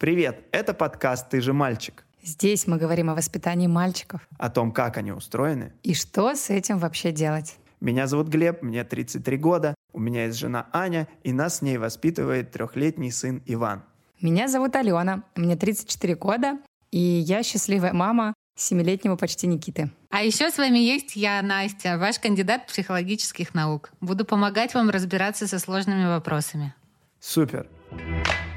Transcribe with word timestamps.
Привет, 0.00 0.46
это 0.50 0.72
подкаст 0.72 1.28
«Ты 1.28 1.42
же 1.42 1.52
мальчик». 1.52 2.06
Здесь 2.22 2.66
мы 2.66 2.78
говорим 2.78 3.10
о 3.10 3.14
воспитании 3.14 3.66
мальчиков. 3.66 4.26
О 4.38 4.48
том, 4.48 4.72
как 4.72 4.96
они 4.96 5.12
устроены. 5.12 5.74
И 5.82 5.92
что 5.92 6.34
с 6.34 6.48
этим 6.48 6.78
вообще 6.78 7.12
делать. 7.12 7.58
Меня 7.82 8.06
зовут 8.06 8.28
Глеб, 8.28 8.62
мне 8.62 8.82
33 8.82 9.36
года, 9.36 9.74
у 9.92 10.00
меня 10.00 10.24
есть 10.24 10.38
жена 10.38 10.68
Аня, 10.72 11.06
и 11.22 11.34
нас 11.34 11.58
с 11.58 11.62
ней 11.62 11.76
воспитывает 11.76 12.50
трехлетний 12.50 13.12
сын 13.12 13.42
Иван. 13.44 13.82
Меня 14.22 14.48
зовут 14.48 14.74
Алена, 14.74 15.22
мне 15.36 15.54
34 15.54 16.14
года, 16.14 16.56
и 16.90 16.98
я 16.98 17.42
счастливая 17.42 17.92
мама 17.92 18.32
семилетнего 18.56 19.16
почти 19.16 19.46
Никиты. 19.46 19.90
А 20.08 20.22
еще 20.22 20.50
с 20.50 20.56
вами 20.56 20.78
есть 20.78 21.14
я, 21.14 21.42
Настя, 21.42 21.98
ваш 21.98 22.18
кандидат 22.18 22.66
психологических 22.68 23.52
наук. 23.52 23.90
Буду 24.00 24.24
помогать 24.24 24.72
вам 24.72 24.88
разбираться 24.88 25.46
со 25.46 25.58
сложными 25.58 26.06
вопросами. 26.06 26.74
Супер. 27.20 27.68
А, 27.90 28.49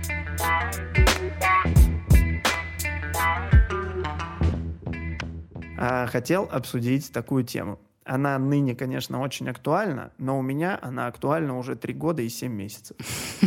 хотел 5.77 6.47
обсудить 6.51 7.11
такую 7.11 7.43
тему. 7.43 7.79
Она 8.05 8.37
ныне, 8.37 8.75
конечно, 8.75 9.21
очень 9.21 9.50
актуальна, 9.50 10.11
но 10.18 10.37
у 10.37 10.41
меня 10.41 10.77
она 10.81 11.07
актуальна 11.07 11.57
уже 11.57 11.75
три 11.75 11.93
года 11.93 12.21
и 12.21 12.29
семь 12.29 12.54
месяцев. 12.54 12.97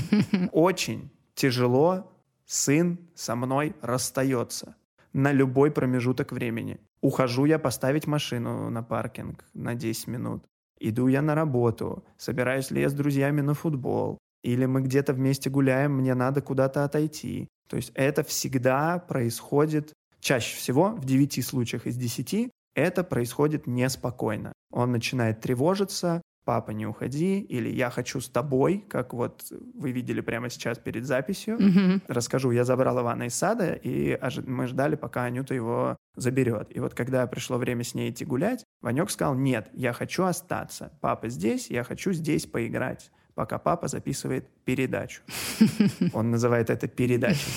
Очень 0.52 1.10
тяжело 1.34 2.10
сын 2.46 2.98
со 3.14 3.36
мной 3.36 3.74
расстается 3.82 4.76
на 5.12 5.32
любой 5.32 5.70
промежуток 5.70 6.32
времени. 6.32 6.80
Ухожу 7.00 7.44
я 7.44 7.58
поставить 7.58 8.06
машину 8.06 8.70
на 8.70 8.82
паркинг 8.82 9.44
на 9.52 9.74
10 9.74 10.06
минут. 10.08 10.44
Иду 10.78 11.08
я 11.08 11.22
на 11.22 11.34
работу, 11.34 12.04
собираюсь 12.16 12.70
ли 12.70 12.80
я 12.80 12.88
с 12.88 12.94
друзьями 12.94 13.40
на 13.40 13.54
футбол, 13.54 14.18
или 14.42 14.66
мы 14.66 14.82
где-то 14.82 15.12
вместе 15.12 15.50
гуляем, 15.50 15.92
мне 15.92 16.14
надо 16.14 16.40
куда-то 16.40 16.84
отойти. 16.84 17.48
То 17.68 17.76
есть 17.76 17.92
это 17.94 18.22
всегда 18.22 18.98
происходит, 18.98 19.92
чаще 20.26 20.56
всего, 20.56 20.90
в 20.90 21.04
9 21.04 21.46
случаях 21.46 21.86
из 21.86 21.96
10, 21.96 22.50
это 22.74 23.04
происходит 23.04 23.68
неспокойно. 23.68 24.52
Он 24.72 24.90
начинает 24.90 25.40
тревожиться, 25.40 26.20
папа, 26.44 26.72
не 26.72 26.84
уходи, 26.84 27.38
или 27.40 27.68
я 27.68 27.90
хочу 27.90 28.20
с 28.20 28.28
тобой, 28.28 28.84
как 28.88 29.14
вот 29.14 29.44
вы 29.50 29.92
видели 29.92 30.20
прямо 30.20 30.50
сейчас 30.50 30.78
перед 30.78 31.04
записью. 31.06 31.58
Mm-hmm. 31.58 32.02
Расскажу, 32.08 32.50
я 32.50 32.64
забрал 32.64 33.00
Ивана 33.00 33.24
из 33.24 33.36
сада, 33.36 33.72
и 33.74 34.18
мы 34.46 34.66
ждали, 34.66 34.96
пока 34.96 35.24
Анюта 35.24 35.54
его 35.54 35.96
заберет. 36.16 36.74
И 36.74 36.80
вот 36.80 36.94
когда 36.94 37.24
пришло 37.28 37.56
время 37.56 37.84
с 37.84 37.94
ней 37.94 38.10
идти 38.10 38.24
гулять, 38.24 38.64
Ванек 38.80 39.10
сказал, 39.10 39.36
нет, 39.36 39.68
я 39.74 39.92
хочу 39.92 40.24
остаться. 40.24 40.98
Папа 41.00 41.28
здесь, 41.28 41.70
я 41.70 41.84
хочу 41.84 42.12
здесь 42.12 42.46
поиграть 42.46 43.12
пока 43.36 43.58
папа 43.58 43.86
записывает 43.86 44.48
передачу. 44.64 45.22
Он 46.12 46.30
называет 46.30 46.70
это 46.70 46.88
передачей, 46.88 47.52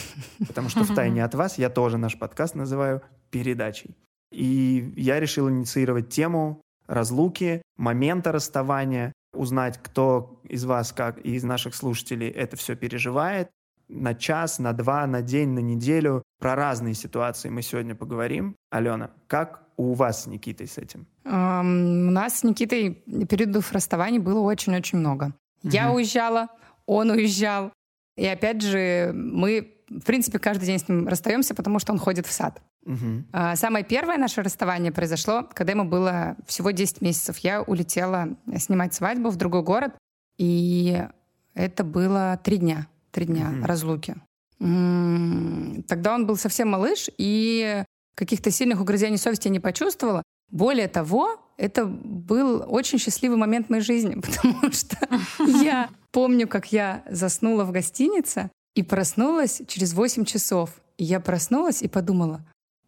потому 0.46 0.70
что 0.70 0.84
в 0.84 0.94
тайне 0.94 1.24
от 1.24 1.34
вас 1.34 1.58
я 1.58 1.70
тоже 1.70 1.98
наш 1.98 2.20
подкаст 2.20 2.54
называю 2.54 3.02
передачей. 3.32 3.96
И 4.32 4.94
я 4.96 5.20
решил 5.20 5.50
инициировать 5.50 6.10
тему 6.10 6.62
разлуки, 6.86 7.62
момента 7.78 8.32
расставания, 8.32 9.14
узнать, 9.34 9.80
кто 9.82 10.42
из 10.44 10.66
вас, 10.66 10.92
как 10.92 11.26
и 11.26 11.36
из 11.36 11.44
наших 11.44 11.74
слушателей 11.74 12.28
это 12.28 12.58
все 12.58 12.76
переживает. 12.76 13.50
На 13.88 14.14
час, 14.14 14.60
на 14.60 14.74
два, 14.74 15.08
на 15.08 15.22
день, 15.22 15.50
на 15.50 15.60
неделю. 15.60 16.24
Про 16.40 16.56
разные 16.56 16.94
ситуации 16.94 17.50
мы 17.50 17.64
сегодня 17.64 17.96
поговорим. 17.96 18.56
Алена, 18.70 19.12
как 19.28 19.64
у 19.78 19.94
вас 19.94 20.24
с 20.24 20.28
Никитой 20.28 20.68
с 20.68 20.78
этим? 20.78 21.08
Um, 21.24 22.08
у 22.08 22.12
нас 22.12 22.40
с 22.40 22.44
Никитой 22.44 23.02
периодов 23.30 23.72
расставаний 23.72 24.20
было 24.20 24.42
очень-очень 24.42 25.00
много. 25.00 25.34
Угу. 25.64 25.72
Я 25.74 25.92
уезжала, 25.92 26.48
он 26.86 27.12
уезжал. 27.12 27.72
И 28.18 28.26
опять 28.26 28.62
же, 28.62 29.12
мы, 29.14 29.74
в 29.90 30.02
принципе, 30.02 30.40
каждый 30.40 30.66
день 30.66 30.80
с 30.80 30.88
ним 30.88 31.08
расстаемся, 31.08 31.56
потому 31.56 31.80
что 31.80 31.94
он 31.94 32.00
ходит 32.00 32.28
в 32.28 32.32
сад. 32.32 32.62
Угу. 32.86 33.56
Самое 33.56 33.86
первое 33.86 34.18
наше 34.18 34.42
расставание 34.42 34.92
произошло, 34.92 35.48
когда 35.54 35.74
ему 35.74 35.86
было 35.86 36.36
всего 36.48 36.72
10 36.72 37.02
месяцев. 37.02 37.38
Я 37.40 37.62
улетела 37.62 38.30
снимать 38.58 38.94
свадьбу 38.94 39.30
в 39.30 39.36
другой 39.36 39.64
город, 39.64 39.94
и 40.38 41.06
это 41.54 41.84
было 41.84 42.40
три 42.44 42.58
дня, 42.58 42.88
три 43.12 43.26
дня 43.26 43.50
угу. 43.50 43.66
разлуки. 43.66 44.16
Тогда 44.60 46.16
он 46.16 46.26
был 46.26 46.36
совсем 46.36 46.70
малыш, 46.70 47.10
и 47.18 47.84
каких-то 48.16 48.52
сильных 48.52 48.82
угрызений 48.82 49.18
совести 49.18 49.48
не 49.48 49.60
почувствовала. 49.60 50.24
Более 50.52 50.88
того, 50.88 51.40
это 51.58 51.86
был 51.86 52.64
очень 52.68 52.98
счастливый 53.00 53.38
момент 53.38 53.68
в 53.68 53.70
моей 53.70 53.84
жизни, 53.84 54.16
потому 54.22 54.72
что 54.72 54.98
я 55.46 55.90
помню, 56.12 56.48
как 56.48 56.72
я 56.72 57.04
заснула 57.10 57.64
в 57.66 57.72
гостинице 57.72 58.50
и 58.76 58.84
проснулась 58.84 59.62
через 59.68 59.94
8 59.94 60.26
часов. 60.26 60.72
И 60.98 61.04
я 61.04 61.20
проснулась 61.20 61.82
и 61.82 61.88
подумала, 61.88 62.46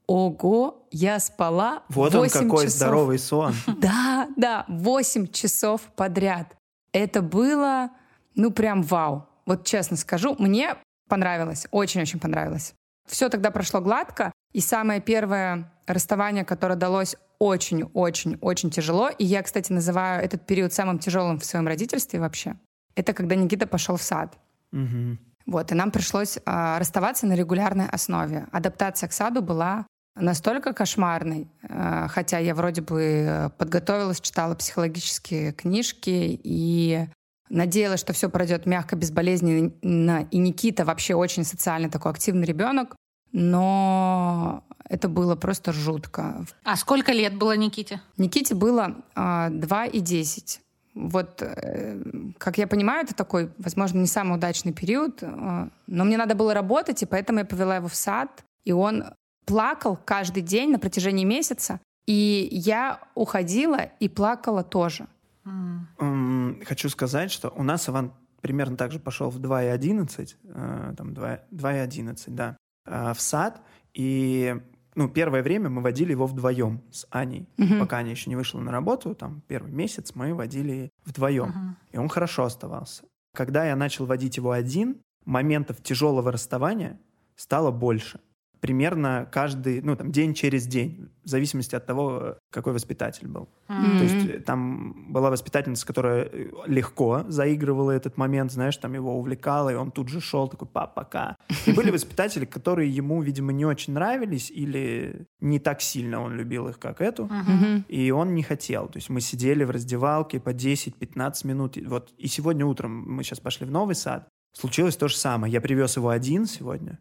Ого, 0.08 0.88
я 0.92 1.20
спала 1.20 1.84
Вот 1.88 2.14
он 2.16 2.28
какой 2.28 2.66
часов. 2.66 2.78
здоровый 2.78 3.20
сон. 3.20 3.54
Да, 3.78 4.28
да, 4.36 4.66
8 4.68 5.28
часов 5.28 5.82
подряд. 5.96 6.54
Это 6.92 7.22
было, 7.22 7.92
ну, 8.36 8.52
прям 8.52 8.82
вау. 8.82 9.28
Вот 9.46 9.66
честно 9.66 9.96
скажу, 9.96 10.36
мне 10.38 10.76
понравилось, 11.08 11.68
очень-очень 11.72 12.20
понравилось. 12.20 12.74
Все 13.08 13.30
тогда 13.30 13.52
прошло 13.52 13.80
гладко, 13.80 14.32
и 14.52 14.60
самое 14.60 15.00
первое 15.00 15.72
расставание, 15.88 16.44
которое 16.44 16.76
далось 16.76 17.16
очень-очень-очень 17.42 18.70
тяжело, 18.70 19.10
и 19.10 19.26
я, 19.26 19.42
кстати, 19.42 19.72
называю 19.72 20.24
этот 20.24 20.46
период 20.46 20.74
самым 20.74 21.00
тяжелым 21.00 21.40
в 21.40 21.46
своем 21.46 21.68
родительстве 21.68 22.20
вообще, 22.20 22.56
это 22.96 23.14
когда 23.14 23.36
Никита 23.36 23.66
пошел 23.66 23.96
в 23.96 24.04
сад. 24.04 24.38
Угу. 24.72 25.18
Вот, 25.48 25.72
и 25.72 25.76
нам 25.76 25.90
пришлось 25.90 26.38
э, 26.38 26.78
расставаться 26.78 27.26
на 27.26 27.34
регулярной 27.34 27.88
основе. 27.88 28.48
Адаптация 28.52 29.10
к 29.10 29.14
саду 29.14 29.42
была 29.42 29.88
настолько 30.16 30.74
кошмарный, 30.74 31.50
э, 31.64 32.08
хотя 32.10 32.38
я 32.38 32.54
вроде 32.54 32.84
бы 32.84 33.52
подготовилась, 33.58 34.22
читала 34.22 34.54
психологические 34.54 35.52
книжки 35.54 36.40
и 36.44 37.08
надеялась, 37.50 38.02
что 38.02 38.14
все 38.14 38.30
пройдет 38.30 38.68
мягко, 38.68 38.96
безболезненно. 38.96 40.28
И 40.30 40.38
Никита 40.38 40.86
вообще 40.86 41.16
очень 41.16 41.44
социальный 41.44 41.90
такой 41.90 42.12
активный 42.12 42.46
ребенок, 42.46 42.96
но 43.32 44.64
это 44.92 45.08
было 45.08 45.38
просто 45.38 45.72
жутко. 45.72 46.46
А 46.66 46.76
сколько 46.76 47.14
лет 47.14 47.38
было 47.38 47.56
Никите? 47.56 48.02
Никите 48.18 48.54
было 48.56 48.98
э, 49.16 49.48
2 49.50 49.86
и 49.86 50.00
10. 50.02 50.62
Вот, 50.96 51.42
э, 51.42 52.04
как 52.38 52.58
я 52.58 52.68
понимаю, 52.68 53.06
это 53.06 53.16
такой, 53.16 53.50
возможно, 53.58 54.00
не 54.00 54.08
самый 54.08 54.36
удачный 54.36 54.74
период, 54.74 55.24
э, 55.24 55.70
но 55.88 56.04
мне 56.04 56.18
надо 56.18 56.36
было 56.36 56.54
работать, 56.54 57.02
и 57.04 57.06
поэтому 57.06 57.40
я 57.40 57.46
повела 57.46 57.78
его 57.78 57.88
в 57.88 57.96
сад, 57.96 58.44
и 58.66 58.74
он 58.74 59.06
плакал 59.46 59.98
каждый 60.04 60.44
день 60.44 60.72
на 60.72 60.80
протяжении 60.80 61.24
месяца, 61.24 61.80
и 62.06 62.50
я 62.52 63.00
уходила 63.16 63.92
и 64.02 64.10
плакала 64.10 64.62
тоже. 64.62 65.08
Mm. 65.46 66.66
Хочу 66.66 66.90
сказать, 66.90 67.32
что 67.32 67.50
у 67.56 67.64
нас 67.64 67.88
Иван 67.88 68.12
примерно 68.42 68.76
так 68.76 68.92
же 68.92 69.00
пошел 69.00 69.30
в 69.30 69.40
2,11, 69.40 70.36
э, 70.44 70.94
там 70.98 71.14
2,11, 71.14 72.24
да, 72.28 72.58
э, 72.86 73.14
в 73.14 73.22
сад, 73.22 73.62
и 73.94 74.62
ну, 74.96 75.08
первое 75.08 75.44
время 75.44 75.70
мы 75.70 75.82
водили 75.82 76.12
его 76.12 76.26
вдвоем 76.26 76.82
с 76.92 77.08
Аней, 77.10 77.48
uh-huh. 77.58 77.80
пока 77.80 77.98
Аня 77.98 78.12
еще 78.12 78.30
не 78.30 78.36
вышла 78.36 78.60
на 78.60 78.72
работу, 78.72 79.16
там 79.16 79.42
первый 79.48 79.72
месяц 79.72 80.14
мы 80.16 80.34
водили 80.34 80.92
вдвоем, 81.06 81.50
uh-huh. 81.50 81.94
и 81.94 81.98
он 81.98 82.10
хорошо 82.10 82.44
оставался. 82.44 83.04
Когда 83.34 83.66
я 83.66 83.76
начал 83.76 84.06
водить 84.06 84.38
его 84.38 84.52
один, 84.52 85.02
моментов 85.26 85.82
тяжелого 85.82 86.32
расставания 86.32 87.00
стало 87.36 87.72
больше 87.72 88.20
примерно 88.62 89.28
каждый, 89.32 89.82
ну, 89.82 89.96
там, 89.96 90.12
день 90.12 90.34
через 90.34 90.68
день, 90.68 91.10
в 91.24 91.28
зависимости 91.28 91.76
от 91.76 91.86
того, 91.86 92.38
какой 92.52 92.74
воспитатель 92.74 93.28
был. 93.28 93.50
Mm-hmm. 93.68 93.98
То 93.98 94.04
есть 94.04 94.30
э, 94.30 94.40
там 94.40 95.12
была 95.12 95.32
воспитательница, 95.32 95.86
которая 95.86 96.26
э, 96.26 96.50
легко 96.68 97.26
заигрывала 97.28 97.92
этот 97.92 98.18
момент, 98.18 98.52
знаешь, 98.52 98.78
там 98.78 98.94
его 98.94 99.18
увлекала, 99.18 99.70
и 99.70 99.76
он 99.76 99.92
тут 99.92 100.10
же 100.10 100.22
шел 100.22 100.48
такой, 100.48 100.68
пап, 100.68 100.94
пока. 100.94 101.36
И 101.66 101.72
были 101.72 101.90
воспитатели, 101.90 102.46
которые 102.46 102.90
ему, 102.90 103.22
видимо, 103.22 103.52
не 103.52 103.66
очень 103.66 103.94
нравились, 103.94 104.52
или 104.52 105.26
не 105.40 105.60
так 105.60 105.82
сильно 105.82 106.22
он 106.22 106.36
любил 106.36 106.68
их, 106.68 106.78
как 106.80 107.02
эту, 107.02 107.26
mm-hmm. 107.26 107.86
и 107.88 108.12
он 108.12 108.36
не 108.36 108.44
хотел. 108.44 108.88
То 108.88 108.98
есть 108.98 109.10
мы 109.10 109.22
сидели 109.22 109.64
в 109.64 109.72
раздевалке 109.72 110.40
по 110.40 110.50
10-15 110.50 111.48
минут. 111.48 111.78
Вот 111.88 112.14
и 112.18 112.28
сегодня 112.28 112.66
утром 112.66 112.92
мы 113.08 113.24
сейчас 113.24 113.40
пошли 113.40 113.66
в 113.66 113.72
новый 113.72 113.96
сад, 113.96 114.28
случилось 114.54 114.98
то 114.98 115.08
же 115.08 115.18
самое. 115.18 115.52
Я 115.52 115.62
привез 115.62 115.98
его 115.98 116.10
один 116.10 116.46
сегодня, 116.46 117.00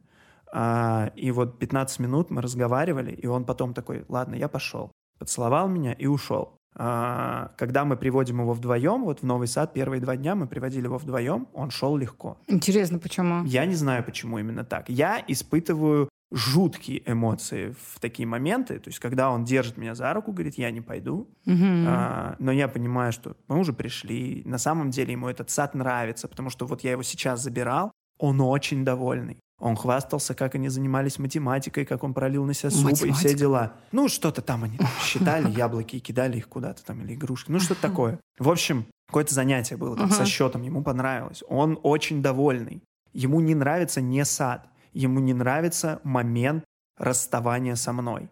а, 0.53 1.13
и 1.17 1.31
вот 1.31 1.59
15 1.59 1.99
минут 2.01 2.31
мы 2.31 2.43
разговаривали, 2.43 3.13
и 3.13 3.27
он 3.27 3.45
потом 3.45 3.75
такой, 3.75 4.05
ладно, 4.09 4.35
я 4.35 4.49
пошел. 4.49 4.91
Поцеловал 5.19 5.69
меня 5.69 5.93
и 5.93 6.07
ушел. 6.07 6.57
А, 6.75 7.53
когда 7.57 7.85
мы 7.85 7.97
приводим 7.97 8.41
его 8.41 8.53
вдвоем, 8.53 9.05
вот 9.05 9.21
в 9.21 9.23
Новый 9.25 9.49
Сад 9.49 9.73
первые 9.73 10.01
два 10.01 10.17
дня 10.17 10.35
мы 10.35 10.47
приводили 10.47 10.85
его 10.85 10.99
вдвоем, 10.99 11.49
он 11.53 11.71
шел 11.71 11.97
легко. 11.97 12.39
Интересно, 12.47 12.99
почему? 12.99 13.45
Я 13.45 13.67
не 13.67 13.75
знаю, 13.75 14.05
почему 14.05 14.39
именно 14.39 14.65
так. 14.65 14.89
Я 14.89 15.23
испытываю 15.27 16.09
жуткие 16.33 17.03
эмоции 17.11 17.75
в 17.81 17.99
такие 17.99 18.27
моменты. 18.27 18.79
То 18.79 18.89
есть, 18.89 19.01
когда 19.01 19.31
он 19.31 19.45
держит 19.45 19.77
меня 19.77 19.97
за 19.97 20.13
руку, 20.15 20.31
говорит, 20.33 20.59
я 20.59 20.71
не 20.71 20.81
пойду. 20.81 21.29
Угу. 21.47 21.87
А, 21.89 22.37
но 22.39 22.53
я 22.53 22.69
понимаю, 22.69 23.13
что 23.13 23.37
мы 23.49 23.59
уже 23.59 23.73
пришли. 23.73 24.43
На 24.45 24.59
самом 24.59 24.91
деле 24.91 25.13
ему 25.13 25.29
этот 25.29 25.51
сад 25.51 25.75
нравится, 25.75 26.29
потому 26.29 26.51
что 26.51 26.67
вот 26.67 26.83
я 26.83 26.93
его 26.93 27.03
сейчас 27.03 27.43
забирал, 27.43 27.91
он 28.19 28.41
очень 28.41 28.85
довольный 28.85 29.41
Он 29.61 29.77
хвастался, 29.77 30.35
как 30.35 30.55
они 30.55 30.71
занимались 30.71 31.19
математикой, 31.19 31.85
как 31.85 32.03
он 32.03 32.15
пролил 32.15 32.45
на 32.47 32.55
себя 32.55 32.71
суп 32.71 32.81
и 32.81 32.85
Математика. 32.85 33.29
все 33.29 33.35
дела. 33.35 33.75
Ну, 33.93 34.09
что-то 34.09 34.41
там 34.41 34.65
они 34.65 34.79
считали, 35.03 35.51
яблоки 35.57 35.97
и 35.97 36.01
кидали 36.01 36.39
их 36.39 36.49
куда-то 36.49 36.83
там, 36.85 37.03
или 37.03 37.15
игрушки. 37.15 37.51
Ну, 37.51 37.61
что-то 37.61 37.83
такое. 37.83 38.19
В 38.39 38.49
общем, 38.49 38.87
какое-то 39.07 39.35
занятие 39.35 39.77
было 39.77 39.97
там 39.97 40.11
со 40.11 40.25
счетом, 40.25 40.63
ему 40.63 40.83
понравилось. 40.83 41.45
Он 41.47 41.79
очень 41.83 42.23
довольный. 42.23 42.83
Ему 43.13 43.41
не 43.41 43.55
нравится 43.55 44.01
не 44.01 44.25
сад. 44.25 44.67
Ему 44.93 45.21
не 45.21 45.35
нравится 45.35 46.01
момент 46.05 46.65
расставания 46.97 47.75
со 47.75 47.93
мной. 47.93 48.31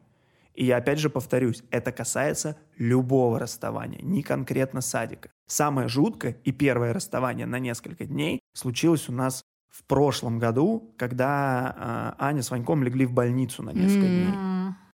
И 0.55 0.65
я 0.65 0.79
опять 0.79 0.99
же 0.99 1.09
повторюсь, 1.09 1.63
это 1.71 1.93
касается 1.93 2.57
любого 2.79 3.39
расставания, 3.39 4.01
не 4.03 4.25
конкретно 4.25 4.81
садика. 4.81 5.31
Самое 5.47 5.87
жуткое 5.87 6.37
и 6.43 6.51
первое 6.51 6.93
расставание 6.93 7.47
на 7.47 7.61
несколько 7.61 8.07
дней 8.07 8.41
случилось 8.55 9.09
у 9.09 9.13
нас 9.13 9.45
в 9.79 9.85
прошлом 9.85 10.39
году, 10.41 10.93
когда 10.97 12.15
э, 12.19 12.25
Аня 12.25 12.43
с 12.43 12.51
Ваньком 12.51 12.83
легли 12.83 13.07
в 13.07 13.13
больницу 13.13 13.63
на 13.63 13.71
несколько 13.71 14.07
М. 14.07 14.13
дней. 14.13 14.35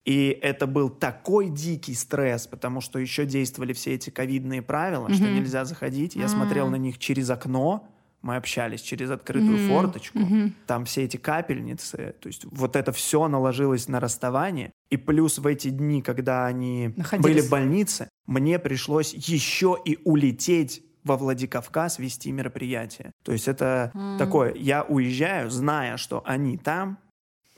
И 0.04 0.38
это 0.42 0.66
был 0.66 0.90
такой 0.90 1.48
дикий 1.48 1.94
стресс, 1.94 2.46
потому 2.46 2.82
что 2.82 2.98
еще 2.98 3.24
действовали 3.24 3.72
все 3.72 3.94
эти 3.94 4.10
ковидные 4.10 4.60
правила, 4.60 5.10
что 5.14 5.24
Мгм. 5.24 5.36
нельзя 5.36 5.64
заходить. 5.64 6.14
Я 6.14 6.24
М. 6.24 6.28
смотрел 6.28 6.68
на 6.68 6.76
них 6.76 6.98
через 6.98 7.30
окно, 7.30 7.88
мы 8.20 8.36
общались 8.36 8.82
через 8.82 9.10
открытую 9.10 9.56
Мгм. 9.56 9.66
форточку. 9.66 10.18
Мгм. 10.18 10.54
Там 10.66 10.84
все 10.84 11.04
эти 11.04 11.16
капельницы, 11.16 12.14
то 12.20 12.26
есть 12.26 12.44
вот 12.50 12.76
это 12.76 12.92
все 12.92 13.26
наложилось 13.28 13.88
на 13.88 14.00
расставание. 14.00 14.70
И 14.90 14.98
плюс 14.98 15.38
в 15.38 15.46
эти 15.46 15.68
дни, 15.70 16.02
когда 16.02 16.44
они 16.46 16.92
Находились. 16.96 17.22
были 17.34 17.40
в 17.40 17.50
больнице, 17.50 18.08
мне 18.26 18.58
пришлось 18.58 19.14
еще 19.14 19.78
и 19.84 19.98
улететь 20.04 20.82
во 21.04 21.16
Владикавказ 21.16 21.98
вести 21.98 22.32
мероприятие. 22.32 23.12
То 23.22 23.32
есть 23.32 23.46
это 23.48 23.90
М. 23.94 24.18
такое, 24.18 24.54
я 24.54 24.82
уезжаю, 24.82 25.50
зная, 25.50 25.96
что 25.96 26.22
они 26.24 26.56
там. 26.56 26.98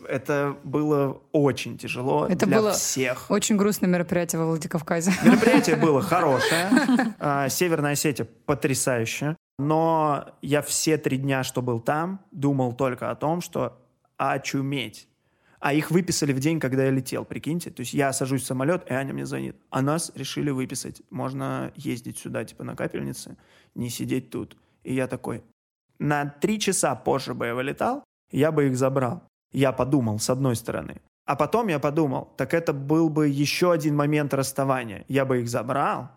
Это 0.06 0.56
было 0.62 1.22
очень 1.32 1.78
тяжело 1.78 2.26
Это 2.26 2.44
для 2.44 2.58
было 2.58 2.72
всех. 2.72 3.31
Очень 3.31 3.56
грустное 3.56 3.88
мероприятие 3.88 4.40
во 4.40 4.46
Владикавказе. 4.46 5.12
Мероприятие 5.25 5.76
было 5.76 6.02
хорошее. 6.02 6.69
А, 7.19 7.48
Северная 7.48 7.93
Осетия 7.93 8.28
потрясающая. 8.44 9.37
Но 9.58 10.26
я 10.43 10.60
все 10.60 10.98
три 10.98 11.16
дня, 11.16 11.43
что 11.44 11.62
был 11.62 11.81
там, 11.81 12.20
думал 12.31 12.75
только 12.75 13.10
о 13.10 13.14
том, 13.14 13.40
что 13.40 13.78
очуметь. 14.19 15.08
А 15.61 15.73
их 15.73 15.91
выписали 15.91 16.32
в 16.32 16.38
день, 16.38 16.61
когда 16.61 16.85
я 16.85 16.91
летел, 16.91 17.25
прикиньте. 17.25 17.70
То 17.70 17.81
есть 17.81 17.94
я 17.94 18.12
сажусь 18.12 18.43
в 18.43 18.47
самолет, 18.47 18.91
и 18.91 18.94
Аня 18.94 19.12
мне 19.12 19.26
звонит. 19.26 19.56
А 19.70 19.82
нас 19.82 20.12
решили 20.14 20.50
выписать. 20.50 21.03
Можно 21.11 21.73
ездить 21.76 22.19
сюда, 22.19 22.44
типа, 22.44 22.64
на 22.64 22.76
капельнице, 22.76 23.37
не 23.75 23.88
сидеть 23.91 24.31
тут. 24.31 24.56
И 24.85 24.94
я 24.94 25.06
такой, 25.06 25.43
на 25.99 26.26
три 26.26 26.61
часа 26.61 26.94
позже 26.94 27.35
бы 27.35 27.47
я 27.47 27.55
вылетал, 27.55 28.05
я 28.31 28.53
бы 28.53 28.67
их 28.67 28.76
забрал. 28.76 29.23
Я 29.53 29.73
подумал, 29.73 30.19
с 30.19 30.29
одной 30.31 30.56
стороны. 30.56 31.00
А 31.25 31.35
потом 31.35 31.69
я 31.69 31.79
подумал, 31.79 32.32
так 32.37 32.55
это 32.55 32.73
был 32.73 33.08
бы 33.08 33.29
еще 33.29 33.73
один 33.73 33.97
момент 33.97 34.35
расставания. 34.35 35.05
Я 35.08 35.25
бы 35.25 35.41
их 35.41 35.49
забрал, 35.49 36.11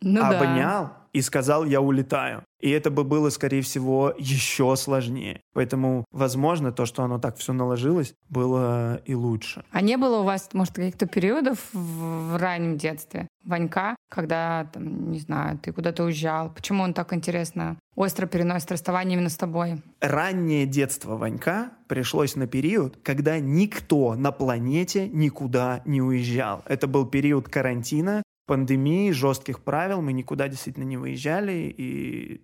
Ну 0.00 0.20
да. 0.20 0.38
обнял 0.40 0.90
и 1.12 1.22
сказал, 1.22 1.64
я 1.64 1.80
улетаю. 1.80 2.42
И 2.62 2.70
это 2.70 2.90
бы 2.90 3.02
было, 3.02 3.28
скорее 3.30 3.60
всего, 3.60 4.14
еще 4.16 4.76
сложнее. 4.76 5.40
Поэтому, 5.52 6.04
возможно, 6.12 6.70
то, 6.70 6.86
что 6.86 7.02
оно 7.02 7.18
так 7.18 7.36
все 7.36 7.52
наложилось, 7.52 8.14
было 8.28 9.02
и 9.04 9.14
лучше. 9.14 9.64
А 9.72 9.80
не 9.80 9.96
было 9.96 10.20
у 10.20 10.22
вас, 10.22 10.48
может, 10.52 10.74
каких-то 10.74 11.06
периодов 11.06 11.58
в 11.72 12.38
раннем 12.38 12.78
детстве, 12.78 13.26
Ванька, 13.44 13.96
когда, 14.08 14.70
там, 14.72 15.10
не 15.10 15.18
знаю, 15.18 15.58
ты 15.58 15.72
куда-то 15.72 16.04
уезжал? 16.04 16.54
Почему 16.54 16.84
он 16.84 16.94
так 16.94 17.12
интересно, 17.12 17.76
остро 17.96 18.26
переносит 18.26 18.70
расставание 18.70 19.16
именно 19.16 19.28
с 19.28 19.36
тобой? 19.36 19.82
Раннее 20.00 20.64
детство 20.64 21.16
Ванька 21.16 21.72
пришлось 21.88 22.36
на 22.36 22.46
период, 22.46 22.96
когда 23.02 23.40
никто 23.40 24.14
на 24.14 24.30
планете 24.30 25.08
никуда 25.08 25.82
не 25.84 26.00
уезжал. 26.00 26.62
Это 26.66 26.86
был 26.86 27.06
период 27.06 27.48
карантина, 27.48 28.22
пандемии, 28.46 29.10
жестких 29.10 29.64
правил. 29.64 30.00
Мы 30.00 30.12
никуда 30.12 30.46
действительно 30.48 30.84
не 30.84 30.96
выезжали. 30.96 31.74
И, 31.76 32.42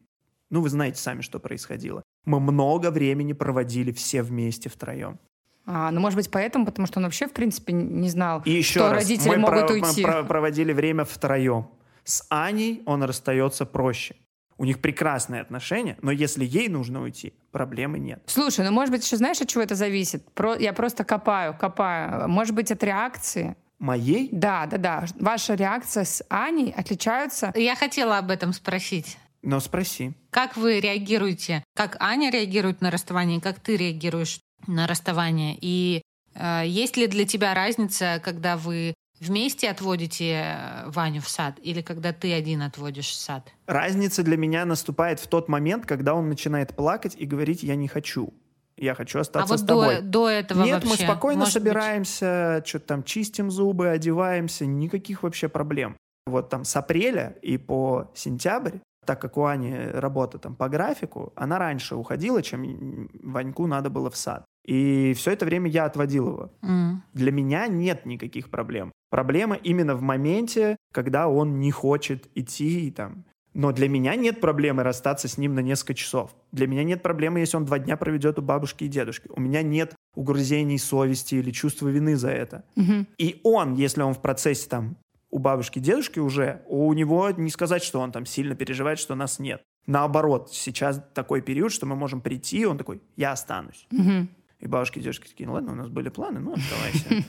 ну, 0.50 0.61
вы 0.62 0.69
знаете 0.69 0.99
сами, 1.00 1.21
что 1.21 1.39
происходило. 1.39 2.03
Мы 2.25 2.41
много 2.41 2.91
времени 2.91 3.33
проводили 3.33 3.93
все 3.93 4.23
вместе 4.23 4.69
втроем. 4.69 5.19
А, 5.67 5.91
ну, 5.91 6.00
может 6.00 6.17
быть, 6.17 6.31
поэтому, 6.31 6.65
потому 6.65 6.87
что 6.87 6.99
он 6.99 7.05
вообще, 7.05 7.27
в 7.27 7.33
принципе, 7.33 7.73
не 7.75 8.09
знал, 8.09 8.43
И 8.47 8.50
еще 8.53 8.81
что 8.81 8.89
раз, 8.91 9.03
родители 9.03 9.29
мы 9.31 9.37
могут 9.39 9.67
про- 9.67 9.75
уйти. 9.75 10.03
про- 10.03 10.23
проводили 10.25 10.73
время 10.73 11.05
втроем. 11.05 11.69
С 12.05 12.25
Аней 12.31 12.83
он 12.87 13.03
расстается 13.03 13.67
проще. 13.67 14.17
У 14.56 14.65
них 14.65 14.81
прекрасные 14.81 15.41
отношения, 15.43 15.97
но 16.03 16.11
если 16.11 16.45
ей 16.45 16.69
нужно 16.69 17.03
уйти, 17.03 17.33
проблемы 17.53 17.99
нет. 17.99 18.23
Слушай, 18.27 18.65
ну, 18.65 18.73
может 18.73 18.91
быть, 18.93 19.05
еще 19.05 19.17
знаешь, 19.17 19.41
от 19.41 19.49
чего 19.49 19.62
это 19.62 19.75
зависит? 19.75 20.25
Про... 20.33 20.56
Я 20.56 20.73
просто 20.73 21.05
копаю, 21.05 21.55
копаю. 21.56 22.29
Может 22.29 22.55
быть, 22.55 22.73
от 22.73 22.83
реакции? 22.83 23.55
Моей 23.79 24.29
Да, 24.33 24.67
да, 24.67 24.79
да. 24.79 25.05
Ваша 25.21 25.55
реакция 25.55 26.05
с 26.05 26.25
Аней 26.29 26.73
отличаются. 26.77 27.53
Я 27.55 27.77
хотела 27.77 28.19
об 28.19 28.31
этом 28.31 28.53
спросить. 28.53 29.17
Но 29.43 29.61
спроси. 29.61 30.12
Как 30.31 30.56
вы 30.56 30.81
реагируете? 30.81 31.64
Как 31.75 31.96
Аня 32.00 32.31
реагирует 32.31 32.81
на 32.81 32.90
расставание? 32.90 33.40
Как 33.40 33.61
ты 33.61 33.76
реагируешь 33.76 34.40
на 34.67 34.87
расставание? 34.87 35.56
И 35.61 36.02
э, 36.35 36.62
есть 36.67 36.96
ли 36.96 37.06
для 37.06 37.25
тебя 37.25 37.55
разница, 37.55 38.20
когда 38.25 38.56
вы 38.56 38.94
вместе 39.20 39.70
отводите 39.70 40.44
э, 40.44 40.90
Ваню 40.90 41.20
в 41.20 41.29
сад 41.29 41.55
или 41.62 41.82
когда 41.82 42.12
ты 42.12 42.32
один 42.32 42.62
отводишь 42.62 43.08
в 43.08 43.14
сад? 43.14 43.49
Разница 43.67 44.23
для 44.23 44.37
меня 44.37 44.64
наступает 44.64 45.20
в 45.20 45.29
тот 45.29 45.49
момент, 45.49 45.87
когда 45.87 46.14
он 46.14 46.29
начинает 46.29 46.75
плакать 46.75 47.14
и 47.17 47.25
говорить 47.25 47.62
«я 47.62 47.76
не 47.76 47.88
хочу». 47.88 48.32
Я 48.76 48.94
хочу 48.94 49.19
А 49.19 49.23
остаться 49.23 49.52
вот 49.52 49.58
с 49.58 49.62
до, 49.62 49.67
тобой. 49.67 50.00
до 50.02 50.29
этого 50.29 50.62
Нет, 50.62 50.85
мы 50.85 50.90
вообще, 50.90 51.05
спокойно 51.05 51.40
может 51.40 51.55
быть, 51.55 51.62
собираемся, 51.64 52.62
что-то 52.64 52.87
там 52.87 53.02
чистим 53.02 53.50
зубы, 53.50 53.88
одеваемся, 53.88 54.67
никаких 54.67 55.25
вообще 55.25 55.49
проблем. 55.49 55.96
Вот 56.26 56.49
там 56.49 56.64
с 56.64 56.76
апреля 56.76 57.37
и 57.43 57.58
по 57.58 58.12
сентябрь, 58.14 58.76
так 59.08 59.22
как 59.22 59.38
у 59.38 59.46
Ани 59.46 59.75
работа 59.75 60.38
там 60.38 60.55
по 60.55 60.69
графику, 60.69 61.32
она 61.34 61.58
раньше 61.58 61.96
уходила, 61.96 62.43
чем 62.43 63.08
Ваньку 63.22 63.66
надо 63.66 63.88
было 63.88 64.10
в 64.10 64.16
сад. 64.19 64.44
И 64.66 65.14
все 65.16 65.31
это 65.31 65.46
время 65.46 65.70
я 65.70 65.87
отводил 65.87 66.28
его. 66.28 66.52
М. 66.60 67.02
Для 67.14 67.32
меня 67.32 67.69
нет 67.69 68.05
никаких 68.05 68.50
проблем. 68.50 68.93
Проблема 69.08 69.56
именно 69.56 69.94
в 69.94 70.02
моменте, 70.02 70.76
когда 70.93 71.26
он 71.26 71.58
не 71.58 71.70
хочет 71.70 72.28
идти 72.34 72.88
и 72.88 72.90
там. 72.90 73.25
Но 73.55 73.72
для 73.72 73.88
меня 73.88 74.14
нет 74.14 74.43
проблемы 74.43 74.82
расстаться 74.82 75.26
с 75.26 75.38
ним 75.38 75.54
на 75.54 75.61
несколько 75.61 75.94
часов. 75.94 76.37
Для 76.52 76.66
меня 76.66 76.84
нет 76.84 77.02
проблемы, 77.02 77.40
если 77.40 77.56
он 77.56 77.64
два 77.64 77.78
дня 77.78 77.96
проведет 77.96 78.38
у 78.38 78.43
бабушки 78.43 78.84
и 78.84 78.88
дедушки. 78.88 79.31
У 79.34 79.40
меня 79.40 79.62
нет 79.62 79.94
угрызений 80.14 80.78
совести 80.78 81.37
или 81.37 81.50
чувства 81.50 81.88
вины 81.88 82.16
за 82.16 82.28
это. 82.28 82.64
Мгм. 82.76 83.06
И 83.16 83.40
он, 83.42 83.73
если 83.73 84.02
он 84.02 84.12
в 84.12 84.21
процессе 84.21 84.68
там 84.68 84.99
у 85.30 85.38
бабушки 85.38 85.78
дедушки 85.78 86.18
уже, 86.18 86.62
у 86.66 86.92
него 86.92 87.30
не 87.30 87.50
сказать, 87.50 87.82
что 87.82 88.00
он 88.00 88.12
там 88.12 88.26
сильно 88.26 88.54
переживает, 88.54 88.99
что 88.99 89.14
нас 89.14 89.38
нет. 89.38 89.62
Наоборот, 89.87 90.50
сейчас 90.52 91.02
такой 91.14 91.40
период, 91.40 91.73
что 91.73 91.87
мы 91.87 91.97
можем 91.97 92.20
прийти, 92.20 92.66
он 92.66 92.78
такой, 92.78 93.02
я 93.16 93.32
останусь. 93.32 93.87
Мгм. 93.90 94.28
И 94.61 94.66
бабушки 94.66 94.99
и 94.99 95.02
дедушки 95.02 95.28
такие, 95.28 95.47
ну 95.47 95.52
ладно, 95.52 95.73
у 95.73 95.76
нас 95.76 95.88
были 95.88 96.08
планы, 96.08 96.40
ну 96.40 96.54
оставайся. 96.54 97.25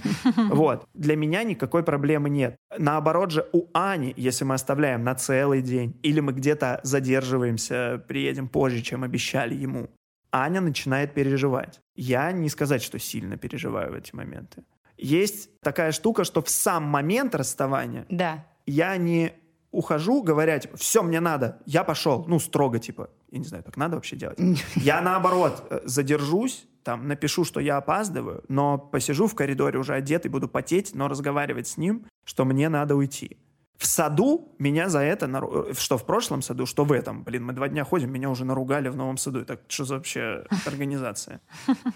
Вот. 0.55 0.87
Для 0.93 1.15
меня 1.15 1.43
никакой 1.43 1.83
проблемы 1.83 2.29
нет. 2.29 2.55
Наоборот 2.77 3.31
же, 3.31 3.47
у 3.53 3.67
Ани, 3.73 4.13
если 4.17 4.45
мы 4.45 4.55
оставляем 4.55 5.03
на 5.03 5.13
целый 5.13 5.61
день, 5.61 5.95
или 6.01 6.21
мы 6.21 6.33
где-то 6.33 6.79
задерживаемся, 6.83 8.03
приедем 8.07 8.47
позже, 8.49 8.81
чем 8.81 9.03
обещали 9.03 9.53
ему, 9.53 9.89
Аня 10.31 10.61
начинает 10.61 11.13
переживать. 11.13 11.79
Я 11.95 12.31
не 12.31 12.49
сказать, 12.49 12.81
что 12.83 12.99
сильно 12.99 13.37
переживаю 13.37 13.91
в 13.91 13.95
эти 13.95 14.15
моменты. 14.15 14.63
Есть 14.99 15.49
такая 15.61 15.91
штука, 15.91 16.23
что 16.23 16.41
в 16.41 16.49
сам 16.49 16.83
момент 16.83 17.35
расставания 17.35 18.05
Да. 18.09 18.45
я 18.65 18.97
не 18.97 19.33
ухожу, 19.71 20.23
говоря, 20.23 20.59
типа, 20.59 20.77
все, 20.77 21.03
мне 21.03 21.19
надо, 21.19 21.59
я 21.65 21.83
пошел, 21.83 22.25
ну, 22.27 22.39
строго, 22.39 22.79
типа, 22.79 23.09
я 23.31 23.39
не 23.39 23.45
знаю, 23.45 23.63
так 23.63 23.77
надо 23.77 23.95
вообще 23.95 24.15
делать. 24.15 24.39
Я, 24.75 24.99
наоборот, 25.01 25.63
э, 25.69 25.81
задержусь, 25.85 26.65
там, 26.83 27.07
напишу, 27.07 27.45
что 27.45 27.59
я 27.59 27.77
опаздываю, 27.77 28.43
но 28.47 28.79
посижу 28.79 29.27
в 29.27 29.35
коридоре 29.35 29.77
уже 29.77 29.93
одетый, 29.93 30.31
буду 30.31 30.47
потеть, 30.47 30.95
но 30.95 31.07
разговаривать 31.07 31.67
с 31.67 31.77
ним, 31.77 32.07
что 32.23 32.45
мне 32.45 32.67
надо 32.67 32.95
уйти. 32.95 33.37
В 33.79 33.85
саду 33.85 34.53
меня 34.59 34.89
за 34.89 34.99
это, 34.99 35.25
что 35.73 35.97
в 35.97 36.05
прошлом 36.05 36.41
саду, 36.41 36.65
что 36.65 36.83
в 36.83 36.91
этом. 36.91 37.23
Блин, 37.23 37.45
мы 37.45 37.53
два 37.53 37.69
дня 37.69 37.85
ходим, 37.85 38.11
меня 38.11 38.29
уже 38.29 38.43
наругали 38.43 38.89
в 38.89 38.97
новом 38.97 39.17
саду. 39.17 39.45
Так 39.45 39.61
что 39.69 39.85
за 39.85 39.95
вообще 39.95 40.43
организация? 40.65 41.39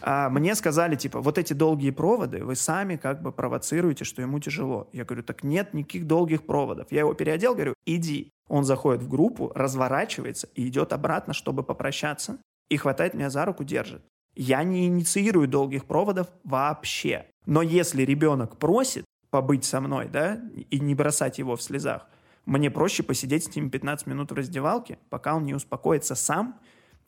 А 0.01 0.29
мне 0.29 0.55
сказали, 0.55 0.95
типа, 0.95 1.19
вот 1.19 1.37
эти 1.37 1.51
долгие 1.51 1.91
проводы 1.91 2.45
вы 2.45 2.55
сами 2.55 2.95
как 2.95 3.21
бы 3.21 3.33
провоцируете, 3.33 4.05
что 4.05 4.21
ему 4.21 4.39
тяжело. 4.39 4.87
Я 4.93 5.03
говорю, 5.03 5.23
так 5.23 5.43
нет 5.43 5.73
никаких 5.73 6.07
долгих 6.07 6.45
проводов. 6.45 6.89
Я 6.89 7.01
его 7.01 7.13
переодел, 7.13 7.53
говорю, 7.53 7.73
иди. 7.85 8.31
Он 8.47 8.63
заходит 8.63 9.03
в 9.03 9.09
группу, 9.09 9.51
разворачивается 9.53 10.47
и 10.55 10.69
идет 10.69 10.93
обратно, 10.93 11.33
чтобы 11.33 11.63
попрощаться, 11.63 12.37
и 12.69 12.77
хватает 12.77 13.13
меня 13.13 13.29
за 13.29 13.43
руку, 13.43 13.65
держит. 13.65 14.05
Я 14.35 14.63
не 14.63 14.87
инициирую 14.87 15.49
долгих 15.49 15.83
проводов 15.83 16.27
вообще. 16.45 17.25
Но 17.45 17.61
если 17.61 18.03
ребенок 18.03 18.57
просит 18.57 19.03
побыть 19.33 19.65
со 19.65 19.81
мной, 19.81 20.09
да, 20.13 20.39
и 20.69 20.79
не 20.79 20.93
бросать 20.93 21.39
его 21.39 21.55
в 21.55 21.61
слезах, 21.63 22.05
мне 22.45 22.69
проще 22.69 23.01
посидеть 23.01 23.45
с 23.45 23.55
ним 23.55 23.71
15 23.71 24.05
минут 24.05 24.31
в 24.31 24.35
раздевалке, 24.35 24.99
пока 25.09 25.33
он 25.35 25.43
не 25.43 25.55
успокоится 25.55 26.13
сам 26.13 26.59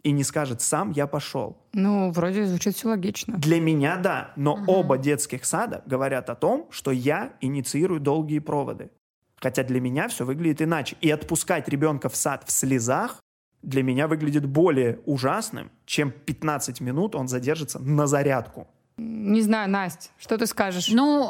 и 0.01 0.11
не 0.11 0.23
скажет 0.23 0.59
«сам 0.61 0.89
я 0.89 1.05
пошел». 1.05 1.55
Ну, 1.73 2.09
вроде 2.11 2.47
звучит 2.47 2.75
все 2.75 2.87
логично. 2.87 3.37
Для 3.37 3.59
меня 3.61 3.97
да, 3.97 4.33
но 4.37 4.55
Мгм. 4.55 4.69
оба 4.69 4.97
детских 4.97 5.45
сада 5.45 5.83
говорят 5.85 6.31
о 6.31 6.35
том, 6.35 6.67
что 6.71 6.89
я 6.89 7.33
инициирую 7.41 7.99
долгие 7.99 8.39
проводы. 8.39 8.89
Хотя 9.35 9.63
для 9.63 9.79
меня 9.79 10.07
все 10.07 10.25
выглядит 10.25 10.63
иначе. 10.63 10.97
И 11.01 11.11
отпускать 11.11 11.69
ребенка 11.69 12.09
в 12.09 12.15
сад 12.15 12.43
в 12.47 12.51
слезах 12.51 13.21
для 13.61 13.83
меня 13.83 14.07
выглядит 14.07 14.47
более 14.47 14.99
ужасным, 15.05 15.69
чем 15.85 16.11
15 16.11 16.81
минут 16.81 17.13
он 17.13 17.27
задержится 17.27 17.77
на 17.77 18.07
зарядку. 18.07 18.67
Не 18.97 19.41
знаю, 19.41 19.69
Настя, 19.69 20.09
что 20.17 20.37
ты 20.37 20.47
скажешь? 20.47 20.87
Ну, 20.89 21.29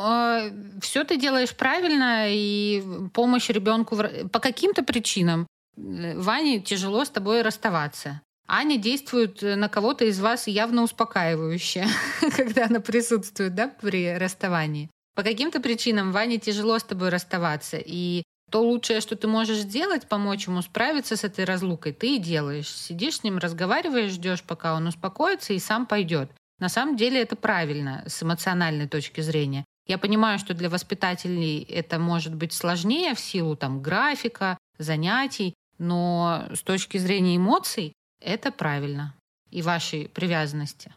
все 0.81 1.03
ты 1.03 1.17
делаешь 1.17 1.55
правильно, 1.55 2.25
и 2.27 2.83
помощь 3.13 3.49
ребенку 3.49 3.95
в 3.95 4.29
по 4.29 4.39
каким-то 4.39 4.83
причинам 4.83 5.47
э, 5.75 6.17
Ване 6.17 6.59
тяжело 6.59 7.05
с 7.05 7.09
тобой 7.09 7.41
расставаться. 7.41 8.21
Аня 8.47 8.77
действует 8.77 9.41
э, 9.41 9.55
на 9.55 9.67
кого-то 9.67 10.05
из 10.05 10.19
вас 10.19 10.47
явно 10.47 10.83
успокаивающе, 10.83 11.87
когда 12.35 12.65
она 12.65 12.79
присутствует 12.79 13.55
да, 13.55 13.67
при 13.67 14.15
расставании. 14.15 14.89
По 15.15 15.23
каким-то 15.23 15.59
причинам 15.59 16.11
Ване 16.11 16.37
тяжело 16.37 16.77
с 16.77 16.83
тобой 16.83 17.09
расставаться, 17.09 17.77
и 17.77 18.23
то 18.51 18.61
лучшее, 18.61 19.01
что 19.01 19.15
ты 19.15 19.27
можешь 19.27 19.57
сделать, 19.59 20.07
помочь 20.07 20.47
ему 20.47 20.61
справиться 20.61 21.15
с 21.15 21.23
этой 21.23 21.45
разлукой, 21.45 21.93
ты 21.93 22.17
и 22.17 22.19
делаешь. 22.19 22.69
Сидишь 22.69 23.17
с 23.17 23.23
ним, 23.23 23.39
разговариваешь, 23.39 24.11
ждешь, 24.11 24.43
пока 24.43 24.75
он 24.75 24.85
успокоится, 24.87 25.53
и 25.53 25.59
сам 25.59 25.87
пойдет. 25.87 26.29
На 26.59 26.69
самом 26.69 26.95
деле 26.95 27.21
это 27.21 27.35
правильно 27.35 28.03
с 28.07 28.23
эмоциональной 28.23 28.87
точки 28.87 29.21
зрения. 29.21 29.65
Я 29.87 29.97
понимаю, 29.97 30.39
что 30.39 30.53
для 30.53 30.69
воспитателей 30.69 31.61
это 31.63 31.99
может 31.99 32.33
быть 32.33 32.53
сложнее 32.53 33.13
в 33.13 33.19
силу 33.19 33.55
там, 33.55 33.81
графика, 33.81 34.57
занятий, 34.77 35.53
но 35.77 36.47
с 36.53 36.61
точки 36.61 36.97
зрения 36.97 37.37
эмоций 37.37 37.93
это 38.21 38.51
правильно 38.51 39.13
и 39.51 39.61
вашей 39.61 40.09
привязанности. 40.09 40.93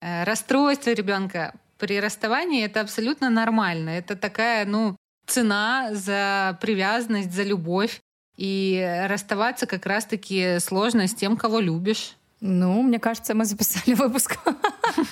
Э, 0.00 0.24
Расстройство 0.24 0.90
ребенка 0.90 1.54
при 1.78 2.00
расставании 2.00 2.64
это 2.64 2.80
абсолютно 2.80 3.28
нормально. 3.28 3.90
Это 3.90 4.16
такая, 4.16 4.64
ну, 4.64 4.96
цена 5.26 5.88
за 5.92 6.56
привязанность, 6.60 7.32
за 7.32 7.42
любовь. 7.42 8.00
И 8.36 9.06
расставаться 9.08 9.66
как 9.66 9.84
раз-таки 9.84 10.58
сложно 10.58 11.06
с 11.06 11.14
тем, 11.14 11.36
кого 11.36 11.60
любишь. 11.60 12.16
Ну, 12.44 12.82
мне 12.82 12.98
кажется, 12.98 13.34
мы 13.34 13.44
записали 13.44 13.94
выпуск. 13.94 14.36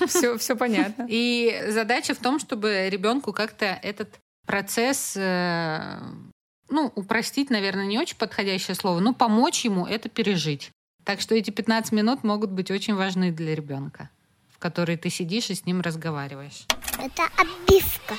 Все, 0.05 0.37
все 0.37 0.55
понятно. 0.57 1.07
И 1.09 1.63
задача 1.69 2.13
в 2.13 2.17
том, 2.17 2.39
чтобы 2.39 2.89
ребенку 2.89 3.31
как-то 3.31 3.65
этот 3.65 4.19
процесс, 4.45 5.13
э, 5.15 5.97
ну, 6.69 6.91
упростить, 6.93 7.49
наверное, 7.49 7.85
не 7.85 7.97
очень 7.97 8.17
подходящее 8.17 8.75
слово, 8.75 8.99
но 8.99 9.13
помочь 9.13 9.63
ему 9.63 9.85
это 9.85 10.09
пережить. 10.09 10.71
Так 11.05 11.21
что 11.21 11.33
эти 11.33 11.51
15 11.51 11.93
минут 11.93 12.25
могут 12.25 12.51
быть 12.51 12.69
очень 12.69 12.95
важны 12.95 13.31
для 13.31 13.55
ребенка, 13.55 14.09
в 14.49 14.59
которые 14.59 14.97
ты 14.97 15.09
сидишь 15.09 15.49
и 15.49 15.55
с 15.55 15.65
ним 15.65 15.79
разговариваешь. 15.79 16.65
Это 16.99 17.29
обивка. 17.37 18.15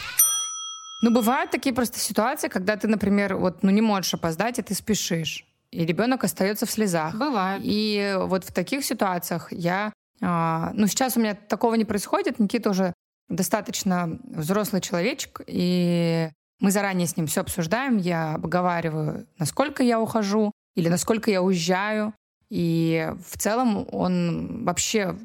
Ну, 1.03 1.11
бывают 1.11 1.51
такие 1.51 1.75
просто 1.75 1.99
ситуации, 1.99 2.49
когда 2.49 2.79
ты, 2.79 2.89
например, 2.89 3.37
вот, 3.37 3.63
ну, 3.63 3.71
не 3.71 3.83
можешь 3.83 4.15
опоздать, 4.15 4.59
и 4.59 4.63
ты 4.63 4.75
спешишь. 4.75 5.45
И 5.73 5.87
ребенок 5.87 6.23
остается 6.23 6.67
в 6.67 6.71
слезах. 6.71 7.15
Бывает. 7.15 7.63
И 7.65 8.17
вот 8.21 8.45
в 8.45 8.53
таких 8.53 8.85
ситуациях 8.85 9.49
я... 9.51 9.93
а, 10.21 10.71
ну, 10.75 10.87
сейчас 10.87 11.17
у 11.17 11.21
меня 11.21 11.35
такого 11.35 11.75
не 11.75 11.85
происходит. 11.85 12.39
Никита 12.39 12.71
уже 12.71 12.93
достаточно 13.29 14.19
взрослый 14.25 14.83
человечек, 14.83 15.41
и 15.47 16.29
мы 16.61 16.71
заранее 16.71 17.07
с 17.07 17.17
ним 17.17 17.27
все 17.27 17.41
обсуждаем. 17.41 17.97
Я 17.97 18.35
обговариваю, 18.35 19.27
насколько 19.39 19.83
я 19.83 19.99
ухожу 19.99 20.53
или 20.77 20.89
насколько 20.89 21.31
я 21.31 21.43
уезжаю. 21.43 22.13
И 22.51 23.11
в 23.27 23.39
целом 23.39 23.89
он 23.91 24.65
вообще 24.65 25.17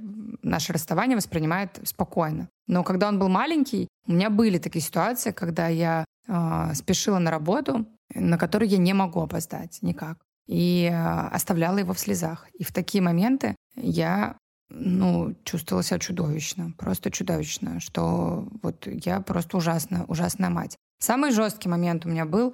наше 0.42 0.72
расставание 0.72 1.18
воспринимает 1.18 1.80
спокойно. 1.84 2.48
Но 2.68 2.84
когда 2.84 3.10
он 3.10 3.20
был 3.20 3.28
маленький, 3.28 3.90
у 4.08 4.14
меня 4.14 4.30
были 4.30 4.60
такие 4.60 4.82
ситуации, 4.82 5.32
когда 5.32 5.68
я 5.68 6.06
а, 6.28 6.74
спешила 6.74 7.20
на 7.20 7.32
работу, 7.32 7.86
на 8.14 8.38
которую 8.38 8.70
я 8.70 8.78
не 8.78 8.94
могу 8.94 9.22
опоздать 9.22 9.80
никак. 9.82 10.18
И 10.48 10.90
а, 10.92 11.30
оставляла 11.30 11.78
его 11.78 11.94
в 11.94 12.00
слезах. 12.00 12.48
И 12.54 12.64
в 12.64 12.72
такие 12.72 13.02
моменты 13.02 13.56
я 13.76 14.38
ну, 14.70 15.36
чувствовала 15.44 15.84
себя 15.84 16.00
чудовищно, 16.00 16.74
просто 16.78 17.12
чудовищно, 17.12 17.80
что 17.80 18.48
вот 18.62 18.88
я 18.88 19.22
просто 19.22 19.58
ужасная, 19.58 20.04
ужасная 20.08 20.50
мать. 20.50 20.76
Самый 21.00 21.32
жесткий 21.32 21.70
момент 21.70 22.06
у 22.06 22.10
меня 22.10 22.26
был, 22.26 22.54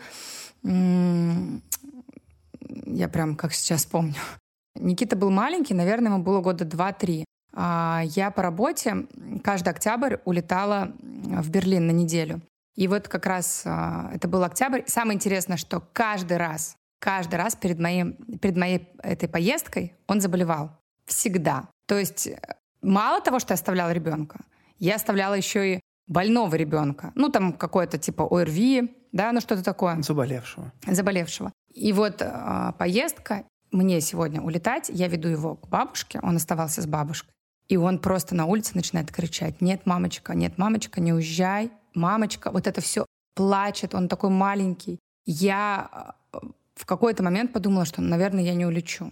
я 0.64 1.62
прям 3.10 3.36
как 3.36 3.54
сейчас 3.54 3.86
помню. 3.86 4.16
Никита 4.76 5.16
был 5.16 5.30
маленький, 5.30 5.74
наверное, 5.74 6.12
ему 6.12 6.24
было 6.24 6.42
года 6.42 6.66
2-3. 6.66 7.24
А 7.56 8.02
Я 8.06 8.32
по 8.32 8.42
работе 8.42 9.08
каждый 9.44 9.70
октябрь 9.70 10.18
улетала 10.26 10.92
в 11.02 11.50
Берлин 11.50 11.88
на 11.88 11.92
неделю. 11.92 12.42
И 12.76 12.88
вот 12.88 13.08
как 13.08 13.28
раз 13.28 13.62
а, 13.66 14.10
это 14.12 14.28
был 14.28 14.44
октябрь. 14.44 14.82
Самое 14.88 15.16
интересное, 15.16 15.58
что 15.58 15.84
каждый 15.94 16.38
раз, 16.38 16.76
каждый 17.04 17.36
раз 17.36 17.56
перед, 17.56 17.80
моим, 17.80 18.14
перед 18.40 18.56
моей 18.56 18.88
этой 19.04 19.28
поездкой 19.28 19.94
он 20.08 20.22
заболевал. 20.22 20.72
Всегда. 21.06 21.68
То 21.86 22.00
есть 22.00 22.28
э, 22.28 22.40
мало 22.82 23.20
того, 23.20 23.40
что 23.40 23.52
я 23.52 23.56
оставляла 23.56 23.92
ребенка, 23.92 24.40
я 24.80 24.96
оставляла 24.96 25.34
еще 25.34 25.76
и 25.76 25.80
больного 26.08 26.56
ребенка. 26.56 27.12
Ну, 27.16 27.28
там 27.28 27.52
какое-то 27.52 27.98
типа 27.98 28.24
ОРВИ, 28.24 28.96
да, 29.12 29.34
ну 29.34 29.42
что-то 29.42 29.64
такое 29.66 30.02
Заболевшего. 30.02 30.72
заболевшего. 30.88 31.52
И 31.74 31.92
вот 31.92 32.22
а, 32.22 32.72
поездка, 32.80 33.44
мне 33.72 34.00
сегодня 34.00 34.42
улетать, 34.42 34.90
я 34.90 35.10
веду 35.10 35.28
его 35.28 35.56
к 35.56 35.68
бабушке, 35.68 36.22
он 36.24 36.38
оставался 36.38 36.82
с 36.82 36.86
бабушкой. 36.86 37.34
И 37.68 37.76
он 37.76 38.00
просто 38.00 38.34
на 38.34 38.46
улице 38.46 38.76
начинает 38.76 39.12
кричать, 39.12 39.60
нет, 39.60 39.86
мамочка, 39.86 40.36
нет, 40.36 40.58
мамочка, 40.58 41.02
не 41.02 41.12
уезжай, 41.12 41.70
мамочка, 41.94 42.50
вот 42.50 42.66
это 42.66 42.80
все 42.80 43.06
плачет, 43.36 43.94
он 43.94 44.08
такой 44.08 44.30
маленький. 44.30 45.00
Я 45.26 45.90
а, 45.92 46.16
в 46.76 46.86
какой-то 46.86 47.24
момент 47.24 47.54
подумала, 47.54 47.86
что, 47.86 48.02
наверное, 48.02 48.44
я 48.44 48.54
не 48.54 48.66
улечу. 48.66 49.12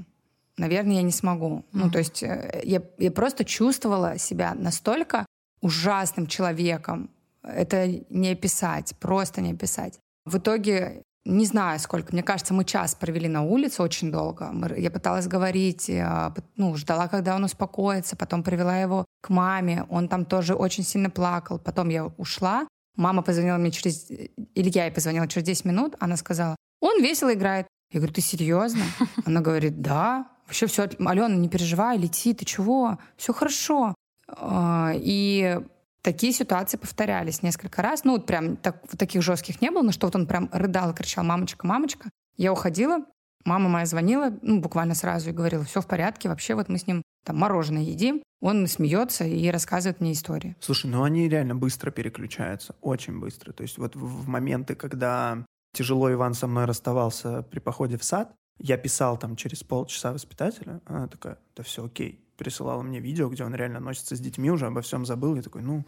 Наверное, 0.58 0.96
я 0.96 1.02
не 1.02 1.12
смогу. 1.12 1.66
Ну, 1.72 1.90
то 1.90 2.00
есть 2.00 2.24
э, 2.24 2.62
я, 2.64 2.82
я 2.98 3.12
просто 3.12 3.46
чувствовала 3.46 4.18
себя 4.18 4.54
настолько 4.54 5.26
ужасным 5.62 6.28
человеком. 6.28 7.10
Это 7.44 7.88
не 8.10 8.32
описать, 8.32 8.96
просто 9.00 9.42
не 9.42 9.54
описать. 9.54 10.00
В 10.26 10.38
итоге 10.38 11.04
не 11.26 11.46
знаю 11.46 11.80
сколько. 11.80 12.14
Мне 12.14 12.24
кажется, 12.24 12.54
мы 12.54 12.66
час 12.66 12.96
провели 12.96 13.28
на 13.28 13.44
улице 13.44 13.84
очень 13.84 14.12
долго. 14.12 14.52
Я 14.78 14.90
пыталась 14.90 15.28
говорить, 15.28 15.88
я, 15.88 16.34
ну, 16.56 16.76
ждала, 16.76 17.08
когда 17.08 17.36
он 17.36 17.44
успокоится. 17.44 18.16
Потом 18.16 18.44
привела 18.44 18.78
его 18.78 19.06
к 19.22 19.30
маме. 19.30 19.86
Он 19.90 20.08
там 20.08 20.26
тоже 20.26 20.56
очень 20.56 20.84
сильно 20.84 21.10
плакал. 21.10 21.60
Потом 21.60 21.90
я 21.90 22.06
ушла. 22.18 22.68
Мама 22.96 23.22
позвонила 23.22 23.58
мне 23.58 23.72
через... 23.72 24.10
Или 24.10 24.72
я 24.74 24.86
ей 24.86 24.92
позвонила 24.92 25.28
через 25.28 25.46
10 25.46 25.66
минут. 25.66 25.96
Она 26.00 26.18
сказала, 26.18 26.56
он 26.82 27.02
весело 27.02 27.34
играет. 27.34 27.68
Я 27.92 28.00
говорю, 28.00 28.14
ты 28.14 28.22
серьезно? 28.22 28.84
Она 29.26 29.42
говорит, 29.42 29.82
да. 29.82 30.28
Вообще 30.46 30.66
все, 30.66 30.84
Алена, 30.84 31.30
не 31.30 31.50
переживай, 31.50 31.98
лети, 31.98 32.34
ты 32.34 32.44
чего? 32.46 32.98
Все 33.18 33.34
хорошо. 33.34 33.96
А, 34.28 34.92
И 34.96 35.60
такие 36.02 36.34
ситуации 36.34 36.78
повторялись 36.78 37.44
несколько 37.44 37.82
раз. 37.82 38.04
Ну, 38.04 38.14
вот 38.14 38.26
прям 38.26 38.58
так, 38.58 38.82
таких 38.98 39.22
жестких 39.22 39.62
не 39.62 39.72
было, 39.72 39.84
но 39.84 39.92
что 39.92 40.08
вот 40.08 40.16
он 40.16 40.28
прям 40.28 40.50
рыдал 40.52 40.92
и 40.92 40.94
кричал 40.94 41.24
«мамочка, 41.24 41.66
мамочка». 41.68 42.10
Я 42.38 42.52
уходила, 42.52 43.06
мама 43.46 43.70
моя 43.70 43.86
звонила, 43.86 44.34
ну, 44.42 44.60
буквально 44.60 44.96
сразу 44.96 45.30
и 45.30 45.34
говорила, 45.34 45.64
все 45.64 45.82
в 45.82 45.88
порядке, 45.88 46.30
вообще 46.30 46.56
вот 46.56 46.70
мы 46.70 46.78
с 46.78 46.88
ним 46.88 47.02
там 47.26 47.38
мороженое 47.38 47.84
едим. 47.84 48.24
Он 48.42 48.66
смеется 48.68 49.26
и 49.26 49.50
рассказывает 49.50 50.02
мне 50.02 50.14
истории. 50.14 50.56
Слушай, 50.60 50.90
ну 50.90 51.04
они 51.04 51.30
реально 51.30 51.56
быстро 51.56 51.92
переключаются, 51.92 52.76
очень 52.82 53.20
быстро. 53.20 53.54
То 53.54 53.62
есть 53.62 53.78
вот 53.78 53.96
в 53.96 54.24
в 54.24 54.28
моменты, 54.28 54.74
когда 54.76 55.46
тяжело 55.74 56.12
Иван 56.12 56.34
со 56.34 56.48
мной 56.48 56.66
расставался 56.66 57.44
при 57.44 57.60
походе 57.60 57.98
в 57.98 58.04
сад, 58.04 58.34
я 58.60 58.78
писал 58.78 59.18
там 59.18 59.36
через 59.36 59.64
полчаса 59.64 60.14
воспитателя, 60.14 60.82
она 60.86 61.08
такая, 61.08 61.40
да 61.56 61.64
все 61.64 61.86
окей. 61.86 62.24
Пересылала 62.38 62.82
мне 62.82 63.00
видео, 63.00 63.30
где 63.30 63.44
он 63.44 63.56
реально 63.56 63.80
носится 63.80 64.16
с 64.16 64.20
детьми, 64.20 64.50
уже 64.50 64.68
обо 64.68 64.82
всем 64.82 65.06
забыл. 65.06 65.36
Я 65.36 65.42
такой, 65.42 65.62
ну, 65.62 65.84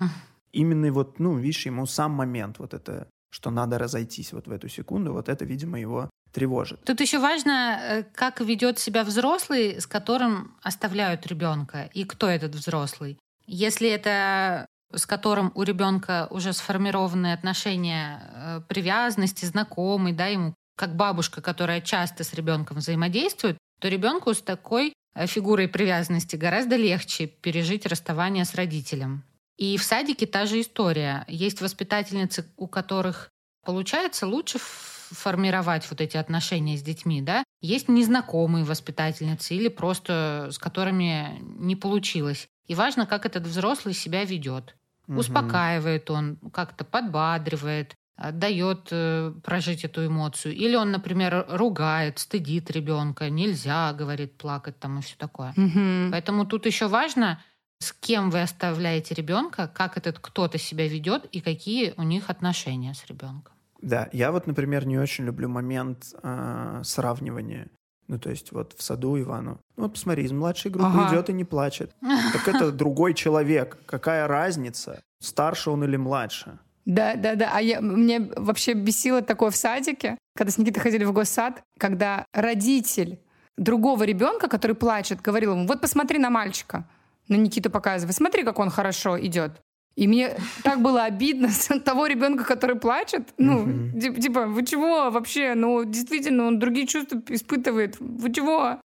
именно 0.51 0.91
вот, 0.91 1.19
ну, 1.19 1.37
видишь, 1.37 1.65
ему 1.65 1.85
сам 1.85 2.11
момент 2.11 2.59
вот 2.59 2.73
это, 2.73 3.07
что 3.31 3.49
надо 3.49 3.77
разойтись 3.77 4.33
вот 4.33 4.47
в 4.47 4.51
эту 4.51 4.69
секунду, 4.69 5.13
вот 5.13 5.29
это, 5.29 5.45
видимо, 5.45 5.79
его 5.79 6.09
тревожит. 6.31 6.83
Тут 6.83 6.99
еще 7.01 7.19
важно, 7.19 7.79
э, 7.81 8.03
как 8.03 8.41
ведет 8.41 8.79
себя 8.79 9.03
взрослый, 9.03 9.79
с 9.79 9.87
которым 9.87 10.55
оставляют 10.61 11.25
ребенка, 11.27 11.89
и 11.93 12.05
кто 12.05 12.27
этот 12.27 12.55
взрослый. 12.55 13.19
Если 13.45 13.89
это 13.89 14.65
с 14.93 15.05
которым 15.05 15.51
у 15.55 15.63
ребенка 15.63 16.27
уже 16.29 16.53
сформированы 16.53 17.33
отношения 17.33 18.21
э, 18.21 18.61
привязанности, 18.67 19.45
знакомый, 19.45 20.13
да, 20.13 20.27
ему 20.27 20.53
как 20.75 20.95
бабушка, 20.95 21.41
которая 21.41 21.81
часто 21.81 22.23
с 22.23 22.33
ребенком 22.33 22.77
взаимодействует, 22.77 23.57
то 23.79 23.87
ребенку 23.87 24.33
с 24.33 24.41
такой 24.41 24.93
э, 25.15 25.27
фигурой 25.27 25.67
привязанности 25.67 26.35
гораздо 26.35 26.75
легче 26.75 27.27
пережить 27.27 27.85
расставание 27.85 28.45
с 28.45 28.55
родителем. 28.55 29.23
И 29.57 29.77
в 29.77 29.83
садике 29.83 30.25
та 30.25 30.45
же 30.45 30.61
история. 30.61 31.25
Есть 31.27 31.61
воспитательницы, 31.61 32.51
у 32.57 32.67
которых 32.67 33.29
получается 33.63 34.27
лучше 34.27 34.59
формировать 34.59 35.87
вот 35.89 36.01
эти 36.01 36.17
отношения 36.17 36.77
с 36.77 36.81
детьми, 36.81 37.21
да, 37.21 37.43
есть 37.61 37.87
незнакомые 37.87 38.65
воспитательницы 38.65 39.55
или 39.55 39.67
просто 39.67 40.49
с 40.51 40.57
которыми 40.57 41.39
не 41.41 41.75
получилось. 41.75 42.47
И 42.67 42.75
важно, 42.75 43.05
как 43.05 43.25
этот 43.25 43.45
взрослый 43.45 43.93
себя 43.93 44.23
ведет. 44.25 44.75
Угу. 45.07 45.19
Успокаивает 45.19 46.09
он, 46.09 46.37
как-то 46.51 46.85
подбадривает, 46.85 47.95
дает 48.31 48.87
э, 48.91 49.33
прожить 49.43 49.83
эту 49.83 50.05
эмоцию. 50.05 50.55
Или 50.55 50.75
он, 50.75 50.91
например, 50.91 51.45
ругает, 51.49 52.19
стыдит 52.19 52.71
ребенка, 52.71 53.29
нельзя, 53.29 53.93
говорит, 53.93 54.37
плакать 54.37 54.79
там 54.79 54.99
и 54.99 55.01
все 55.01 55.15
такое. 55.17 55.51
Угу. 55.57 56.11
Поэтому 56.11 56.45
тут 56.45 56.65
еще 56.65 56.87
важно, 56.87 57.41
с 57.79 57.91
кем 57.91 58.29
вы 58.29 58.41
оставляете 58.41 59.13
ребенка, 59.15 59.67
как 59.67 59.97
этот 59.97 60.19
кто-то 60.19 60.57
себя 60.57 60.87
ведет 60.87 61.25
и 61.25 61.41
какие 61.41 61.93
у 61.97 62.03
них 62.03 62.29
отношения 62.29 62.93
с 62.93 63.05
ребенком. 63.07 63.53
Да, 63.81 64.07
я 64.13 64.31
вот, 64.31 64.47
например, 64.47 64.85
не 64.85 64.97
очень 64.97 65.25
люблю 65.25 65.49
момент 65.49 66.13
э, 66.23 66.81
сравнивания. 66.85 67.67
Ну, 68.07 68.19
то 68.19 68.29
есть 68.29 68.51
вот 68.51 68.73
в 68.77 68.83
саду 68.83 69.19
Ивану. 69.19 69.59
Ну, 69.77 69.83
вот 69.83 69.93
посмотри, 69.93 70.23
из 70.23 70.31
младшей 70.31 70.71
группы 70.71 70.91
ага. 70.93 71.15
идет 71.15 71.29
и 71.29 71.33
не 71.33 71.45
плачет. 71.45 71.91
Так 72.01 72.47
это 72.47 72.71
другой 72.83 73.13
человек. 73.13 73.77
Какая 73.85 74.27
разница, 74.27 75.01
старше 75.19 75.69
он 75.71 75.83
или 75.83 75.95
младше? 75.95 76.59
Да, 76.85 77.15
да, 77.15 77.35
да. 77.35 77.51
А 77.53 77.61
я, 77.61 77.81
мне 77.81 78.19
вообще 78.35 78.73
бесило 78.73 79.21
такое 79.21 79.51
в 79.51 79.55
садике, 79.55 80.17
когда 80.35 80.51
с 80.51 80.57
Никитой 80.57 80.81
ходили 80.81 81.05
в 81.05 81.13
госсад, 81.13 81.63
когда 81.77 82.25
родитель 82.33 83.19
другого 83.57 84.03
ребенка, 84.03 84.47
который 84.47 84.75
плачет, 84.75 85.21
говорил 85.21 85.53
ему, 85.53 85.67
вот 85.67 85.79
посмотри 85.79 86.19
на 86.19 86.29
мальчика. 86.29 86.85
Но 87.29 87.37
Никита 87.37 87.69
показывает, 87.69 88.15
смотри, 88.15 88.43
как 88.43 88.59
он 88.59 88.69
хорошо 88.69 89.19
идет. 89.19 89.61
И 89.95 90.07
мне 90.07 90.35
так 90.63 90.81
было 90.81 91.03
обидно 91.03 91.49
с 91.49 91.67
того 91.79 92.07
ребенка, 92.07 92.43
который 92.43 92.75
плачет. 92.75 93.29
Ну, 93.37 93.67
mm-hmm. 93.67 94.19
типа, 94.19 94.47
вы 94.47 94.65
чего 94.65 95.11
вообще? 95.11 95.53
Ну, 95.55 95.83
действительно, 95.83 96.47
он 96.47 96.59
другие 96.59 96.87
чувства 96.87 97.21
испытывает. 97.29 97.97
Вы 97.99 98.33
чего? 98.33 98.79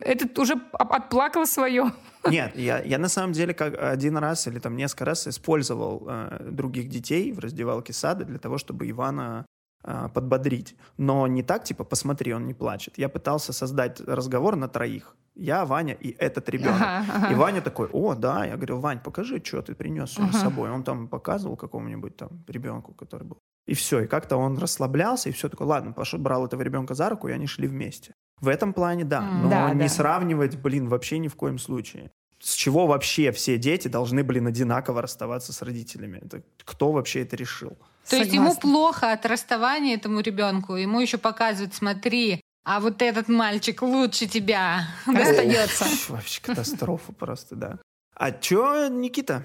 Этот 0.00 0.38
уже 0.38 0.54
отплакал 0.72 1.46
свое. 1.46 1.92
Нет, 2.28 2.56
я, 2.56 2.82
я 2.82 2.98
на 2.98 3.08
самом 3.08 3.32
деле 3.32 3.54
как 3.54 3.78
один 3.78 4.16
раз 4.16 4.46
или 4.48 4.58
там 4.58 4.76
несколько 4.76 5.04
раз 5.04 5.28
использовал 5.28 6.06
э, 6.08 6.48
других 6.50 6.88
детей 6.88 7.30
в 7.32 7.38
раздевалке 7.38 7.92
сада 7.92 8.24
для 8.24 8.38
того, 8.38 8.58
чтобы 8.58 8.90
Ивана 8.90 9.46
э, 9.84 10.08
подбодрить. 10.12 10.74
Но 10.96 11.26
не 11.26 11.42
так, 11.42 11.64
типа, 11.64 11.84
посмотри, 11.84 12.32
он 12.32 12.46
не 12.46 12.54
плачет. 12.54 12.98
Я 12.98 13.08
пытался 13.08 13.52
создать 13.52 14.00
разговор 14.00 14.56
на 14.56 14.68
троих. 14.68 15.14
Я, 15.34 15.64
Ваня 15.64 15.94
и 15.94 16.10
этот 16.18 16.48
ребенок. 16.48 16.80
Ага, 16.80 17.06
ага. 17.14 17.32
И 17.32 17.34
Ваня 17.34 17.60
такой, 17.60 17.88
о, 17.92 18.14
да. 18.14 18.44
Я 18.44 18.56
говорю, 18.56 18.78
Вань, 18.78 19.00
покажи, 19.00 19.42
что 19.44 19.62
ты 19.62 19.74
принес 19.74 20.14
ага. 20.18 20.32
с 20.32 20.40
собой. 20.40 20.70
Он 20.70 20.84
там 20.84 21.08
показывал 21.08 21.56
какому-нибудь 21.56 22.16
там 22.16 22.44
ребенку, 22.48 22.92
который 22.92 23.24
был. 23.24 23.38
И 23.66 23.74
все, 23.74 24.00
и 24.00 24.06
как-то 24.06 24.36
он 24.36 24.58
расслаблялся, 24.58 25.28
и 25.30 25.32
все 25.32 25.48
такое, 25.48 25.66
ладно, 25.66 25.92
пошел, 25.92 26.18
брал 26.18 26.44
этого 26.46 26.62
ребенка 26.62 26.94
за 26.94 27.08
руку, 27.08 27.28
и 27.28 27.32
они 27.32 27.46
шли 27.46 27.66
вместе. 27.66 28.14
В 28.40 28.48
этом 28.48 28.74
плане 28.74 29.04
да, 29.04 29.22
но 29.22 29.48
да, 29.48 29.72
не 29.72 29.80
да. 29.80 29.88
сравнивать, 29.88 30.56
блин, 30.56 30.88
вообще 30.88 31.18
ни 31.18 31.28
в 31.28 31.34
коем 31.34 31.58
случае. 31.58 32.10
С 32.40 32.52
чего 32.52 32.86
вообще 32.86 33.32
все 33.32 33.56
дети 33.56 33.88
должны, 33.88 34.22
блин, 34.22 34.46
одинаково 34.46 35.00
расставаться 35.00 35.52
с 35.54 35.62
родителями? 35.62 36.20
Это 36.22 36.42
кто 36.64 36.92
вообще 36.92 37.22
это 37.22 37.36
решил? 37.36 37.70
То 37.70 38.10
Согласна. 38.10 38.24
есть 38.24 38.34
ему 38.34 38.54
плохо 38.56 39.12
от 39.12 39.24
расставания 39.24 39.94
этому 39.94 40.20
ребенку, 40.20 40.74
ему 40.74 41.00
еще 41.00 41.16
показывают, 41.16 41.74
смотри, 41.74 42.42
а 42.64 42.80
вот 42.80 43.02
этот 43.02 43.28
мальчик 43.28 43.82
лучше 43.82 44.26
тебя 44.26 44.86
остается. 45.06 45.84
Вообще 46.08 46.40
катастрофа 46.40 47.12
просто, 47.12 47.54
да. 47.54 47.78
А 48.16 48.32
чё, 48.32 48.88
Никита? 48.88 49.44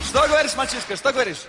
Что 0.00 0.26
говоришь, 0.26 0.56
мальчишка, 0.56 0.96
что 0.96 1.12
говоришь? 1.12 1.46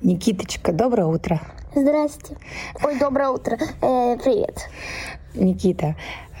Никиточка, 0.00 0.72
доброе 0.72 1.06
утро. 1.06 1.40
Здрасте. 1.74 2.36
Ой, 2.84 2.98
доброе 2.98 3.30
утро. 3.30 3.56
Э, 3.56 4.16
привет. 4.22 4.68
Никита, 5.34 5.96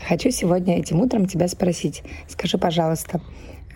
хочу 0.06 0.30
сегодня 0.30 0.78
этим 0.78 1.00
утром 1.00 1.26
тебя 1.26 1.48
спросить. 1.48 2.02
Скажи, 2.28 2.56
пожалуйста, 2.56 3.20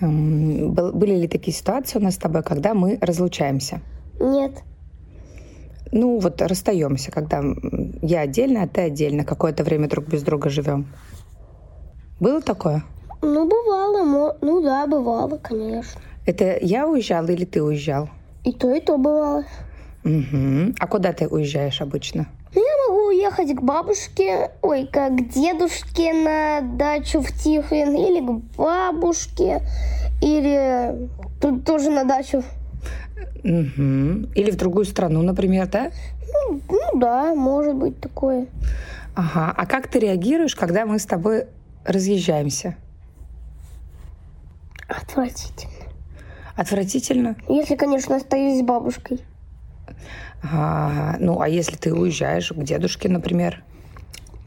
были 0.01 1.17
ли 1.17 1.29
такие 1.29 1.57
ситуации 1.57 1.99
у 1.99 2.03
нас 2.03 2.15
с 2.15 2.19
тобой, 2.19 2.43
когда 2.43 2.75
мы 2.75 2.99
разлучаемся? 3.01 3.81
Нет. 4.21 4.63
Ну, 5.93 6.19
вот 6.19 6.41
расстаемся, 6.41 7.13
когда 7.13 7.43
я 8.01 8.21
отдельно, 8.21 8.63
а 8.63 8.67
ты 8.67 8.81
отдельно, 8.81 9.25
какое-то 9.25 9.63
время 9.63 9.89
друг 9.89 10.07
без 10.07 10.23
друга 10.23 10.49
живем. 10.49 10.87
Было 12.19 12.41
такое? 12.41 12.83
Ну, 13.21 13.47
бывало. 13.47 14.37
Ну 14.41 14.63
да, 14.63 14.87
бывало, 14.87 15.37
конечно. 15.37 16.01
Это 16.25 16.57
я 16.61 16.89
уезжал 16.89 17.27
или 17.29 17.45
ты 17.45 17.63
уезжал? 17.63 18.09
И 18.45 18.53
то, 18.53 18.75
и 18.75 18.81
то 18.81 18.97
бывало. 18.97 19.45
Угу. 20.05 20.75
А 20.79 20.87
куда 20.87 21.13
ты 21.13 21.29
уезжаешь 21.29 21.81
обычно? 21.81 22.27
Ну, 22.55 22.61
я 22.61 22.89
могу 22.89 23.07
уехать 23.09 23.55
к 23.55 23.63
бабушке, 23.63 24.51
ой, 24.63 24.89
как 24.91 25.17
к 25.17 25.29
дедушке 25.29 26.13
на 26.13 26.61
дачу 26.61 27.21
в 27.21 27.31
Тихвин, 27.33 27.95
или 27.95 28.21
к 28.21 28.57
бабушке, 28.57 29.63
или 30.21 31.09
тут 31.41 31.65
тоже 31.65 31.91
на 31.91 32.05
дачу 32.05 32.43
Угу. 33.45 34.33
Или 34.35 34.51
в 34.51 34.57
другую 34.57 34.85
страну, 34.85 35.23
например, 35.23 35.69
да? 35.69 35.91
Ну, 36.33 36.61
ну 36.69 36.99
да, 36.99 37.35
может 37.35 37.75
быть 37.75 38.01
такое. 38.01 38.47
Ага. 39.15 39.53
А 39.57 39.67
как 39.67 39.89
ты 39.89 39.99
реагируешь, 39.99 40.55
когда 40.55 40.87
мы 40.87 40.99
с 40.99 41.07
тобой 41.07 41.47
разъезжаемся? 41.85 42.77
Отвратительно. 44.89 45.73
Отвратительно? 46.57 47.37
Если, 47.49 47.77
конечно, 47.77 48.17
остаюсь 48.17 48.61
с 48.61 48.63
бабушкой. 48.63 49.21
А, 50.43 51.17
ну, 51.19 51.41
а 51.41 51.49
если 51.49 51.77
ты 51.77 51.95
уезжаешь 51.95 52.51
к 52.51 52.63
дедушке, 52.63 53.09
например? 53.09 53.63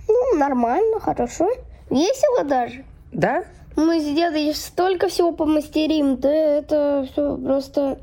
Ну, 0.07 0.38
нормально, 0.38 0.99
хорошо. 0.99 1.49
Весело 1.89 2.43
даже. 2.43 2.83
Да? 3.11 3.43
Мы 3.75 3.99
с 3.99 4.15
дедой 4.15 4.53
столько 4.53 5.07
всего 5.07 5.31
помастерим, 5.31 6.17
да 6.17 6.31
это 6.31 7.07
все 7.11 7.38
просто 7.38 7.99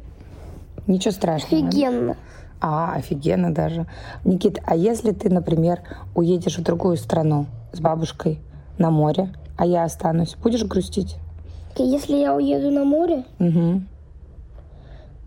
Ничего 0.86 1.12
страшного. 1.12 1.68
Офигенно. 1.68 2.16
А, 2.60 2.94
офигенно 2.94 3.52
даже. 3.52 3.86
Никит, 4.24 4.60
а 4.64 4.76
если 4.76 5.12
ты, 5.12 5.30
например, 5.30 5.80
уедешь 6.14 6.58
в 6.58 6.62
другую 6.62 6.96
страну 6.96 7.46
с 7.72 7.80
бабушкой 7.80 8.40
на 8.78 8.90
море, 8.90 9.32
а 9.56 9.66
я 9.66 9.84
останусь, 9.84 10.36
будешь 10.36 10.64
грустить? 10.64 11.16
Если 11.76 12.16
я 12.16 12.34
уеду 12.34 12.70
на 12.70 12.84
море? 12.84 13.24
Угу. 13.38 13.82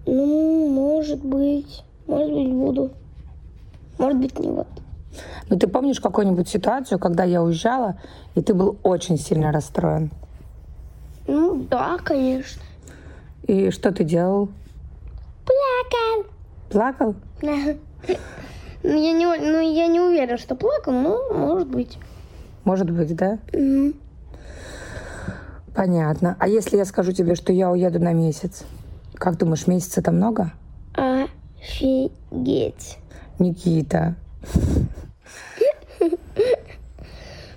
Ну, 0.07 0.69
может 0.69 1.23
быть. 1.23 1.83
Может 2.07 2.31
быть, 2.31 2.53
буду. 2.53 2.91
Может 3.97 4.19
быть, 4.19 4.39
не 4.39 4.49
вот. 4.49 4.67
Ну, 5.49 5.57
ты 5.57 5.67
помнишь 5.67 5.99
какую-нибудь 5.99 6.47
ситуацию, 6.47 6.99
когда 6.99 7.23
я 7.23 7.41
уезжала, 7.41 7.99
и 8.35 8.41
ты 8.41 8.53
был 8.53 8.77
очень 8.83 9.17
сильно 9.17 9.51
расстроен? 9.51 10.11
Ну, 11.27 11.65
да, 11.69 11.97
конечно. 12.03 12.61
И 13.47 13.71
что 13.71 13.91
ты 13.91 14.03
делал? 14.03 14.49
Плакал. 15.55 16.25
Плакал? 16.69 17.15
Да. 17.41 17.75
Ну, 18.83 18.91
я 18.91 19.13
не, 19.13 19.25
ну, 19.25 19.59
я 19.59 19.87
не 19.87 19.99
уверена, 19.99 20.37
что 20.37 20.55
плакал, 20.55 20.93
но 20.93 21.33
может 21.33 21.67
быть. 21.67 21.97
Может 22.63 22.89
быть, 22.89 23.15
да? 23.15 23.39
Угу. 23.53 23.93
Понятно. 25.75 26.35
А 26.39 26.47
если 26.47 26.77
я 26.77 26.85
скажу 26.85 27.11
тебе, 27.11 27.35
что 27.35 27.51
я 27.51 27.71
уеду 27.71 27.99
на 27.99 28.13
месяц? 28.13 28.63
Как 29.15 29.37
думаешь, 29.37 29.67
месяца-то 29.67 30.11
много? 30.11 30.51
Офигеть. 30.93 32.99
Никита. 33.39 34.15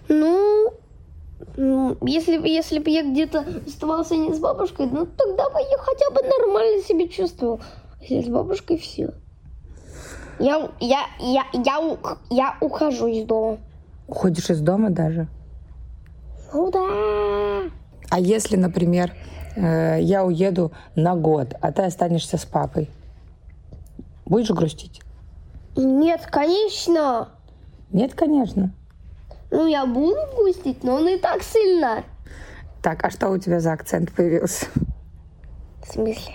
Ну, 0.08 0.72
если, 2.02 2.48
если 2.48 2.78
бы 2.78 2.90
я 2.90 3.02
где-то 3.02 3.44
оставался 3.66 4.16
не 4.16 4.32
с 4.32 4.38
бабушкой, 4.38 4.86
ну 4.86 5.06
тогда 5.06 5.50
бы 5.50 5.58
я 5.58 5.78
хотя 5.78 6.10
бы 6.10 6.22
нормально 6.22 6.82
себя 6.82 7.08
чувствовал. 7.08 7.60
С 8.08 8.26
бабушкой 8.26 8.78
все. 8.78 9.12
Я, 10.38 10.70
я, 10.80 11.06
я, 11.18 11.44
я, 11.52 11.98
я 12.30 12.56
ухожу 12.60 13.06
из 13.06 13.26
дома. 13.26 13.58
Уходишь 14.06 14.48
из 14.48 14.60
дома 14.60 14.88
даже? 14.88 15.28
Ну 16.54 16.70
да. 16.70 17.70
А 18.08 18.18
если, 18.18 18.56
например, 18.56 19.14
э, 19.56 19.98
я 20.00 20.24
уеду 20.24 20.72
на 20.94 21.16
год, 21.16 21.54
а 21.60 21.70
ты 21.72 21.82
останешься 21.82 22.38
с 22.38 22.46
папой, 22.46 22.88
будешь 24.24 24.50
грустить? 24.50 25.02
Нет, 25.76 26.26
конечно. 26.30 27.28
Нет, 27.92 28.14
конечно. 28.14 28.72
Ну, 29.50 29.66
я 29.66 29.84
буду 29.84 30.20
грустить, 30.36 30.82
но 30.82 31.00
не 31.00 31.18
так 31.18 31.42
сильно. 31.42 32.04
Так, 32.82 33.04
а 33.04 33.10
что 33.10 33.28
у 33.28 33.38
тебя 33.38 33.60
за 33.60 33.72
акцент 33.72 34.12
появился? 34.12 34.66
В 35.82 35.92
смысле? 35.92 36.34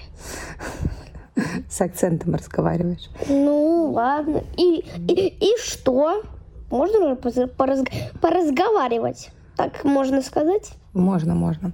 С 1.70 1.82
акцентом 1.82 2.36
разговариваешь. 2.36 3.10
Ну, 3.28 3.92
ладно. 3.92 4.44
И, 4.58 4.86
и, 5.08 5.28
и 5.28 5.58
что? 5.60 6.24
Можно 6.70 7.16
поразг... 7.16 7.86
поразговаривать? 8.22 9.30
Так 9.56 9.84
можно 9.84 10.22
сказать? 10.22 10.72
Можно, 10.94 11.36
можно. 11.36 11.72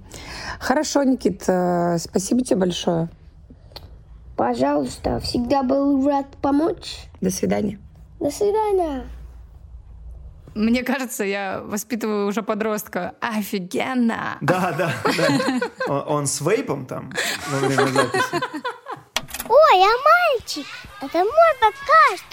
Хорошо, 0.58 1.02
Никит, 1.02 1.44
э, 1.48 1.98
спасибо 1.98 2.42
тебе 2.42 2.56
большое. 2.56 3.08
Пожалуйста, 4.36 5.20
всегда 5.20 5.62
был 5.62 6.06
рад 6.06 6.26
помочь. 6.40 7.06
До 7.20 7.30
свидания. 7.30 7.78
До 8.18 8.30
свидания. 8.30 9.04
Мне 10.54 10.82
кажется, 10.82 11.24
я 11.24 11.60
воспитываю 11.64 12.26
уже 12.26 12.42
подростка. 12.42 13.14
Офигенно! 13.20 14.36
Да, 14.40 14.74
да, 14.76 14.92
да. 15.04 15.60
Он, 15.88 16.18
он 16.18 16.26
с 16.26 16.40
вейпом 16.40 16.86
там 16.86 17.12
во 17.50 17.58
время 17.66 17.86
записи. 17.86 18.42
Ой, 19.52 19.82
а 19.82 20.38
мальчик, 20.38 20.64
это 21.00 21.18
мой 21.18 21.52
подкаст. 21.60 22.24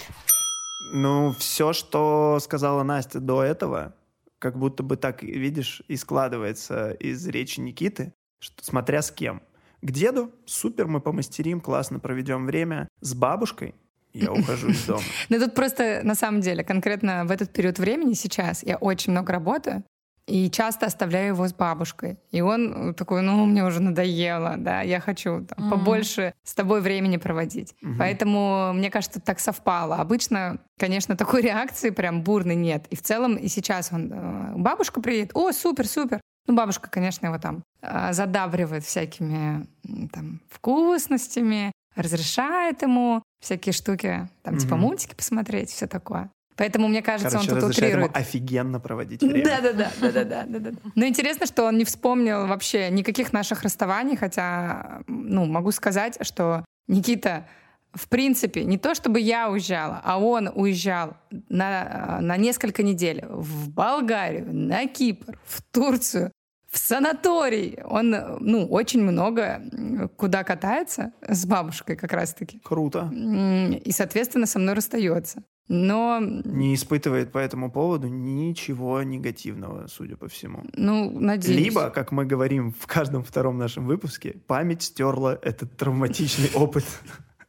Ну, 0.92 1.34
все, 1.36 1.72
что 1.72 2.38
сказала 2.40 2.84
Настя 2.84 3.18
до 3.18 3.42
этого, 3.42 3.92
как 4.38 4.56
будто 4.56 4.84
бы 4.84 4.96
так, 4.96 5.24
видишь, 5.24 5.82
и 5.88 5.96
складывается 5.96 6.92
из 6.92 7.26
речи 7.26 7.58
Никиты, 7.58 8.14
что, 8.38 8.64
смотря 8.64 9.02
с 9.02 9.10
кем. 9.10 9.42
К 9.82 9.90
деду 9.90 10.30
супер, 10.46 10.86
мы 10.86 11.00
помастерим, 11.00 11.60
классно 11.60 11.98
проведем 11.98 12.46
время. 12.46 12.86
С 13.00 13.14
бабушкой 13.14 13.74
я 14.12 14.32
ухожу 14.32 14.68
из 14.68 14.84
дома. 14.84 15.02
Ну 15.28 15.40
тут 15.40 15.56
просто, 15.56 16.02
на 16.04 16.14
самом 16.14 16.40
деле, 16.40 16.62
конкретно 16.62 17.24
в 17.24 17.32
этот 17.32 17.52
период 17.52 17.80
времени 17.80 18.12
сейчас 18.12 18.62
я 18.62 18.76
очень 18.76 19.10
много 19.10 19.32
работаю, 19.32 19.82
и 20.28 20.50
часто 20.50 20.86
оставляю 20.86 21.28
его 21.28 21.48
с 21.48 21.54
бабушкой. 21.54 22.18
И 22.30 22.40
он 22.42 22.94
такой, 22.94 23.22
ну, 23.22 23.46
мне 23.46 23.64
уже 23.64 23.80
надоело, 23.80 24.56
да, 24.58 24.82
я 24.82 25.00
хочу 25.00 25.46
там, 25.46 25.66
mm-hmm. 25.66 25.70
побольше 25.70 26.34
с 26.44 26.54
тобой 26.54 26.80
времени 26.80 27.16
проводить. 27.16 27.74
Mm-hmm. 27.82 27.96
Поэтому, 27.98 28.72
мне 28.74 28.90
кажется, 28.90 29.20
так 29.20 29.40
совпало. 29.40 29.96
Обычно, 29.96 30.58
конечно, 30.78 31.16
такой 31.16 31.42
реакции 31.50 31.90
прям 31.90 32.22
бурной 32.22 32.56
нет. 32.56 32.86
И 32.90 32.96
в 32.96 33.02
целом 33.02 33.36
и 33.36 33.48
сейчас 33.48 33.90
он, 33.92 34.12
э, 34.12 34.52
бабушка 34.56 35.00
приедет, 35.00 35.30
о, 35.34 35.52
супер, 35.52 35.86
супер. 35.86 36.20
Ну, 36.46 36.54
бабушка, 36.54 36.90
конечно, 36.90 37.26
его 37.26 37.38
там 37.38 37.62
э, 37.82 38.12
задабривает 38.12 38.84
всякими 38.84 39.66
там 40.12 40.40
вкусностями, 40.50 41.72
разрешает 41.96 42.82
ему 42.82 43.22
всякие 43.40 43.72
штуки, 43.72 44.28
там, 44.42 44.54
mm-hmm. 44.54 44.58
типа 44.58 44.76
мультики 44.76 45.14
посмотреть, 45.14 45.70
все 45.70 45.86
такое. 45.86 46.30
Поэтому, 46.58 46.88
мне 46.88 47.02
кажется, 47.02 47.30
Короче, 47.30 47.52
он 47.52 47.60
тут 47.60 47.70
утрирует. 47.70 48.16
офигенно 48.16 48.80
проводить 48.80 49.22
время. 49.22 49.44
Да-да-да. 49.44 49.92
да-да-да, 50.00 50.44
да-да. 50.44 50.70
Но 50.96 51.06
интересно, 51.06 51.46
что 51.46 51.64
он 51.64 51.78
не 51.78 51.84
вспомнил 51.84 52.48
вообще 52.48 52.90
никаких 52.90 53.32
наших 53.32 53.62
расставаний, 53.62 54.16
хотя, 54.16 55.02
ну, 55.06 55.46
могу 55.46 55.70
сказать, 55.70 56.18
что 56.22 56.64
Никита 56.88 57.46
в 57.94 58.08
принципе, 58.08 58.64
не 58.64 58.76
то 58.76 58.94
чтобы 58.94 59.18
я 59.18 59.48
уезжала, 59.48 60.02
а 60.04 60.20
он 60.20 60.50
уезжал 60.54 61.16
на, 61.48 62.18
на 62.20 62.36
несколько 62.36 62.82
недель 62.82 63.24
в 63.26 63.70
Болгарию, 63.70 64.46
на 64.52 64.86
Кипр, 64.86 65.38
в 65.46 65.62
Турцию, 65.62 66.30
в 66.70 66.76
санаторий. 66.76 67.78
Он, 67.84 68.10
ну, 68.40 68.66
очень 68.66 69.02
много 69.02 69.62
куда 70.16 70.44
катается 70.44 71.12
с 71.26 71.46
бабушкой 71.46 71.96
как 71.96 72.12
раз-таки. 72.12 72.60
Круто. 72.62 73.10
И, 73.10 73.90
соответственно, 73.90 74.46
со 74.46 74.58
мной 74.58 74.74
расстается 74.74 75.42
но... 75.68 76.18
Не 76.20 76.74
испытывает 76.74 77.30
по 77.30 77.38
этому 77.38 77.70
поводу 77.70 78.08
ничего 78.08 79.02
негативного, 79.02 79.86
судя 79.86 80.16
по 80.16 80.28
всему. 80.28 80.64
Ну, 80.72 81.10
надеюсь. 81.20 81.66
Либо, 81.66 81.90
как 81.90 82.10
мы 82.10 82.24
говорим 82.24 82.72
в 82.72 82.86
каждом 82.86 83.22
втором 83.22 83.58
нашем 83.58 83.86
выпуске, 83.86 84.36
память 84.46 84.82
стерла 84.82 85.38
этот 85.42 85.76
травматичный 85.76 86.50
опыт 86.54 86.84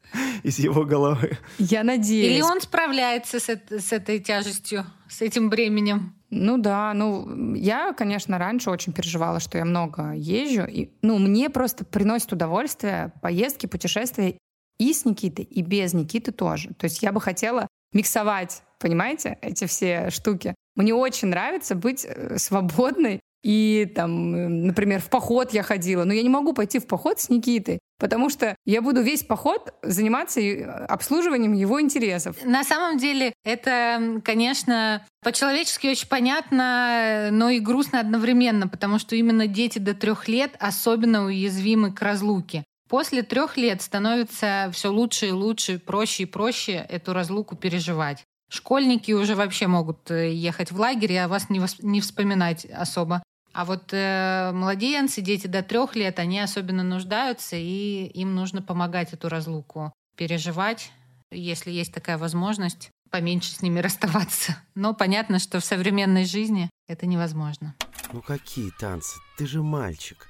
из 0.43 0.60
его 0.60 0.84
головы. 0.84 1.38
Я 1.58 1.84
надеюсь. 1.84 2.34
Или 2.34 2.41
он 2.41 2.60
справляется 2.60 3.39
с, 3.39 3.49
с 3.49 3.93
этой 3.93 4.19
тяжестью, 4.19 4.86
с 5.08 5.21
этим 5.21 5.49
бременем. 5.49 6.15
Ну 6.29 6.58
да, 6.58 6.93
ну 6.93 7.55
я, 7.55 7.93
конечно, 7.93 8.38
раньше 8.38 8.69
очень 8.69 8.93
переживала, 8.93 9.39
что 9.39 9.58
я 9.58 9.65
много 9.65 10.12
езжу. 10.13 10.65
И, 10.65 10.91
ну, 11.01 11.17
мне 11.17 11.49
просто 11.49 11.86
приносит 11.86 12.34
удовольствие 12.34 13.13
поездки, 13.21 13.65
путешествия 13.65 14.36
и 14.77 14.93
с 14.93 15.05
Никитой, 15.05 15.45
и 15.45 15.62
без 15.62 15.93
Никиты 15.93 16.32
тоже. 16.32 16.73
То 16.75 16.86
есть 16.86 17.01
я 17.01 17.12
бы 17.12 17.19
хотела 17.19 17.67
миксовать, 17.93 18.63
понимаете, 18.80 19.38
эти 19.41 19.65
все 19.65 20.10
штуки. 20.10 20.56
Мне 20.75 20.93
очень 20.93 21.30
нравится 21.30 21.75
быть 21.75 22.06
э, 22.06 22.38
свободной 22.38 23.19
и 23.43 23.89
там, 23.95 24.65
например, 24.65 24.99
в 24.99 25.10
поход 25.10 25.54
я 25.54 25.63
ходила, 25.63 26.04
но 26.04 26.12
я 26.12 26.21
не 26.23 26.30
могу 26.30 26.54
пойти 26.54 26.80
в 26.80 26.88
поход 26.88 27.21
с 27.21 27.30
Никитой, 27.30 27.80
потому 27.97 28.30
что 28.30 28.56
я 28.65 28.82
буду 28.82 29.02
весь 29.02 29.23
поход 29.23 29.73
заниматься 29.82 30.41
э, 30.41 30.63
обслуживанием 30.65 31.54
его 31.54 31.82
интересов. 31.82 32.36
На 32.43 32.65
самом 32.65 32.97
деле 32.97 33.34
это, 33.45 34.21
конечно, 34.25 35.06
по-человечески 35.23 35.88
очень 35.88 36.08
понятно, 36.08 37.30
но 37.32 37.49
и 37.49 37.60
грустно 37.60 38.02
одновременно, 38.02 38.67
потому 38.67 38.99
что 38.99 39.15
именно 39.15 39.47
дети 39.47 39.80
до 39.80 39.93
трех 39.93 40.28
лет 40.28 40.52
особенно 40.60 41.25
уязвимы 41.25 41.93
к 41.93 42.02
разлуке. 42.02 42.65
После 42.89 43.21
трех 43.21 43.56
лет 43.56 43.84
становится 43.84 44.71
все 44.73 44.91
лучше 44.91 45.28
и 45.28 45.32
лучше, 45.32 45.78
проще 45.78 46.23
и 46.23 46.25
проще 46.25 46.73
эту 46.73 47.13
разлуку 47.13 47.56
переживать. 47.56 48.23
Школьники 48.49 49.12
уже 49.12 49.36
вообще 49.36 49.67
могут 49.67 50.10
э, 50.10 50.34
ехать 50.34 50.71
в 50.71 50.80
лагерь, 50.80 51.17
а 51.17 51.28
вас 51.28 51.52
не, 51.52 51.62
не 51.84 52.02
вспоминать 52.02 52.65
особо. 52.65 53.21
А 53.54 53.63
вот 53.63 53.89
э, 53.91 54.52
младенцы, 54.56 55.21
дети 55.21 55.45
до 55.45 55.62
трех 55.62 55.95
лет, 55.95 56.17
они 56.17 56.39
особенно 56.39 56.82
нуждаются, 56.82 57.56
и 57.58 58.08
им 58.15 58.34
нужно 58.34 58.63
помогать 58.63 59.13
эту 59.13 59.30
разлуку 59.30 59.93
переживать, 60.15 60.91
если 61.30 61.69
есть 61.69 61.93
такая 61.93 62.17
возможность, 62.17 62.89
поменьше 63.12 63.52
с 63.52 63.62
ними 63.62 63.80
расставаться. 63.82 64.58
Но 64.73 64.95
понятно, 64.95 65.38
что 65.38 65.60
в 65.60 65.65
современной 65.65 66.25
жизни 66.25 66.71
это 66.88 67.06
невозможно. 67.06 67.75
Ну 68.12 68.23
какие 68.23 68.71
танцы? 68.80 69.19
Ты 69.38 69.45
же 69.45 69.62
мальчик 69.62 70.28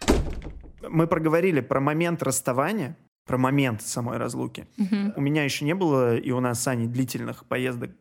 мы 0.87 1.07
проговорили 1.07 1.61
про 1.61 1.79
момент 1.79 2.23
расставания, 2.23 2.95
про 3.25 3.37
момент 3.37 3.83
самой 3.83 4.17
разлуки. 4.17 4.67
Угу. 4.77 5.13
У 5.15 5.21
меня 5.21 5.43
еще 5.43 5.63
не 5.63 5.75
было, 5.75 6.17
и 6.17 6.31
у 6.31 6.39
нас 6.39 6.63
с 6.63 6.67
Аней 6.67 6.87
длительных 6.87 7.45
поездок 7.45 7.91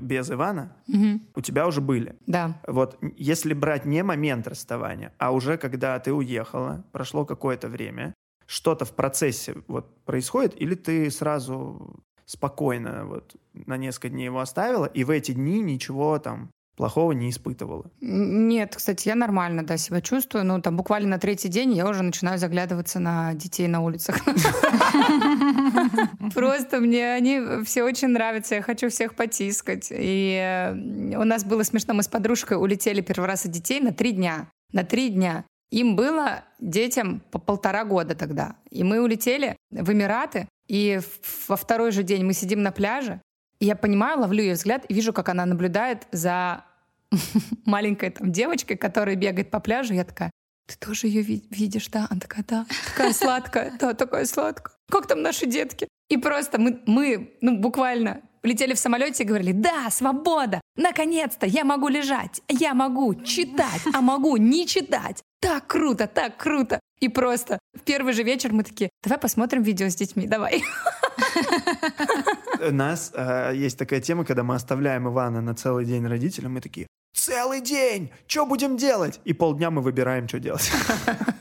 без 0.00 0.30
Ивана. 0.30 0.76
Угу. 0.86 1.20
У 1.34 1.40
тебя 1.40 1.66
уже 1.66 1.80
были. 1.80 2.14
Да. 2.26 2.60
Вот 2.68 2.96
если 3.16 3.52
брать 3.52 3.84
не 3.84 4.04
момент 4.04 4.46
расставания, 4.46 5.12
а 5.18 5.32
уже 5.32 5.56
когда 5.56 5.98
ты 5.98 6.12
уехала, 6.12 6.84
прошло 6.92 7.24
какое-то 7.24 7.68
время, 7.68 8.14
что-то 8.46 8.84
в 8.84 8.92
процессе 8.92 9.56
вот 9.66 10.04
происходит, 10.04 10.54
или 10.60 10.76
ты 10.76 11.10
сразу 11.10 12.04
спокойно 12.24 13.06
вот 13.06 13.34
на 13.54 13.76
несколько 13.76 14.08
дней 14.08 14.26
его 14.26 14.38
оставила, 14.38 14.86
и 14.86 15.02
в 15.02 15.10
эти 15.10 15.32
дни 15.32 15.60
ничего 15.60 16.18
там 16.20 16.50
плохого 16.76 17.12
не 17.12 17.30
испытывала? 17.30 17.90
Нет, 18.00 18.76
кстати, 18.76 19.08
я 19.08 19.14
нормально, 19.14 19.64
да, 19.64 19.76
себя 19.76 20.00
чувствую. 20.00 20.44
Ну, 20.44 20.60
там 20.60 20.76
буквально 20.76 21.10
на 21.10 21.18
третий 21.18 21.48
день 21.48 21.72
я 21.72 21.88
уже 21.88 22.02
начинаю 22.02 22.38
заглядываться 22.38 23.00
на 23.00 23.34
детей 23.34 23.66
на 23.66 23.80
улицах. 23.80 24.18
Просто 26.34 26.80
мне 26.80 27.14
они 27.14 27.40
все 27.64 27.82
очень 27.82 28.08
нравятся, 28.08 28.56
я 28.56 28.62
хочу 28.62 28.90
всех 28.90 29.14
потискать. 29.14 29.88
И 29.90 30.38
э, 30.40 31.16
у 31.16 31.24
нас 31.24 31.44
было 31.44 31.62
смешно, 31.62 31.94
мы 31.94 32.02
с 32.02 32.08
подружкой 32.08 32.58
улетели 32.58 33.00
первый 33.00 33.26
раз 33.26 33.46
от 33.46 33.52
детей 33.52 33.80
на 33.80 33.92
три 33.92 34.12
дня. 34.12 34.48
На 34.72 34.84
три 34.84 35.08
дня. 35.08 35.44
Им 35.70 35.96
было 35.96 36.44
детям 36.60 37.22
по 37.30 37.38
полтора 37.38 37.84
года 37.84 38.14
тогда. 38.14 38.56
И 38.70 38.84
мы 38.84 39.00
улетели 39.00 39.56
в 39.70 39.92
Эмираты, 39.92 40.48
и 40.68 41.00
во 41.48 41.56
второй 41.56 41.90
же 41.90 42.02
день 42.02 42.24
мы 42.24 42.32
сидим 42.32 42.62
на 42.62 42.70
пляже, 42.70 43.20
я 43.60 43.76
понимаю, 43.76 44.20
ловлю 44.20 44.42
ее 44.42 44.54
взгляд 44.54 44.84
и 44.88 44.94
вижу, 44.94 45.12
как 45.12 45.28
она 45.28 45.46
наблюдает 45.46 46.06
за 46.12 46.64
маленькой 47.64 48.10
там 48.10 48.32
девочкой, 48.32 48.76
которая 48.76 49.16
бегает 49.16 49.50
по 49.50 49.60
пляжу. 49.60 49.94
Я 49.94 50.04
такая, 50.04 50.30
ты 50.66 50.76
тоже 50.78 51.06
ее 51.06 51.22
видишь, 51.22 51.88
да? 51.88 52.06
Она 52.10 52.20
такая, 52.20 52.44
да, 52.46 52.66
такая 52.92 53.12
сладкая, 53.12 53.72
да, 53.78 53.94
такая 53.94 54.26
сладкая. 54.26 54.74
Как 54.90 55.06
там 55.06 55.22
наши 55.22 55.46
детки? 55.46 55.88
И 56.08 56.16
просто 56.16 56.60
мы, 56.60 56.82
мы 56.86 57.36
ну, 57.40 57.58
буквально 57.58 58.20
летели 58.42 58.74
в 58.74 58.78
самолете 58.78 59.24
и 59.24 59.26
говорили, 59.26 59.52
да, 59.52 59.90
свобода, 59.90 60.60
наконец-то 60.76 61.46
я 61.46 61.64
могу 61.64 61.88
лежать, 61.88 62.42
я 62.48 62.74
могу 62.74 63.14
читать, 63.22 63.82
а 63.92 64.00
могу 64.00 64.36
не 64.36 64.66
читать. 64.66 65.22
Так 65.40 65.66
круто, 65.66 66.06
так 66.06 66.36
круто. 66.36 66.80
И 67.00 67.08
просто 67.08 67.58
в 67.74 67.80
первый 67.80 68.12
же 68.12 68.22
вечер 68.22 68.52
мы 68.52 68.62
такие, 68.62 68.90
давай 69.02 69.18
посмотрим 69.18 69.62
видео 69.62 69.88
с 69.88 69.96
детьми, 69.96 70.26
давай. 70.26 70.62
У 72.60 72.72
нас 72.72 73.12
э, 73.14 73.52
есть 73.54 73.78
такая 73.78 74.00
тема, 74.00 74.24
когда 74.24 74.42
мы 74.42 74.54
оставляем 74.54 75.08
Ивана 75.08 75.40
на 75.40 75.54
целый 75.54 75.84
день 75.84 76.06
родителям, 76.06 76.54
мы 76.54 76.60
такие, 76.60 76.86
целый 77.26 77.60
день, 77.60 78.10
что 78.26 78.46
будем 78.46 78.76
делать? 78.76 79.20
И 79.24 79.32
полдня 79.32 79.70
мы 79.70 79.82
выбираем, 79.82 80.28
что 80.28 80.38
делать. 80.38 80.70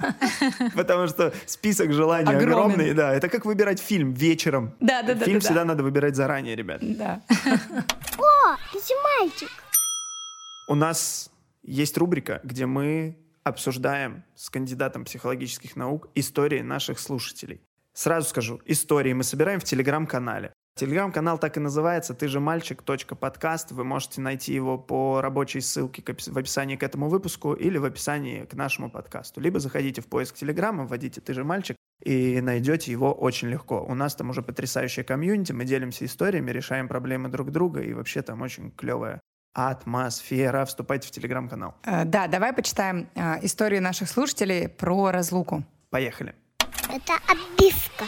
Потому 0.75 1.07
что 1.07 1.33
список 1.45 1.93
желаний 1.93 2.33
огромный, 2.33 2.93
да. 2.93 3.13
Это 3.13 3.29
как 3.29 3.45
выбирать 3.45 3.79
фильм 3.79 4.13
вечером. 4.13 4.73
Да, 4.79 5.03
да, 5.03 5.13
да. 5.13 5.25
Фильм 5.25 5.39
всегда 5.39 5.63
надо 5.63 5.83
выбирать 5.83 6.15
заранее, 6.15 6.55
ребят. 6.55 6.79
Да. 6.81 7.21
О, 7.29 8.55
ты 8.73 8.79
мальчик. 9.19 9.49
У 10.67 10.75
нас 10.75 11.29
есть 11.61 11.97
рубрика, 11.97 12.39
где 12.43 12.65
мы 12.65 13.17
обсуждаем 13.43 14.23
с 14.35 14.49
кандидатом 14.49 15.05
психологических 15.05 15.75
наук 15.75 16.09
истории 16.15 16.61
наших 16.61 16.99
слушателей. 16.99 17.61
Сразу 17.93 18.27
скажу, 18.27 18.59
истории 18.65 19.13
мы 19.13 19.23
собираем 19.23 19.59
в 19.59 19.63
телеграм-канале. 19.63 20.51
Телеграм-канал 20.77 21.37
так 21.37 21.55
и 21.55 21.61
называется 21.61 22.13
«Ты 22.13 22.27
же 22.27 22.41
мальчик. 22.41 22.83
Подкаст». 22.83 23.71
Вы 23.71 23.85
можете 23.85 24.19
найти 24.19 24.53
его 24.53 24.77
по 24.77 25.21
рабочей 25.21 25.61
ссылке 25.61 26.03
в 26.03 26.37
описании 26.37 26.75
к 26.75 26.83
этому 26.83 27.07
выпуску 27.07 27.53
или 27.53 27.77
в 27.77 27.85
описании 27.85 28.43
к 28.43 28.53
нашему 28.55 28.89
подкасту. 28.89 29.39
Либо 29.39 29.61
заходите 29.61 30.01
в 30.01 30.07
поиск 30.07 30.35
Телеграма, 30.35 30.83
вводите 30.83 31.21
«Ты 31.21 31.33
же 31.33 31.45
мальчик» 31.45 31.77
и 32.03 32.41
найдете 32.41 32.91
его 32.91 33.13
очень 33.13 33.47
легко. 33.47 33.85
У 33.85 33.95
нас 33.95 34.15
там 34.15 34.31
уже 34.31 34.41
потрясающая 34.41 35.05
комьюнити, 35.05 35.53
мы 35.53 35.63
делимся 35.63 36.03
историями, 36.03 36.51
решаем 36.51 36.89
проблемы 36.89 37.29
друг 37.29 37.51
друга, 37.51 37.79
и 37.79 37.93
вообще 37.93 38.21
там 38.21 38.41
очень 38.41 38.71
клевая 38.71 39.21
атмосфера. 39.53 40.65
Вступайте 40.65 41.07
в 41.07 41.11
телеграм-канал. 41.11 41.75
Э, 41.85 42.03
Да, 42.03 42.27
давай 42.27 42.51
почитаем 42.51 43.07
э, 43.15 43.45
историю 43.45 43.81
наших 43.81 44.09
слушателей 44.09 44.67
про 44.67 45.11
разлуку. 45.11 45.63
Поехали. 45.89 46.35
Это 46.89 47.13
отбивка. 47.29 48.03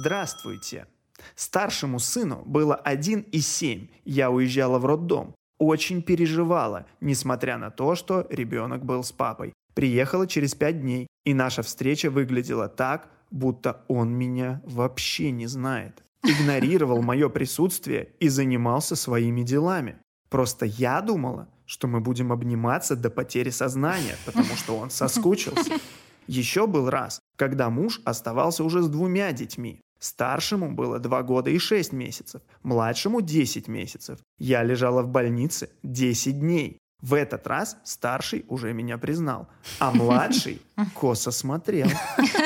Здравствуйте. 0.00 0.86
Старшему 1.34 1.98
сыну 1.98 2.42
было 2.46 2.74
1 2.74 3.20
и 3.32 3.40
7. 3.40 3.88
Я 4.04 4.30
уезжала 4.30 4.78
в 4.78 4.86
роддом. 4.86 5.34
Очень 5.58 6.02
переживала, 6.02 6.86
несмотря 7.00 7.58
на 7.58 7.70
то, 7.70 7.94
что 7.94 8.26
ребенок 8.30 8.84
был 8.84 9.02
с 9.02 9.12
папой. 9.12 9.52
Приехала 9.74 10.26
через 10.26 10.54
5 10.54 10.80
дней, 10.80 11.06
и 11.24 11.34
наша 11.34 11.62
встреча 11.62 12.10
выглядела 12.10 12.68
так, 12.68 13.08
будто 13.30 13.84
он 13.88 14.10
меня 14.12 14.60
вообще 14.64 15.30
не 15.30 15.46
знает. 15.46 16.02
Игнорировал 16.22 17.02
мое 17.02 17.28
присутствие 17.28 18.10
и 18.20 18.28
занимался 18.28 18.96
своими 18.96 19.42
делами. 19.42 19.96
Просто 20.30 20.66
я 20.66 21.00
думала, 21.00 21.48
что 21.66 21.86
мы 21.86 22.00
будем 22.00 22.32
обниматься 22.32 22.96
до 22.96 23.10
потери 23.10 23.50
сознания, 23.50 24.16
потому 24.24 24.54
что 24.56 24.76
он 24.76 24.90
соскучился. 24.90 25.74
Еще 26.26 26.66
был 26.66 26.88
раз, 26.88 27.20
когда 27.36 27.68
муж 27.68 28.00
оставался 28.04 28.64
уже 28.64 28.82
с 28.82 28.88
двумя 28.88 29.32
детьми. 29.32 29.80
Старшему 30.04 30.70
было 30.70 30.98
2 30.98 31.22
года 31.22 31.48
и 31.48 31.58
6 31.58 31.92
месяцев, 31.92 32.42
младшему 32.62 33.22
10 33.22 33.68
месяцев. 33.68 34.18
Я 34.38 34.62
лежала 34.62 35.02
в 35.02 35.08
больнице 35.08 35.70
10 35.82 36.40
дней. 36.40 36.78
В 37.00 37.14
этот 37.14 37.46
раз 37.46 37.78
старший 37.84 38.44
уже 38.48 38.74
меня 38.74 38.98
признал, 38.98 39.48
а 39.78 39.92
младший 39.92 40.60
косо 40.94 41.30
смотрел 41.30 41.88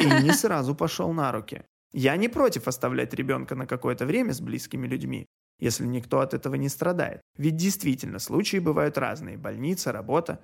и 0.00 0.22
не 0.22 0.32
сразу 0.32 0.76
пошел 0.76 1.12
на 1.12 1.32
руки. 1.32 1.64
Я 1.92 2.16
не 2.16 2.28
против 2.28 2.68
оставлять 2.68 3.12
ребенка 3.12 3.56
на 3.56 3.66
какое-то 3.66 4.06
время 4.06 4.32
с 4.32 4.40
близкими 4.40 4.86
людьми, 4.86 5.26
если 5.58 5.84
никто 5.84 6.20
от 6.20 6.34
этого 6.34 6.54
не 6.54 6.68
страдает. 6.68 7.22
Ведь 7.38 7.56
действительно, 7.56 8.20
случаи 8.20 8.58
бывают 8.60 8.96
разные. 8.98 9.36
Больница, 9.36 9.90
работа. 9.90 10.38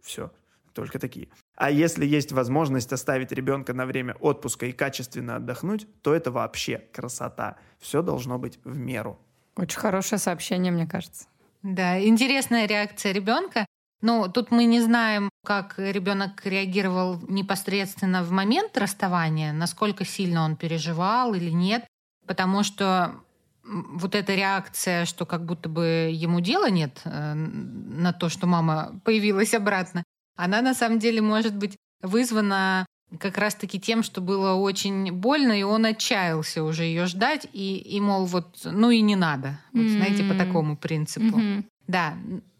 Все, 0.00 0.30
только 0.74 1.00
такие. 1.00 1.28
А 1.56 1.70
если 1.70 2.04
есть 2.04 2.32
возможность 2.32 2.92
оставить 2.92 3.32
ребенка 3.32 3.72
на 3.72 3.86
время 3.86 4.14
отпуска 4.20 4.66
и 4.66 4.72
качественно 4.72 5.36
отдохнуть, 5.36 5.86
то 6.02 6.14
это 6.14 6.30
вообще 6.30 6.84
красота. 6.92 7.56
Все 7.80 8.02
должно 8.02 8.38
быть 8.38 8.58
в 8.62 8.76
меру. 8.76 9.18
Очень 9.56 9.78
хорошее 9.78 10.18
сообщение, 10.18 10.70
мне 10.70 10.86
кажется. 10.86 11.26
Да, 11.62 11.98
интересная 11.98 12.66
реакция 12.66 13.12
ребенка. 13.12 13.64
Ну, 14.02 14.28
тут 14.28 14.50
мы 14.50 14.66
не 14.66 14.82
знаем, 14.82 15.30
как 15.44 15.78
ребенок 15.78 16.44
реагировал 16.44 17.18
непосредственно 17.28 18.22
в 18.22 18.30
момент 18.30 18.76
расставания, 18.76 19.54
насколько 19.54 20.04
сильно 20.04 20.44
он 20.44 20.56
переживал 20.56 21.32
или 21.32 21.50
нет, 21.50 21.86
потому 22.26 22.62
что 22.62 23.14
вот 23.64 24.14
эта 24.14 24.34
реакция, 24.34 25.06
что 25.06 25.24
как 25.24 25.46
будто 25.46 25.70
бы 25.70 26.10
ему 26.12 26.40
дела 26.40 26.68
нет 26.70 27.00
э, 27.04 27.34
на 27.34 28.12
то, 28.12 28.28
что 28.28 28.46
мама 28.46 29.00
появилась 29.04 29.54
обратно, 29.54 30.04
она 30.36 30.62
на 30.62 30.74
самом 30.74 30.98
деле 30.98 31.20
может 31.20 31.54
быть 31.56 31.76
вызвана 32.02 32.86
как 33.18 33.38
раз-таки 33.38 33.78
тем, 33.80 34.02
что 34.02 34.20
было 34.20 34.54
очень 34.54 35.12
больно, 35.12 35.58
и 35.58 35.62
он 35.62 35.84
отчаялся 35.84 36.62
уже 36.64 36.84
ее 36.84 37.06
ждать, 37.06 37.46
и, 37.52 37.76
и 37.76 38.00
мол, 38.00 38.26
вот, 38.26 38.60
ну 38.64 38.90
и 38.90 39.00
не 39.00 39.16
надо. 39.16 39.60
Вот, 39.72 39.88
знаете, 39.90 40.24
по 40.24 40.34
такому 40.34 40.76
принципу. 40.76 41.36
Мгм. 41.36 41.64
Да, 41.86 42.14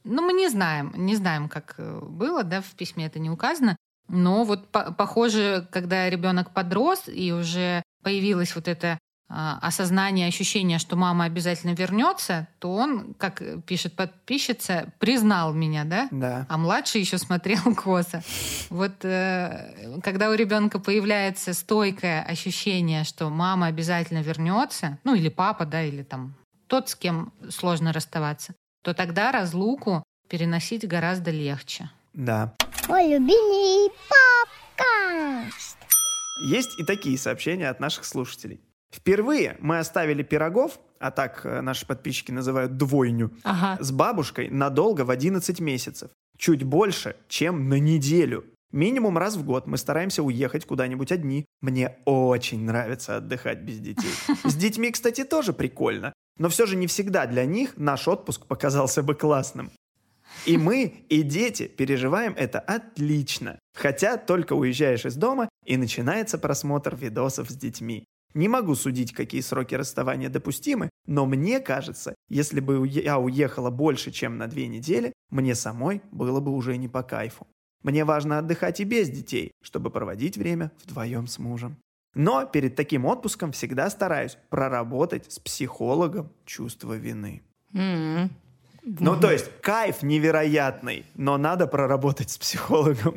ну 0.04 0.22
мы 0.22 0.32
не 0.32 0.48
знаем, 0.48 0.92
не 0.96 1.16
знаем, 1.16 1.48
как 1.48 1.74
э, 1.78 2.00
было, 2.00 2.44
да, 2.44 2.60
в 2.60 2.70
письме 2.76 3.06
это 3.06 3.18
не 3.18 3.28
указано. 3.28 3.76
Но 4.08 4.44
вот 4.44 4.68
по- 4.68 4.92
похоже, 4.92 5.66
когда 5.72 6.08
ребенок 6.08 6.54
подрос 6.54 7.04
и 7.08 7.32
уже 7.32 7.82
появилось 8.04 8.54
вот 8.54 8.68
это 8.68 8.92
а, 8.92 8.98
осознание, 9.28 10.28
ощущение, 10.28 10.78
что 10.78 10.96
мама 10.96 11.24
обязательно 11.24 11.72
вернется, 11.74 12.46
то 12.60 12.72
он, 12.72 13.14
как 13.14 13.42
пишет 13.64 13.94
подписчица, 13.94 14.92
признал 14.98 15.52
меня, 15.52 15.84
да? 15.84 16.08
Да. 16.12 16.46
А 16.48 16.56
младший 16.56 17.00
еще 17.00 17.18
смотрел 17.18 17.60
косо. 17.76 18.22
Вот 18.70 19.04
э, 19.04 19.98
когда 20.02 20.30
у 20.30 20.34
ребенка 20.34 20.78
появляется 20.78 21.54
стойкое 21.54 22.22
ощущение, 22.22 23.02
что 23.04 23.28
мама 23.28 23.66
обязательно 23.66 24.22
вернется, 24.22 24.98
ну 25.02 25.14
или 25.14 25.28
папа, 25.28 25.66
да, 25.66 25.82
или 25.82 26.02
там 26.02 26.34
тот, 26.68 26.88
с 26.88 26.94
кем 26.94 27.32
сложно 27.48 27.92
расставаться, 27.92 28.54
то 28.82 28.94
тогда 28.94 29.32
разлуку 29.32 30.04
переносить 30.28 30.86
гораздо 30.86 31.30
легче. 31.30 31.90
Да. 32.12 32.54
Мой 32.88 33.08
любимый 33.08 33.90
подкаст. 34.76 35.78
Есть 36.44 36.78
и 36.78 36.84
такие 36.84 37.18
сообщения 37.18 37.68
от 37.68 37.80
наших 37.80 38.04
слушателей. 38.04 38.60
Впервые 38.96 39.56
мы 39.60 39.78
оставили 39.78 40.22
пирогов, 40.22 40.80
а 40.98 41.10
так 41.10 41.42
э, 41.44 41.60
наши 41.60 41.86
подписчики 41.86 42.32
называют 42.32 42.76
двойню, 42.78 43.30
Ага. 43.44 43.82
с 43.82 43.90
бабушкой 43.92 44.48
надолго 44.48 45.02
в 45.04 45.10
11 45.10 45.60
месяцев. 45.60 46.10
Чуть 46.38 46.62
больше, 46.64 47.14
чем 47.28 47.68
на 47.68 47.78
неделю. 47.78 48.44
Минимум 48.72 49.18
раз 49.18 49.36
в 49.36 49.44
год 49.44 49.66
мы 49.66 49.76
стараемся 49.76 50.22
уехать 50.22 50.64
куда-нибудь 50.64 51.12
одни. 51.12 51.44
Мне 51.60 51.96
очень 52.06 52.64
нравится 52.64 53.16
отдыхать 53.18 53.60
без 53.60 53.78
детей. 53.80 54.10
С 54.44 54.54
детьми, 54.56 54.90
кстати, 54.90 55.24
тоже 55.24 55.52
прикольно. 55.52 56.12
Но 56.38 56.48
все 56.48 56.66
же 56.66 56.76
не 56.76 56.86
всегда 56.86 57.26
для 57.26 57.44
них 57.44 57.74
наш 57.76 58.08
отпуск 58.08 58.46
показался 58.46 59.02
бы 59.02 59.14
классным. 59.14 59.70
И 60.46 60.56
мы, 60.58 61.04
и 61.08 61.22
дети 61.22 61.66
переживаем 61.68 62.34
это 62.36 62.58
отлично. 62.60 63.58
Хотя 63.74 64.16
только 64.16 64.54
уезжаешь 64.54 65.06
из 65.06 65.14
дома, 65.16 65.48
и 65.64 65.76
начинается 65.76 66.38
просмотр 66.38 66.94
видосов 66.96 67.50
с 67.50 67.56
детьми. 67.56 68.04
Не 68.36 68.48
могу 68.48 68.74
судить, 68.74 69.14
какие 69.14 69.40
сроки 69.40 69.74
расставания 69.74 70.28
допустимы, 70.28 70.90
но 71.06 71.24
мне 71.24 71.58
кажется, 71.58 72.14
если 72.28 72.60
бы 72.60 72.86
я 72.86 73.18
уехала 73.18 73.70
больше, 73.70 74.10
чем 74.10 74.36
на 74.36 74.46
две 74.46 74.68
недели, 74.68 75.14
мне 75.30 75.54
самой 75.54 76.02
было 76.12 76.40
бы 76.40 76.52
уже 76.52 76.76
не 76.76 76.86
по 76.86 77.02
кайфу. 77.02 77.46
Мне 77.82 78.04
важно 78.04 78.38
отдыхать 78.38 78.78
и 78.80 78.84
без 78.84 79.08
детей, 79.08 79.52
чтобы 79.62 79.88
проводить 79.88 80.36
время 80.36 80.70
вдвоем 80.84 81.28
с 81.28 81.38
мужем. 81.38 81.78
Но 82.14 82.44
перед 82.44 82.76
таким 82.76 83.06
отпуском 83.06 83.52
всегда 83.52 83.88
стараюсь 83.88 84.36
проработать 84.50 85.32
с 85.32 85.38
психологом 85.38 86.30
чувство 86.44 86.92
вины. 86.92 87.42
М. 87.72 88.30
Ну, 88.82 89.18
то 89.18 89.32
есть, 89.32 89.50
кайф 89.62 90.02
невероятный, 90.02 91.06
но 91.14 91.38
надо 91.38 91.66
проработать 91.66 92.28
с 92.28 92.36
психологом. 92.36 93.14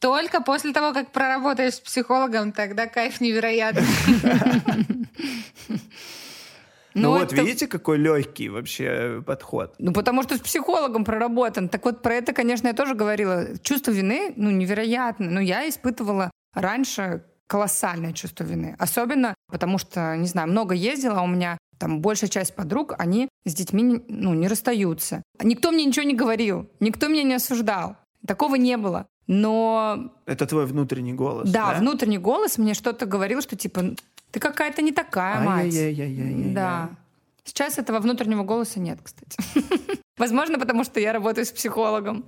Только 0.00 0.40
после 0.40 0.72
того, 0.72 0.92
как 0.92 1.12
проработаешь 1.12 1.74
с 1.74 1.80
психологом, 1.80 2.52
тогда 2.52 2.86
кайф 2.86 3.20
невероятный. 3.20 3.84
Ну, 6.92 7.10
вот 7.10 7.32
это- 7.32 7.42
видите, 7.42 7.68
какой 7.68 7.98
легкий 7.98 8.48
вообще 8.48 9.22
подход. 9.24 9.76
Ну, 9.78 9.92
потому 9.92 10.24
что 10.24 10.36
с 10.36 10.40
психологом 10.40 11.04
проработан. 11.04 11.68
Так 11.68 11.84
вот, 11.84 12.02
про 12.02 12.14
это, 12.14 12.32
конечно, 12.32 12.66
я 12.66 12.74
тоже 12.74 12.96
говорила. 12.96 13.56
Чувство 13.62 13.92
вины, 13.92 14.32
ну, 14.34 14.50
невероятно. 14.50 15.30
Ну, 15.30 15.38
я 15.40 15.68
испытывала 15.68 16.32
раньше 16.52 17.22
колоссальное 17.46 18.12
чувство 18.12 18.42
вины. 18.42 18.74
Особенно 18.78 19.34
потому 19.48 19.78
что, 19.78 20.16
не 20.16 20.26
знаю, 20.26 20.48
много 20.48 20.74
ездила, 20.74 21.20
а 21.20 21.22
у 21.22 21.28
меня 21.28 21.58
там 21.78 22.00
большая 22.00 22.28
часть 22.28 22.54
подруг, 22.56 22.94
они 22.98 23.28
с 23.44 23.54
детьми 23.54 24.02
ну, 24.08 24.34
не 24.34 24.48
расстаются. 24.48 25.22
Никто 25.40 25.70
мне 25.70 25.84
ничего 25.84 26.04
не 26.04 26.14
говорил, 26.14 26.68
никто 26.80 27.08
меня 27.08 27.22
не 27.22 27.34
осуждал. 27.34 27.96
Такого 28.26 28.56
не 28.56 28.76
было. 28.76 29.06
Но 29.32 30.10
Это 30.26 30.44
твой 30.44 30.66
внутренний 30.66 31.12
голос. 31.12 31.48
да, 31.48 31.74
внутренний 31.74 32.18
голос 32.18 32.58
мне 32.58 32.74
что-то 32.74 33.06
говорил, 33.06 33.40
что 33.40 33.54
типа 33.54 33.94
ты 34.32 34.40
какая-то 34.40 34.82
не 34.82 34.90
такая, 34.90 35.40
мать. 35.44 36.52
Да. 36.52 36.90
Сейчас 37.44 37.78
этого 37.78 38.00
внутреннего 38.00 38.42
голоса 38.42 38.80
нет, 38.80 38.98
кстати. 39.02 39.38
Возможно, 40.18 40.58
потому 40.58 40.82
что 40.82 40.98
я 40.98 41.12
работаю 41.12 41.46
с 41.46 41.52
психологом. 41.52 42.24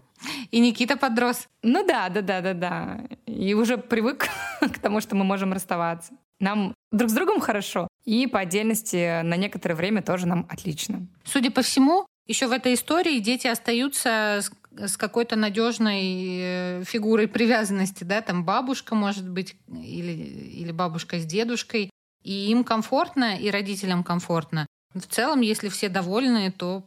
И 0.52 0.60
Никита 0.60 0.96
подрос. 0.96 1.48
Ну 1.64 1.84
да, 1.84 2.08
да, 2.08 2.20
да, 2.22 2.40
да, 2.40 2.54
да. 2.54 3.00
И 3.26 3.52
уже 3.54 3.78
привык 3.78 4.28
к 4.60 4.78
тому, 4.78 5.00
что 5.00 5.16
мы 5.16 5.24
можем 5.24 5.52
расставаться. 5.52 6.12
Нам 6.38 6.72
друг 6.92 7.10
с 7.10 7.14
другом 7.14 7.40
хорошо, 7.40 7.88
и 8.04 8.28
по 8.28 8.38
отдельности 8.38 9.22
на 9.22 9.36
некоторое 9.36 9.74
время 9.74 10.02
тоже 10.02 10.26
нам 10.26 10.46
отлично. 10.48 11.04
Судя 11.24 11.50
по 11.50 11.62
всему, 11.62 12.06
еще 12.28 12.46
в 12.46 12.52
этой 12.52 12.74
истории 12.74 13.18
дети 13.18 13.48
остаются 13.48 14.38
с, 14.40 14.52
с 14.76 14.96
какой-то 14.96 15.36
надежной 15.36 16.38
э, 16.40 16.84
фигурой 16.84 17.28
привязанности, 17.28 18.04
да, 18.04 18.22
там 18.22 18.44
бабушка, 18.44 18.94
может 18.94 19.28
быть, 19.28 19.56
или, 19.68 20.12
или 20.12 20.72
бабушка 20.72 21.18
с 21.18 21.24
дедушкой, 21.24 21.90
и 22.22 22.50
им 22.50 22.64
комфортно, 22.64 23.36
и 23.36 23.50
родителям 23.50 24.04
комфортно. 24.04 24.66
В 24.94 25.06
целом, 25.06 25.40
если 25.40 25.68
все 25.68 25.88
довольны, 25.88 26.52
то 26.52 26.84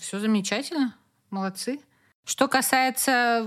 все 0.00 0.18
замечательно, 0.18 0.96
молодцы. 1.30 1.80
Что 2.24 2.48
касается 2.48 3.46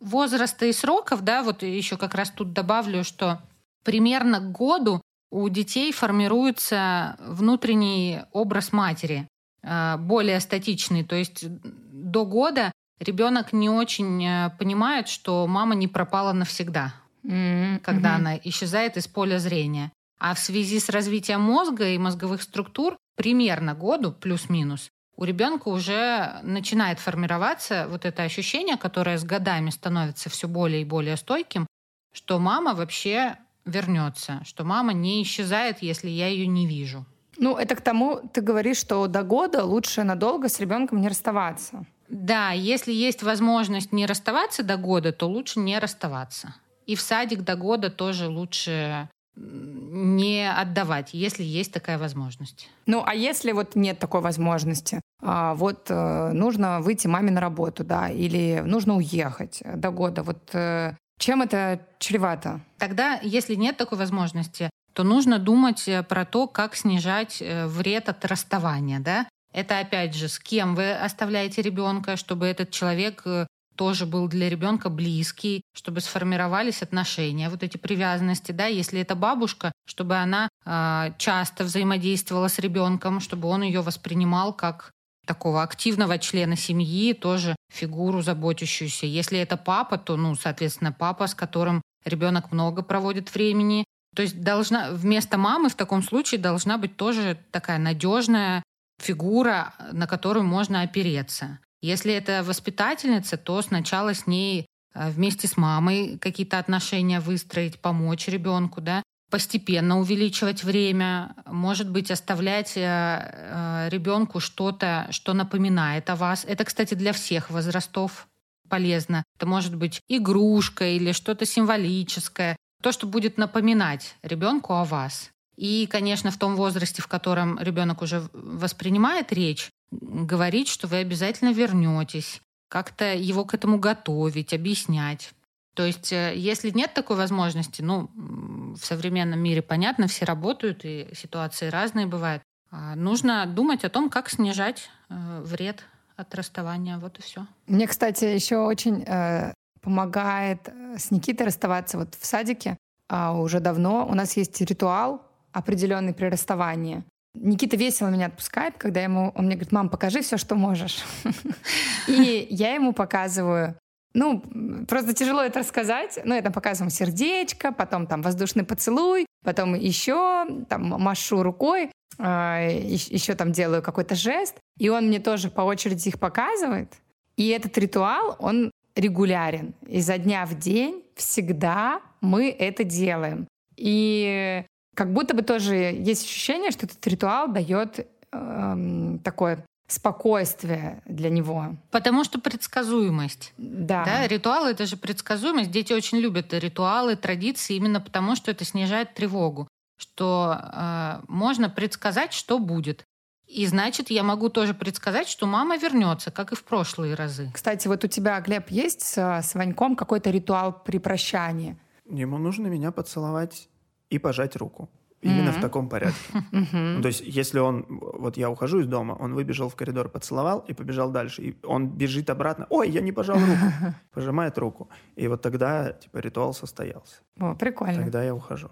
возраста 0.00 0.64
и 0.66 0.72
сроков, 0.72 1.22
да, 1.22 1.42
вот 1.42 1.62
еще 1.62 1.96
как 1.98 2.14
раз 2.14 2.30
тут 2.30 2.54
добавлю, 2.54 3.04
что 3.04 3.42
примерно 3.84 4.40
к 4.40 4.50
году 4.50 5.02
у 5.30 5.48
детей 5.48 5.92
формируется 5.92 7.16
внутренний 7.18 8.20
образ 8.32 8.72
матери, 8.72 9.28
э, 9.62 9.96
более 9.98 10.40
статичный. 10.40 11.04
То 11.04 11.16
есть 11.16 11.44
до 11.44 12.24
года 12.24 12.72
ребенок 13.00 13.52
не 13.52 13.68
очень 13.68 14.24
э, 14.24 14.50
понимает, 14.58 15.08
что 15.08 15.46
мама 15.46 15.74
не 15.74 15.88
пропала 15.88 16.32
навсегда, 16.32 16.94
когда 17.22 18.10
Мгм. 18.10 18.16
она 18.16 18.36
исчезает 18.36 18.96
из 18.96 19.06
поля 19.08 19.38
зрения. 19.38 19.90
А 20.18 20.34
в 20.34 20.38
связи 20.38 20.78
с 20.78 20.88
развитием 20.88 21.40
мозга 21.40 21.88
и 21.88 21.98
мозговых 21.98 22.42
структур 22.42 22.96
примерно 23.16 23.74
году, 23.74 24.12
плюс-минус, 24.12 24.90
у 25.16 25.24
ребенка 25.24 25.68
уже 25.68 26.40
начинает 26.42 26.98
формироваться 26.98 27.86
вот 27.88 28.04
это 28.04 28.22
ощущение, 28.24 28.76
которое 28.76 29.16
с 29.16 29.24
годами 29.24 29.70
становится 29.70 30.28
все 30.28 30.48
более 30.48 30.82
и 30.82 30.84
более 30.84 31.16
стойким, 31.16 31.66
что 32.12 32.38
мама 32.38 32.74
вообще 32.74 33.36
вернется, 33.64 34.40
что 34.44 34.64
мама 34.64 34.92
не 34.92 35.22
исчезает, 35.22 35.82
если 35.82 36.10
я 36.10 36.28
ее 36.28 36.46
не 36.46 36.66
вижу. 36.66 37.04
Ну, 37.38 37.56
это 37.56 37.74
к 37.74 37.80
тому, 37.80 38.20
ты 38.32 38.40
говоришь, 38.40 38.76
что 38.76 39.06
до 39.06 39.22
года 39.22 39.64
лучше 39.64 40.04
надолго 40.04 40.48
с 40.48 40.60
ребенком 40.60 41.00
не 41.00 41.08
расставаться. 41.08 41.84
Да, 42.08 42.50
если 42.50 42.92
есть 42.92 43.22
возможность 43.22 43.92
не 43.92 44.06
расставаться 44.06 44.62
до 44.62 44.76
года, 44.76 45.12
то 45.12 45.26
лучше 45.26 45.60
не 45.60 45.78
расставаться. 45.78 46.54
И 46.86 46.96
в 46.96 47.00
садик 47.00 47.42
до 47.42 47.56
года 47.56 47.90
тоже 47.90 48.28
лучше 48.28 49.08
не 49.36 50.48
отдавать, 50.48 51.10
если 51.12 51.42
есть 51.42 51.72
такая 51.72 51.98
возможность. 51.98 52.68
Ну, 52.86 53.02
а 53.04 53.14
если 53.14 53.52
вот 53.52 53.74
нет 53.74 53.98
такой 53.98 54.20
возможности? 54.20 55.00
А, 55.22 55.54
вот 55.54 55.86
э, 55.88 56.30
нужно 56.32 56.80
выйти 56.80 57.08
маме 57.08 57.30
на 57.30 57.40
работу, 57.40 57.82
да, 57.84 58.08
или 58.08 58.62
нужно 58.64 58.96
уехать 58.96 59.62
до 59.64 59.90
года. 59.90 60.22
Вот 60.22 60.50
э, 60.52 60.94
чем 61.18 61.42
это 61.42 61.80
чревато? 61.98 62.60
Тогда, 62.78 63.18
если 63.22 63.54
нет 63.56 63.76
такой 63.76 63.98
возможности, 63.98 64.70
то 64.92 65.02
нужно 65.02 65.38
думать 65.38 65.88
э, 65.88 66.04
про 66.04 66.24
то, 66.24 66.46
как 66.46 66.76
снижать 66.76 67.42
вред 67.42 68.08
от 68.08 68.24
расставания, 68.24 69.00
да? 69.00 69.26
Это 69.54 69.78
опять 69.78 70.14
же, 70.16 70.28
с 70.28 70.40
кем 70.40 70.74
вы 70.74 70.92
оставляете 70.92 71.62
ребенка, 71.62 72.16
чтобы 72.16 72.46
этот 72.46 72.72
человек 72.72 73.22
э, 73.24 73.46
тоже 73.76 74.04
был 74.04 74.26
для 74.26 74.50
ребенка 74.50 74.88
близкий, 74.88 75.62
чтобы 75.72 76.00
сформировались 76.00 76.82
отношения, 76.82 77.48
вот 77.48 77.62
эти 77.62 77.76
привязанности, 77.76 78.50
да, 78.50 78.66
если 78.66 79.00
это 79.00 79.14
бабушка, 79.14 79.70
чтобы 79.86 80.16
она 80.16 80.48
э, 80.66 81.12
часто 81.18 81.62
взаимодействовала 81.62 82.48
с 82.48 82.58
ребенком, 82.58 83.20
чтобы 83.20 83.46
он 83.48 83.62
ее 83.62 83.80
воспринимал 83.80 84.52
как 84.52 84.90
такого 85.24 85.62
активного 85.62 86.18
члена 86.18 86.56
семьи, 86.56 87.12
тоже 87.12 87.54
фигуру 87.72 88.22
заботящуюся. 88.22 89.06
Если 89.06 89.38
это 89.38 89.56
папа, 89.56 89.98
то, 89.98 90.16
ну, 90.16 90.34
соответственно, 90.34 90.90
папа, 90.92 91.28
с 91.28 91.34
которым 91.34 91.80
ребенок 92.04 92.50
много 92.50 92.82
проводит 92.82 93.32
времени. 93.32 93.84
То 94.16 94.22
есть 94.22 94.42
должна 94.42 94.90
вместо 94.90 95.38
мамы 95.38 95.68
в 95.68 95.74
таком 95.76 96.02
случае 96.02 96.40
должна 96.40 96.76
быть 96.76 96.96
тоже 96.96 97.38
такая 97.52 97.78
надежная 97.78 98.62
фигура, 98.98 99.74
на 99.92 100.06
которую 100.06 100.44
можно 100.44 100.82
опереться. 100.82 101.58
Если 101.82 102.14
это 102.14 102.42
воспитательница, 102.42 103.36
то 103.36 103.60
сначала 103.60 104.14
с 104.14 104.26
ней 104.26 104.66
э, 104.94 105.10
вместе 105.10 105.46
с 105.48 105.56
мамой 105.56 106.18
какие-то 106.18 106.58
отношения 106.58 107.20
выстроить, 107.20 107.80
помочь 107.80 108.28
ребенку, 108.28 108.80
да, 108.80 109.02
постепенно 109.30 109.98
увеличивать 109.98 110.62
время, 110.64 111.34
может 111.46 111.90
быть, 111.90 112.10
оставлять 112.10 112.76
э, 112.76 112.80
э, 112.82 113.88
ребенку 113.90 114.40
что-то, 114.40 115.08
что 115.10 115.32
напоминает 115.34 116.08
о 116.08 116.16
вас. 116.16 116.44
Это, 116.46 116.64
кстати, 116.64 116.94
для 116.94 117.12
всех 117.12 117.50
возрастов 117.50 118.28
полезно. 118.68 119.24
Это 119.36 119.46
может 119.46 119.74
быть 119.74 120.00
игрушка 120.08 120.86
или 120.86 121.12
что-то 121.12 121.46
символическое, 121.46 122.56
то, 122.82 122.92
что 122.92 123.06
будет 123.06 123.38
напоминать 123.38 124.16
ребенку 124.22 124.72
о 124.74 124.84
вас. 124.84 125.30
И, 125.56 125.86
конечно, 125.86 126.30
в 126.30 126.38
том 126.38 126.56
возрасте, 126.56 127.02
в 127.02 127.06
котором 127.06 127.58
ребенок 127.58 128.02
уже 128.02 128.28
воспринимает 128.32 129.32
речь, 129.32 129.70
говорить, 129.90 130.68
что 130.68 130.88
вы 130.88 130.96
обязательно 130.96 131.52
вернетесь, 131.52 132.40
как-то 132.68 133.14
его 133.14 133.44
к 133.44 133.54
этому 133.54 133.78
готовить, 133.78 134.52
объяснять. 134.52 135.32
То 135.74 135.84
есть, 135.84 136.12
э, 136.12 136.34
если 136.36 136.70
нет 136.70 136.94
такой 136.94 137.16
возможности, 137.16 137.82
ну, 137.82 138.10
в 138.14 138.84
современном 138.84 139.40
мире 139.40 139.62
понятно, 139.62 140.06
все 140.06 140.24
работают, 140.24 140.84
и 140.84 141.08
ситуации 141.14 141.68
разные 141.68 142.06
бывают. 142.06 142.42
А 142.70 142.96
нужно 142.96 143.46
думать 143.46 143.84
о 143.84 143.90
том, 143.90 144.10
как 144.10 144.28
снижать 144.28 144.88
э, 145.08 145.42
вред 145.44 145.84
от 146.16 146.34
расставания. 146.34 146.98
Вот 146.98 147.18
и 147.18 147.22
все. 147.22 147.46
Мне, 147.66 147.86
кстати, 147.86 148.24
еще 148.24 148.58
очень 148.58 149.04
э, 149.04 149.52
помогает 149.80 150.68
э, 150.68 150.98
с 150.98 151.10
Никитой 151.10 151.46
расставаться 151.46 151.98
вот 151.98 152.14
в 152.14 152.24
садике. 152.24 152.76
А 153.08 153.32
уже 153.32 153.60
давно 153.60 154.06
у 154.08 154.14
нас 154.14 154.36
есть 154.36 154.60
ритуал 154.60 155.22
определенный 155.54 156.12
при 156.12 156.26
расставании. 156.26 157.02
Никита 157.34 157.76
весело 157.76 158.08
меня 158.08 158.26
отпускает, 158.26 158.74
когда 158.78 159.00
ему, 159.00 159.32
он 159.34 159.46
мне 159.46 159.54
говорит, 159.54 159.72
мам, 159.72 159.88
покажи 159.88 160.20
все, 160.20 160.36
что 160.36 160.54
можешь. 160.54 161.02
И 162.06 162.46
я 162.50 162.74
ему 162.74 162.92
показываю 162.92 163.76
ну, 164.14 164.40
просто 164.88 165.12
тяжело 165.12 165.42
это 165.42 165.58
рассказать. 165.58 166.20
Ну, 166.24 166.34
я 166.34 166.42
там 166.42 166.52
показываю 166.52 166.90
сердечко, 166.90 167.72
потом 167.72 168.06
там 168.06 168.22
воздушный 168.22 168.64
поцелуй, 168.64 169.26
потом 169.44 169.74
еще 169.74 170.46
там 170.68 170.82
машу 170.84 171.42
рукой, 171.42 171.90
а, 172.18 172.60
еще 172.64 173.34
там 173.34 173.50
делаю 173.50 173.82
какой-то 173.82 174.14
жест. 174.14 174.56
И 174.78 174.88
он 174.88 175.08
мне 175.08 175.18
тоже 175.18 175.50
по 175.50 175.62
очереди 175.62 176.08
их 176.08 176.20
показывает. 176.20 176.92
И 177.36 177.48
этот 177.48 177.76
ритуал, 177.76 178.36
он 178.38 178.70
регулярен. 178.94 179.74
Изо 179.88 180.16
дня 180.16 180.46
в 180.46 180.56
день 180.56 181.02
всегда 181.16 182.00
мы 182.20 182.50
это 182.50 182.84
делаем. 182.84 183.48
И 183.76 184.64
как 184.94 185.12
будто 185.12 185.34
бы 185.34 185.42
тоже 185.42 185.74
есть 185.74 186.24
ощущение, 186.24 186.70
что 186.70 186.86
этот 186.86 187.06
ритуал 187.06 187.48
дает 187.48 188.06
эм, 188.32 189.18
такое 189.20 189.64
спокойствие 189.86 191.02
для 191.04 191.30
него. 191.30 191.76
Потому 191.90 192.24
что 192.24 192.40
предсказуемость. 192.40 193.52
Да. 193.58 194.04
да. 194.04 194.26
Ритуалы— 194.26 194.70
это 194.70 194.86
же 194.86 194.96
предсказуемость. 194.96 195.70
Дети 195.70 195.92
очень 195.92 196.18
любят 196.18 196.52
ритуалы, 196.54 197.16
традиции 197.16 197.76
именно 197.76 198.00
потому, 198.00 198.34
что 198.34 198.50
это 198.50 198.64
снижает 198.64 199.14
тревогу. 199.14 199.68
Что 199.96 200.58
э, 200.58 201.20
можно 201.28 201.68
предсказать, 201.68 202.32
что 202.32 202.58
будет. 202.58 203.04
И 203.46 203.66
значит, 203.66 204.10
я 204.10 204.22
могу 204.22 204.48
тоже 204.48 204.74
предсказать, 204.74 205.28
что 205.28 205.46
мама 205.46 205.76
вернется, 205.76 206.30
как 206.30 206.52
и 206.52 206.56
в 206.56 206.64
прошлые 206.64 207.14
разы. 207.14 207.50
Кстати, 207.52 207.86
вот 207.86 208.02
у 208.02 208.08
тебя, 208.08 208.40
Глеб, 208.40 208.70
есть 208.70 209.02
с, 209.02 209.18
с 209.18 209.54
Ваньком 209.54 209.96
какой-то 209.96 210.30
ритуал 210.30 210.72
при 210.72 210.98
прощании? 210.98 211.76
Ему 212.10 212.38
нужно 212.38 212.66
меня 212.66 212.90
поцеловать 212.90 213.68
и 214.10 214.18
пожать 214.18 214.56
руку. 214.56 214.88
Именно 215.24 215.50
mm-hmm. 215.50 215.58
в 215.58 215.60
таком 215.60 215.88
порядке. 215.88 216.18
Mm-hmm. 216.52 217.02
То 217.02 217.08
есть, 217.08 217.22
если 217.24 217.58
он, 217.58 217.84
вот 217.88 218.36
я 218.36 218.48
ухожу 218.50 218.80
из 218.80 218.86
дома, 218.86 219.16
он 219.18 219.34
выбежал 219.34 219.68
в 219.68 219.74
коридор, 219.74 220.08
поцеловал 220.08 220.60
и 220.68 220.72
побежал 220.72 221.10
дальше. 221.10 221.42
И 221.42 221.56
он 221.64 221.88
бежит 221.88 222.30
обратно. 222.30 222.66
Ой, 222.70 222.90
я 222.90 223.00
не 223.00 223.12
пожал 223.12 223.36
руку. 223.40 223.94
Пожимает 224.12 224.58
руку. 224.58 224.88
И 225.16 225.26
вот 225.28 225.42
тогда, 225.42 225.92
типа, 225.92 226.18
ритуал 226.18 226.54
состоялся. 226.54 227.16
О, 227.40 227.54
прикольно. 227.54 228.02
Тогда 228.02 228.22
я 228.22 228.34
ухожу. 228.34 228.68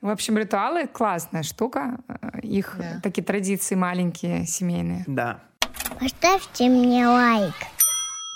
В 0.00 0.08
общем, 0.08 0.38
ритуалы 0.38 0.86
классная 0.86 1.42
штука. 1.42 1.98
Их 2.42 2.76
да. 2.78 3.00
такие 3.02 3.24
традиции 3.24 3.74
маленькие, 3.74 4.46
семейные. 4.46 5.04
Да. 5.06 5.40
Поставьте 6.00 6.68
мне 6.68 7.06
лайк. 7.06 7.54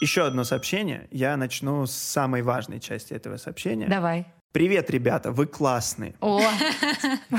Еще 0.01 0.27
одно 0.27 0.43
сообщение. 0.43 1.07
Я 1.13 1.37
начну 1.37 1.87
с 1.87 1.93
самой 1.93 2.43
важной 2.43 2.81
части 2.81 3.15
этого 3.15 3.37
сообщения. 3.37 3.87
Давай. 3.87 4.27
Привет, 4.53 4.91
ребята, 4.91 5.33
вы 5.33 5.47
классные. 5.47 6.15
О. 6.21 6.43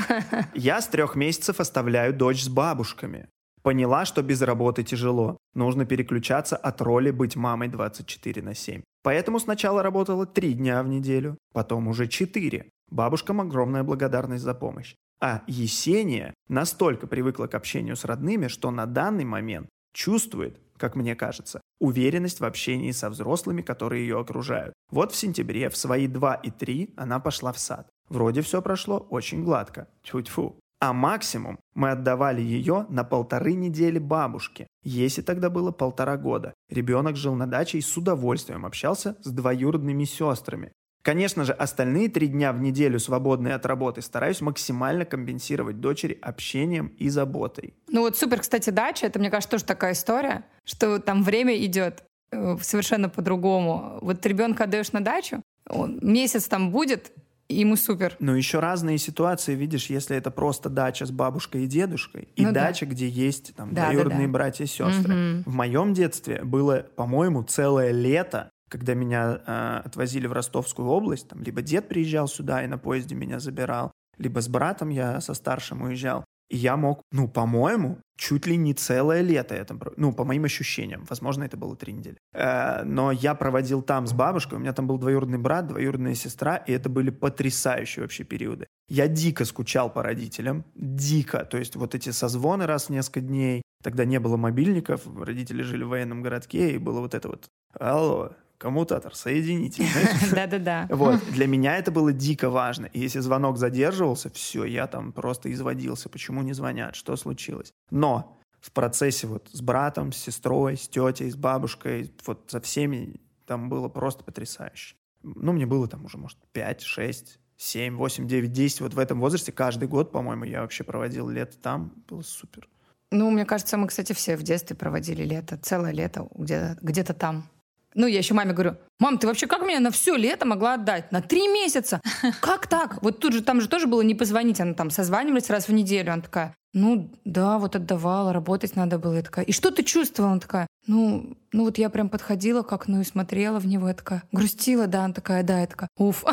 Я 0.54 0.80
с 0.80 0.88
трех 0.88 1.14
месяцев 1.14 1.60
оставляю 1.60 2.12
дочь 2.12 2.42
с 2.42 2.48
бабушками. 2.48 3.28
Поняла, 3.62 4.04
что 4.04 4.20
без 4.22 4.42
работы 4.42 4.82
тяжело. 4.82 5.38
Нужно 5.54 5.86
переключаться 5.86 6.56
от 6.56 6.80
роли 6.80 7.12
быть 7.12 7.36
мамой 7.36 7.68
24 7.68 8.42
на 8.42 8.54
7. 8.54 8.82
Поэтому 9.04 9.38
сначала 9.38 9.82
работала 9.82 10.26
три 10.26 10.54
дня 10.54 10.82
в 10.82 10.88
неделю, 10.88 11.38
потом 11.52 11.86
уже 11.86 12.08
четыре. 12.08 12.68
Бабушкам 12.90 13.40
огромная 13.40 13.84
благодарность 13.84 14.42
за 14.42 14.54
помощь. 14.54 14.96
А 15.20 15.42
Есения 15.46 16.34
настолько 16.48 17.06
привыкла 17.06 17.46
к 17.46 17.54
общению 17.54 17.94
с 17.94 18.04
родными, 18.04 18.48
что 18.48 18.72
на 18.72 18.86
данный 18.86 19.24
момент 19.24 19.68
чувствует, 19.94 20.58
как 20.84 20.96
мне 20.96 21.16
кажется, 21.16 21.62
уверенность 21.80 22.40
в 22.40 22.44
общении 22.44 22.90
со 22.90 23.08
взрослыми, 23.08 23.62
которые 23.62 24.06
ее 24.06 24.20
окружают. 24.20 24.74
Вот 24.90 25.12
в 25.12 25.16
сентябре 25.16 25.70
в 25.70 25.78
свои 25.78 26.06
2 26.06 26.34
и 26.34 26.50
3 26.50 26.92
она 26.98 27.20
пошла 27.20 27.52
в 27.52 27.58
сад. 27.58 27.88
Вроде 28.10 28.42
все 28.42 28.60
прошло 28.60 28.98
очень 28.98 29.42
гладко. 29.44 29.88
Тьфу-тьфу. 30.02 30.58
А 30.80 30.92
максимум 30.92 31.58
мы 31.74 31.92
отдавали 31.92 32.42
ее 32.42 32.84
на 32.90 33.02
полторы 33.02 33.54
недели 33.54 33.98
бабушке. 33.98 34.66
Если 34.82 35.22
тогда 35.22 35.48
было 35.48 35.70
полтора 35.70 36.18
года. 36.18 36.52
Ребенок 36.68 37.16
жил 37.16 37.34
на 37.34 37.46
даче 37.46 37.78
и 37.78 37.80
с 37.80 37.96
удовольствием 37.96 38.66
общался 38.66 39.16
с 39.22 39.30
двоюродными 39.30 40.04
сестрами. 40.04 40.72
Конечно 41.04 41.44
же, 41.44 41.52
остальные 41.52 42.08
три 42.08 42.28
дня 42.28 42.50
в 42.54 42.60
неделю, 42.60 42.98
свободные 42.98 43.54
от 43.54 43.66
работы, 43.66 44.00
стараюсь 44.00 44.40
максимально 44.40 45.04
компенсировать 45.04 45.78
дочери 45.78 46.18
общением 46.22 46.86
и 46.98 47.10
заботой. 47.10 47.74
Ну 47.88 48.00
вот 48.00 48.16
супер, 48.16 48.40
кстати, 48.40 48.70
дача, 48.70 49.06
это, 49.06 49.18
мне 49.18 49.28
кажется, 49.28 49.50
тоже 49.50 49.64
такая 49.64 49.92
история, 49.92 50.46
что 50.64 50.98
там 50.98 51.22
время 51.22 51.62
идет 51.62 52.04
э, 52.32 52.56
совершенно 52.62 53.10
по-другому. 53.10 53.98
Вот 54.00 54.24
ребенка 54.24 54.64
отдаешь 54.64 54.92
на 54.92 55.02
дачу, 55.02 55.42
он 55.68 55.98
месяц 56.00 56.48
там 56.48 56.70
будет, 56.70 57.12
и 57.48 57.56
ему 57.56 57.76
супер. 57.76 58.16
Но 58.18 58.34
еще 58.34 58.60
разные 58.60 58.96
ситуации, 58.96 59.54
видишь, 59.54 59.90
если 59.90 60.16
это 60.16 60.30
просто 60.30 60.70
дача 60.70 61.04
с 61.04 61.10
бабушкой 61.10 61.64
и 61.64 61.66
дедушкой, 61.66 62.28
и 62.34 62.46
ну, 62.46 62.52
дача, 62.52 62.86
да. 62.86 62.92
где 62.92 63.08
есть 63.08 63.54
там 63.54 63.74
да, 63.74 63.90
двоюродные 63.90 64.20
да, 64.20 64.26
да. 64.26 64.32
братья 64.32 64.64
и 64.64 64.68
сестры. 64.68 65.40
Угу. 65.40 65.50
В 65.50 65.54
моем 65.54 65.92
детстве 65.92 66.42
было, 66.42 66.86
по-моему, 66.96 67.42
целое 67.42 67.90
лето 67.90 68.50
когда 68.74 68.94
меня 68.94 69.40
э, 69.46 69.82
отвозили 69.84 70.26
в 70.26 70.32
Ростовскую 70.32 70.88
область, 70.88 71.28
там 71.28 71.40
либо 71.40 71.62
дед 71.62 71.86
приезжал 71.86 72.26
сюда 72.26 72.64
и 72.64 72.66
на 72.66 72.76
поезде 72.76 73.14
меня 73.14 73.38
забирал, 73.38 73.92
либо 74.18 74.40
с 74.40 74.48
братом 74.48 74.88
я 74.88 75.20
со 75.20 75.34
старшим 75.34 75.82
уезжал. 75.82 76.24
И 76.50 76.56
я 76.56 76.76
мог, 76.76 77.00
ну, 77.12 77.28
по-моему, 77.28 77.98
чуть 78.18 78.48
ли 78.48 78.56
не 78.56 78.74
целое 78.74 79.20
лето 79.20 79.54
это, 79.54 79.78
ну, 79.96 80.12
по 80.12 80.24
моим 80.24 80.44
ощущениям. 80.44 81.06
Возможно, 81.08 81.44
это 81.44 81.56
было 81.56 81.76
три 81.76 81.92
недели. 81.92 82.16
Э, 82.32 82.82
но 82.82 83.12
я 83.12 83.36
проводил 83.36 83.80
там 83.80 84.08
с 84.08 84.12
бабушкой. 84.12 84.58
У 84.58 84.60
меня 84.60 84.72
там 84.72 84.88
был 84.88 84.98
двоюродный 84.98 85.38
брат, 85.38 85.68
двоюродная 85.68 86.16
сестра, 86.16 86.56
и 86.56 86.72
это 86.72 86.88
были 86.88 87.10
потрясающие 87.10 88.02
вообще 88.02 88.24
периоды. 88.24 88.66
Я 88.88 89.06
дико 89.06 89.44
скучал 89.44 89.88
по 89.88 90.02
родителям, 90.02 90.64
дико. 90.74 91.44
То 91.44 91.58
есть 91.58 91.76
вот 91.76 91.94
эти 91.94 92.10
созвоны 92.10 92.66
раз 92.66 92.86
в 92.86 92.90
несколько 92.90 93.20
дней. 93.20 93.62
Тогда 93.84 94.04
не 94.04 94.18
было 94.18 94.36
мобильников, 94.36 95.02
родители 95.16 95.62
жили 95.62 95.84
в 95.84 95.90
военном 95.90 96.22
городке, 96.22 96.72
и 96.72 96.78
было 96.78 96.98
вот 96.98 97.14
это 97.14 97.28
вот 97.28 97.46
«Алло, 97.78 98.32
коммутатор, 98.58 99.14
соедините. 99.14 99.86
Да-да-да. 100.32 100.86
Вот. 100.90 101.20
Для 101.30 101.46
меня 101.46 101.76
это 101.76 101.90
было 101.90 102.12
дико 102.12 102.50
важно. 102.50 102.86
И 102.86 103.00
если 103.00 103.20
звонок 103.20 103.58
задерживался, 103.58 104.30
все, 104.30 104.64
я 104.64 104.86
там 104.86 105.12
просто 105.12 105.52
изводился. 105.52 106.08
Почему 106.08 106.42
не 106.42 106.52
звонят? 106.52 106.96
Что 106.96 107.16
случилось? 107.16 107.72
Но 107.90 108.38
в 108.60 108.72
процессе 108.72 109.26
вот 109.26 109.48
с 109.52 109.60
братом, 109.60 110.12
с 110.12 110.16
сестрой, 110.16 110.76
с 110.76 110.88
тетей, 110.88 111.30
с 111.30 111.36
бабушкой, 111.36 112.12
вот 112.26 112.44
со 112.48 112.60
всеми 112.60 113.20
там 113.46 113.68
было 113.68 113.88
просто 113.88 114.24
потрясающе. 114.24 114.96
Ну, 115.22 115.52
мне 115.52 115.66
было 115.66 115.86
там 115.88 116.04
уже, 116.04 116.18
может, 116.18 116.38
5, 116.52 116.82
6, 116.82 117.40
7, 117.56 117.96
8, 117.96 118.26
9, 118.26 118.52
10. 118.52 118.80
Вот 118.80 118.94
в 118.94 118.98
этом 118.98 119.20
возрасте 119.20 119.52
каждый 119.52 119.88
год, 119.88 120.12
по-моему, 120.12 120.44
я 120.44 120.62
вообще 120.62 120.84
проводил 120.84 121.28
лето 121.28 121.56
там. 121.58 121.92
Было 122.08 122.22
супер. 122.22 122.68
Ну, 123.10 123.30
мне 123.30 123.44
кажется, 123.44 123.76
мы, 123.76 123.86
кстати, 123.86 124.12
все 124.12 124.36
в 124.36 124.42
детстве 124.42 124.76
проводили 124.76 125.24
лето, 125.24 125.56
целое 125.56 125.92
лето 125.92 126.28
где-то 126.34 126.78
где 126.82 127.04
там. 127.04 127.48
Ну, 127.94 128.06
я 128.08 128.18
еще 128.18 128.34
маме 128.34 128.52
говорю, 128.52 128.76
мам, 128.98 129.18
ты 129.18 129.26
вообще 129.26 129.46
как 129.46 129.62
меня 129.62 129.80
на 129.80 129.90
все 129.90 130.16
лето 130.16 130.44
могла 130.46 130.74
отдать? 130.74 131.12
На 131.12 131.20
три 131.20 131.46
месяца? 131.48 132.00
Как 132.40 132.66
так? 132.66 133.00
Вот 133.02 133.20
тут 133.20 133.32
же, 133.32 133.42
там 133.42 133.60
же 133.60 133.68
тоже 133.68 133.86
было 133.86 134.02
не 134.02 134.14
позвонить, 134.14 134.60
она 134.60 134.74
там 134.74 134.90
созванивались 134.90 135.48
раз 135.48 135.68
в 135.68 135.72
неделю. 135.72 136.12
Она 136.12 136.22
такая, 136.22 136.54
ну, 136.72 137.08
да, 137.24 137.58
вот 137.58 137.76
отдавала, 137.76 138.32
работать 138.32 138.74
надо 138.74 138.98
было. 138.98 139.14
Я 139.14 139.22
такая, 139.22 139.44
и 139.44 139.52
что 139.52 139.70
ты 139.70 139.84
чувствовала? 139.84 140.32
Она 140.32 140.40
такая, 140.40 140.66
ну, 140.88 141.36
ну 141.52 141.64
вот 141.64 141.78
я 141.78 141.88
прям 141.88 142.08
подходила 142.08 142.62
к 142.62 142.72
окну 142.72 143.00
и 143.00 143.04
смотрела 143.04 143.60
в 143.60 143.66
него. 143.66 143.86
Я 143.86 143.94
такая, 143.94 144.24
грустила, 144.32 144.88
да? 144.88 145.04
Она 145.04 145.14
такая, 145.14 145.44
да. 145.44 145.60
Я 145.60 145.66
такая, 145.68 145.88
уф, 145.96 146.24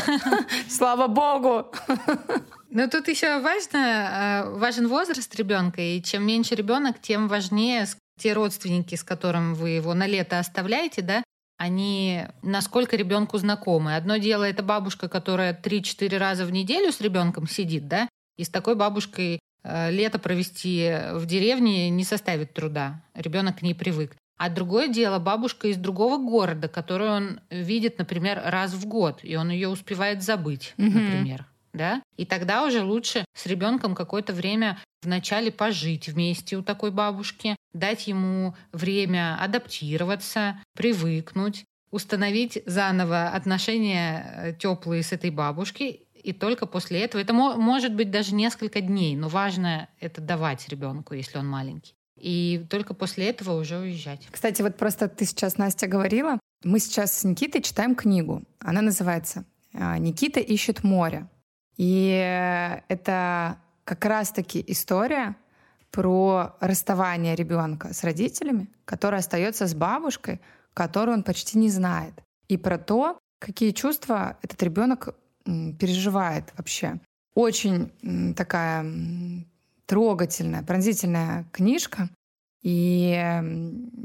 слава 0.70 1.08
богу. 1.08 1.72
Но 2.70 2.86
тут 2.86 3.08
еще 3.08 3.40
важно, 3.40 4.46
э, 4.46 4.58
важен 4.58 4.88
возраст 4.88 5.34
ребенка, 5.34 5.82
и 5.82 6.00
чем 6.00 6.26
меньше 6.26 6.54
ребенок, 6.54 7.00
тем 7.02 7.28
важнее, 7.28 7.86
те 8.22 8.34
родственники, 8.34 8.94
с 8.94 9.02
которым 9.02 9.54
вы 9.54 9.70
его 9.70 9.94
на 9.94 10.06
лето 10.06 10.38
оставляете, 10.38 11.02
да, 11.02 11.24
они 11.58 12.22
насколько 12.42 12.96
ребенку 12.96 13.36
знакомы. 13.38 13.96
Одно 13.96 14.16
дело 14.16 14.44
это 14.44 14.62
бабушка, 14.62 15.08
которая 15.08 15.58
3-4 15.60 16.18
раза 16.18 16.44
в 16.44 16.52
неделю 16.52 16.92
с 16.92 17.00
ребенком 17.00 17.48
сидит, 17.48 17.88
да, 17.88 18.08
и 18.36 18.44
с 18.44 18.48
такой 18.48 18.76
бабушкой 18.76 19.40
э, 19.64 19.90
лето 19.90 20.18
провести 20.18 20.92
в 21.14 21.26
деревне 21.26 21.90
не 21.90 22.04
составит 22.04 22.54
труда. 22.54 23.02
Ребенок 23.14 23.58
к 23.58 23.62
ней 23.62 23.74
привык. 23.74 24.16
А 24.38 24.48
другое 24.48 24.88
дело 24.88 25.18
бабушка 25.18 25.68
из 25.68 25.76
другого 25.76 26.16
города, 26.16 26.68
которую 26.68 27.10
он 27.10 27.40
видит, 27.50 27.98
например, 27.98 28.40
раз 28.44 28.72
в 28.72 28.86
год, 28.86 29.20
и 29.22 29.36
он 29.36 29.50
ее 29.50 29.68
успевает 29.68 30.22
забыть, 30.22 30.74
mm-hmm. 30.76 30.90
например 30.90 31.46
да, 31.72 32.02
и 32.16 32.24
тогда 32.24 32.64
уже 32.64 32.82
лучше 32.82 33.24
с 33.34 33.46
ребенком 33.46 33.94
какое-то 33.94 34.32
время 34.32 34.78
вначале 35.02 35.50
пожить 35.50 36.08
вместе 36.08 36.56
у 36.56 36.62
такой 36.62 36.90
бабушки, 36.90 37.56
дать 37.72 38.06
ему 38.06 38.54
время 38.72 39.36
адаптироваться, 39.40 40.60
привыкнуть, 40.76 41.64
установить 41.90 42.62
заново 42.66 43.28
отношения 43.28 44.34
э, 44.36 44.54
теплые 44.58 45.02
с 45.02 45.12
этой 45.12 45.30
бабушкой, 45.30 46.06
и 46.22 46.32
только 46.32 46.66
после 46.66 47.00
этого, 47.00 47.20
это 47.20 47.32
может 47.32 47.94
быть 47.94 48.10
даже 48.10 48.34
несколько 48.34 48.80
дней, 48.80 49.16
но 49.16 49.28
важно 49.28 49.88
это 49.98 50.20
давать 50.20 50.68
ребенку, 50.68 51.14
если 51.14 51.38
он 51.38 51.48
маленький. 51.48 51.94
И 52.16 52.64
только 52.70 52.94
после 52.94 53.30
этого 53.30 53.60
уже 53.60 53.78
уезжать. 53.78 54.28
Кстати, 54.30 54.62
вот 54.62 54.76
просто 54.76 55.08
ты 55.08 55.24
сейчас, 55.24 55.58
Настя, 55.58 55.88
говорила, 55.88 56.38
мы 56.62 56.78
сейчас 56.78 57.18
с 57.18 57.24
Никитой 57.24 57.62
читаем 57.62 57.96
книгу. 57.96 58.44
Она 58.60 58.80
называется 58.82 59.44
«А, 59.74 59.98
«Никита 59.98 60.38
ищет 60.38 60.84
море». 60.84 61.28
И 61.76 62.10
это 62.88 63.58
как 63.84 64.04
раз-таки 64.04 64.62
история 64.66 65.36
про 65.90 66.56
расставание 66.60 67.34
ребенка 67.34 67.92
с 67.92 68.04
родителями, 68.04 68.68
который 68.84 69.18
остается 69.18 69.66
с 69.66 69.74
бабушкой, 69.74 70.40
которую 70.74 71.18
он 71.18 71.22
почти 71.22 71.58
не 71.58 71.68
знает. 71.68 72.14
И 72.48 72.56
про 72.56 72.78
то, 72.78 73.18
какие 73.38 73.72
чувства 73.72 74.38
этот 74.42 74.62
ребенок 74.62 75.14
переживает 75.44 76.52
вообще. 76.56 76.98
Очень 77.34 77.90
такая 78.34 78.86
трогательная, 79.86 80.62
пронзительная 80.62 81.44
книжка. 81.52 82.08
И 82.62 83.20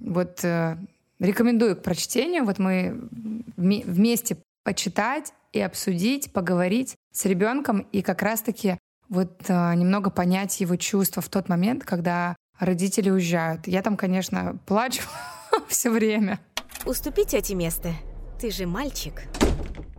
вот 0.03 0.43
э, 0.43 0.77
рекомендую 1.19 1.75
к 1.75 1.83
прочтению. 1.83 2.43
Вот 2.43 2.57
мы 2.57 3.07
вместе 3.55 4.37
почитать 4.67 5.31
и 5.53 5.61
обсудить, 5.61 6.33
поговорить 6.33 6.97
с 7.13 7.23
ребенком 7.23 7.87
и 7.93 8.01
как 8.01 8.21
раз-таки 8.21 8.77
вот 9.07 9.45
э, 9.47 9.75
немного 9.75 10.09
понять 10.09 10.59
его 10.59 10.75
чувства 10.75 11.21
в 11.21 11.29
тот 11.29 11.47
момент, 11.47 11.85
когда 11.85 12.35
родители 12.59 13.09
уезжают. 13.09 13.65
Я 13.65 13.81
там, 13.81 13.95
конечно, 13.95 14.59
плачу 14.65 15.03
все 15.69 15.89
время. 15.89 16.41
Уступи 16.85 17.23
тете 17.23 17.55
место. 17.55 17.93
Ты 18.41 18.51
же 18.51 18.65
мальчик. 18.65 19.23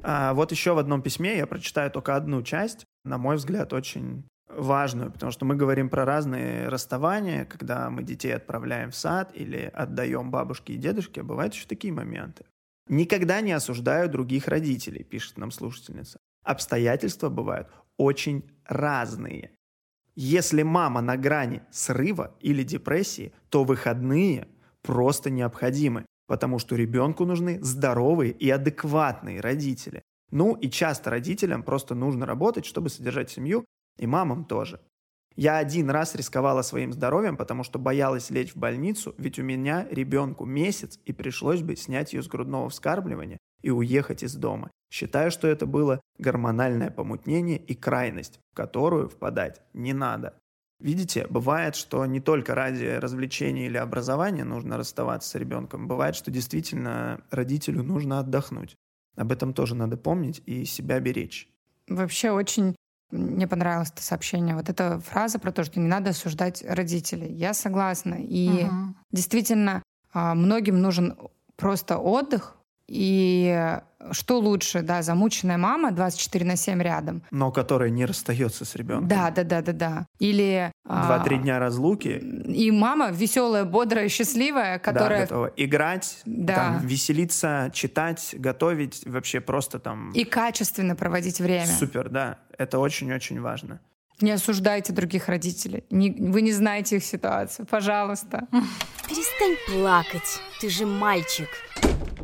А 0.03 0.35
вот 0.35 0.53
еще 0.53 0.75
в 0.75 0.79
одном 0.79 1.01
письме 1.01 1.39
я 1.39 1.47
прочитаю 1.47 1.91
только 1.91 2.14
одну 2.14 2.43
часть, 2.43 2.85
на 3.07 3.16
мой 3.16 3.37
взгляд, 3.37 3.73
очень 3.73 4.29
важную, 4.51 5.11
потому 5.11 5.33
что 5.33 5.47
мы 5.47 5.57
говорим 5.57 5.89
про 5.89 6.05
разные 6.05 6.69
расставания, 6.69 7.47
когда 7.47 7.89
мы 7.89 8.03
детей 8.03 8.37
отправляем 8.37 8.91
в 8.91 8.97
сад 8.97 9.31
или 9.33 9.71
отдаем 9.73 10.31
бабушке 10.31 10.75
и 10.75 10.77
дедушке, 10.77 11.23
а 11.23 11.25
бывают 11.25 11.55
еще 11.55 11.66
такие 11.66 11.95
моменты. 11.95 12.45
Никогда 12.89 13.41
не 13.41 13.53
осуждаю 13.53 14.09
других 14.09 14.49
родителей, 14.49 15.05
пишет 15.05 15.39
нам 15.39 15.51
слушательница. 15.51 16.18
Обстоятельства 16.43 17.28
бывают 17.28 17.68
очень 17.97 18.45
разные. 18.64 19.53
Если 20.14 20.62
мама 20.62 21.01
на 21.01 21.16
грани 21.16 21.62
срыва 21.70 22.34
или 22.41 22.62
депрессии, 22.62 23.32
то 23.51 23.64
выходные 23.64 24.49
просто 24.82 25.30
необходимы, 25.30 26.07
потому 26.26 26.59
что 26.59 26.76
ребенку 26.76 27.24
нужны 27.24 27.62
здоровые 27.62 28.32
и 28.32 28.51
адекватные 28.51 29.41
родители. 29.41 30.03
Ну 30.30 30.55
и 30.55 30.70
часто 30.70 31.11
родителям 31.11 31.62
просто 31.62 31.95
нужно 31.95 32.26
работать, 32.26 32.66
чтобы 32.66 32.89
содержать 32.89 33.30
семью, 33.30 33.64
и 33.99 34.07
мамам 34.07 34.45
тоже. 34.45 34.80
Я 35.39 35.59
один 35.59 35.89
раз 35.89 36.16
рисковала 36.16 36.62
своим 36.62 36.93
здоровьем, 36.93 37.36
потому 37.36 37.62
что 37.62 37.78
боялась 37.78 38.28
лечь 38.28 38.57
в 38.57 38.57
больницу, 38.57 39.14
ведь 39.18 39.39
у 39.39 39.45
меня 39.45 39.86
ребенку 39.89 40.45
месяц, 40.45 40.99
и 41.05 41.12
пришлось 41.12 41.62
бы 41.62 41.76
снять 41.76 42.12
ее 42.12 42.24
с 42.24 42.26
грудного 42.26 42.68
вскармливания 42.70 43.39
и 43.62 43.70
уехать 43.70 44.24
из 44.24 44.34
дома. 44.34 44.72
Считаю, 44.91 45.30
что 45.30 45.47
это 45.47 45.64
было 45.64 46.01
гормональное 46.18 46.91
помутнение 46.91 47.57
и 47.57 47.76
крайность, 47.76 48.41
в 48.51 48.57
которую 48.57 49.09
впадать 49.09 49.62
не 49.74 49.93
надо. 49.93 50.36
Видите, 50.80 51.28
бывает, 51.30 51.76
что 51.76 52.05
не 52.05 52.18
только 52.18 52.57
ради 52.57 52.86
развлечения 52.86 53.66
или 53.66 53.76
образования 53.76 54.43
нужно 54.43 54.76
расставаться 54.76 55.30
с 55.30 55.34
ребенком. 55.36 55.86
Бывает, 55.86 56.16
что 56.16 56.32
действительно 56.32 57.20
родителю 57.30 57.84
нужно 57.84 58.18
отдохнуть. 58.18 58.74
Об 59.14 59.30
этом 59.30 59.55
тоже 59.55 59.76
надо 59.76 59.97
помнить 59.97 60.43
и 60.47 60.64
себя 60.64 60.99
беречь. 60.99 61.49
Вообще 61.86 62.32
очень 62.32 62.74
мне 63.11 63.49
понравилось 63.49 63.91
это 63.91 64.03
сообщение. 64.03 64.55
Вот 64.55 64.69
эта 64.69 65.01
фраза 65.01 65.39
про 65.39 65.53
то, 65.53 65.65
что 65.65 65.81
не 65.81 65.89
надо 65.89 66.11
осуждать 66.11 66.63
родителей. 66.67 67.33
Я 67.33 67.55
согласна. 67.55 68.17
И 68.19 68.65
угу. 68.65 68.95
действительно, 69.11 69.83
а, 70.13 70.35
многим 70.35 70.81
нужен 70.81 71.17
просто 71.57 71.99
отдых. 71.99 72.58
И 72.89 73.78
что 74.12 74.39
лучше, 74.39 74.82
да, 74.82 75.03
замученная 75.03 75.59
мама 75.59 75.91
24 75.91 76.45
на 76.45 76.57
7 76.57 76.82
рядом. 76.82 77.22
Но 77.30 77.51
которая 77.51 77.91
не 77.91 78.07
расстается 78.07 78.64
с 78.64 78.74
ребенком. 78.74 79.09
Да, 79.09 79.30
да, 79.30 79.45
да, 79.45 79.62
да, 79.62 79.72
да. 79.72 80.07
Или... 80.18 80.72
Два-три 80.84 81.36
а, 81.36 81.39
дня 81.41 81.59
разлуки. 81.59 82.09
И 82.47 82.70
мама 82.70 83.11
веселая, 83.11 83.64
бодрая, 83.64 84.09
счастливая, 84.09 84.78
которая... 84.78 85.20
Да, 85.20 85.26
готова 85.26 85.53
играть, 85.57 86.20
да. 86.24 86.55
там, 86.55 86.86
веселиться, 86.86 87.70
читать, 87.74 88.34
готовить, 88.39 89.03
вообще 89.05 89.41
просто 89.41 89.78
там... 89.78 90.12
И 90.12 90.24
качественно 90.24 90.97
проводить 90.97 91.41
время. 91.41 91.66
Супер, 91.66 92.09
да. 92.09 92.39
Это 92.57 92.78
очень-очень 92.78 93.41
важно. 93.41 93.80
Не 94.20 94.32
осуждайте 94.32 94.93
других 94.93 95.28
родителей. 95.28 95.84
Не, 95.91 96.11
вы 96.11 96.43
не 96.43 96.53
знаете 96.53 96.97
их 96.97 97.05
ситуацию. 97.05 97.66
Пожалуйста. 97.66 98.49
Перестань 99.09 99.57
плакать. 99.68 100.41
Ты 100.61 100.70
же 100.70 100.86
мальчик. 100.86 101.49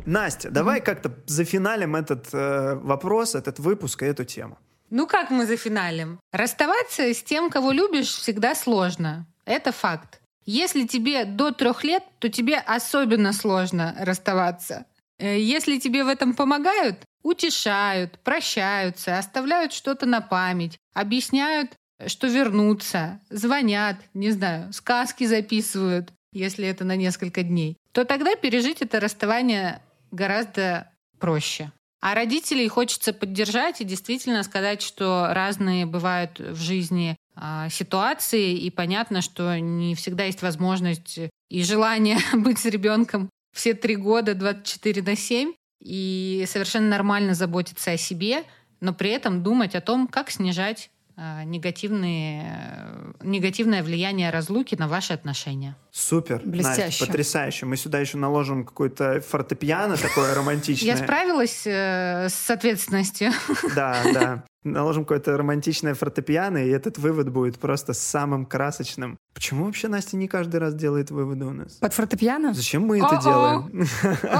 Настя, 0.05 0.51
давай 0.51 0.81
как-то 0.81 1.11
зафиналим 1.25 1.95
этот 1.95 2.27
э, 2.33 2.75
вопрос, 2.75 3.35
этот 3.35 3.59
выпуск 3.59 4.03
и 4.03 4.05
эту 4.05 4.23
тему. 4.23 4.57
Ну 4.89 5.07
как 5.07 5.31
мы 5.31 5.45
зафиналим? 5.45 6.19
Расставаться 6.31 7.13
с 7.13 7.23
тем, 7.23 7.49
кого 7.49 7.71
любишь, 7.71 8.09
всегда 8.09 8.53
сложно. 8.53 9.25
Это 9.45 9.71
факт. 9.71 10.21
Если 10.45 10.85
тебе 10.85 11.25
до 11.25 11.51
трех 11.51 11.83
лет, 11.83 12.03
то 12.19 12.29
тебе 12.29 12.57
особенно 12.57 13.33
сложно 13.33 13.95
расставаться. 13.99 14.85
Э, 15.17 15.39
если 15.39 15.79
тебе 15.79 16.03
в 16.03 16.07
этом 16.07 16.35
помогают, 16.35 16.99
утешают, 17.23 18.19
прощаются, 18.19 19.17
оставляют 19.17 19.73
что-то 19.73 20.05
на 20.05 20.21
память, 20.21 20.77
объясняют, 20.93 21.71
что 22.05 22.27
вернутся, 22.27 23.19
звонят, 23.29 23.97
не 24.13 24.29
знаю, 24.31 24.71
сказки 24.73 25.23
записывают, 25.25 26.11
если 26.31 26.67
это 26.67 26.83
на 26.83 26.95
несколько 26.95 27.41
дней, 27.41 27.77
то 27.93 28.03
тогда 28.03 28.35
пережить 28.35 28.81
это 28.81 28.99
расставание 28.99 29.81
гораздо 30.15 30.91
проще. 31.19 31.71
А 32.01 32.13
родителей 32.13 32.67
хочется 32.67 33.13
поддержать 33.13 33.81
и 33.81 33.85
действительно 33.85 34.43
сказать, 34.43 34.81
что 34.81 35.29
разные 35.31 35.85
бывают 35.85 36.39
в 36.39 36.57
жизни 36.57 37.15
а, 37.35 37.69
ситуации, 37.69 38.53
и 38.53 38.69
понятно, 38.69 39.21
что 39.21 39.57
не 39.59 39.95
всегда 39.95 40.25
есть 40.25 40.41
возможность 40.41 41.19
и 41.49 41.63
желание 41.63 42.17
быть 42.33 42.59
с 42.59 42.65
ребенком 42.65 43.29
все 43.53 43.73
три 43.73 43.95
года 43.95 44.35
24 44.35 45.01
на 45.01 45.15
7, 45.15 45.53
и 45.81 46.45
совершенно 46.47 46.89
нормально 46.89 47.33
заботиться 47.33 47.91
о 47.91 47.97
себе, 47.97 48.43
но 48.81 48.93
при 48.93 49.11
этом 49.11 49.43
думать 49.43 49.75
о 49.75 49.81
том, 49.81 50.07
как 50.07 50.29
снижать 50.29 50.89
негативные, 51.17 53.13
негативное 53.21 53.83
влияние 53.83 54.29
разлуки 54.31 54.75
на 54.75 54.87
ваши 54.87 55.13
отношения. 55.13 55.75
Супер, 55.91 56.41
Блестяще. 56.43 56.85
Настя, 56.85 57.05
потрясающе. 57.05 57.65
Мы 57.65 57.77
сюда 57.77 57.99
еще 57.99 58.17
наложим 58.17 58.65
какое-то 58.65 59.21
фортепиано 59.21 59.95
такое 59.95 60.35
романтичное. 60.35 60.89
Я 60.89 60.97
справилась 60.97 61.63
э, 61.65 62.27
с 62.29 62.49
ответственностью. 62.49 63.31
Да, 63.75 64.01
да. 64.13 64.43
Наложим 64.63 65.03
какое-то 65.05 65.37
романтичное 65.37 65.93
фортепиано, 65.93 66.57
и 66.57 66.69
этот 66.69 66.97
вывод 66.97 67.29
будет 67.29 67.59
просто 67.59 67.93
самым 67.93 68.45
красочным. 68.45 69.17
Почему 69.33 69.65
вообще 69.65 69.87
Настя 69.87 70.17
не 70.17 70.27
каждый 70.27 70.59
раз 70.59 70.73
делает 70.73 71.11
выводы 71.11 71.45
у 71.45 71.51
нас? 71.53 71.73
Под 71.73 71.93
фортепиано? 71.93 72.53
Зачем 72.53 72.83
мы 72.83 72.97
это 72.97 73.07
О-о. 73.07 73.21
делаем? 73.21 73.87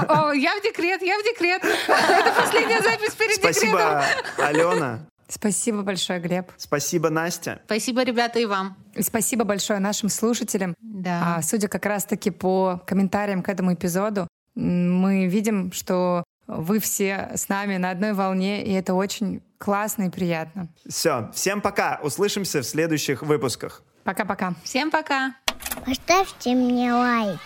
О, 0.08 0.32
я 0.32 0.58
в 0.58 0.62
декрет, 0.62 1.00
я 1.02 1.18
в 1.18 1.24
декрет. 1.24 1.62
Это 1.64 2.32
последняя 2.40 2.82
запись 2.82 3.14
перед 3.14 3.36
декретом. 3.36 3.52
Спасибо, 3.52 4.04
Алена. 4.38 5.06
Спасибо 5.28 5.82
большое, 5.82 6.20
Глеб. 6.20 6.50
Спасибо, 6.56 7.10
Настя. 7.10 7.60
Спасибо, 7.66 8.02
ребята, 8.02 8.38
и 8.38 8.46
вам. 8.46 8.76
И 8.94 9.02
спасибо 9.02 9.44
большое 9.44 9.78
нашим 9.80 10.08
слушателям. 10.08 10.74
Да. 10.80 11.36
А, 11.36 11.42
судя 11.42 11.68
как 11.68 11.84
раз-таки 11.86 12.30
по 12.30 12.82
комментариям 12.86 13.42
к 13.42 13.48
этому 13.48 13.74
эпизоду, 13.74 14.28
мы 14.54 15.26
видим, 15.26 15.72
что 15.72 16.24
вы 16.46 16.78
все 16.78 17.30
с 17.34 17.48
нами 17.48 17.76
на 17.76 17.90
одной 17.90 18.12
волне, 18.12 18.64
и 18.64 18.72
это 18.72 18.94
очень 18.94 19.42
классно 19.58 20.04
и 20.04 20.10
приятно. 20.10 20.68
Все, 20.88 21.30
всем 21.34 21.60
пока. 21.60 21.98
Услышимся 22.02 22.62
в 22.62 22.66
следующих 22.66 23.22
выпусках. 23.22 23.82
Пока-пока. 24.04 24.54
Всем 24.62 24.90
пока. 24.90 25.34
Поставьте 25.84 26.54
мне 26.54 26.92
лайк. 26.92 27.40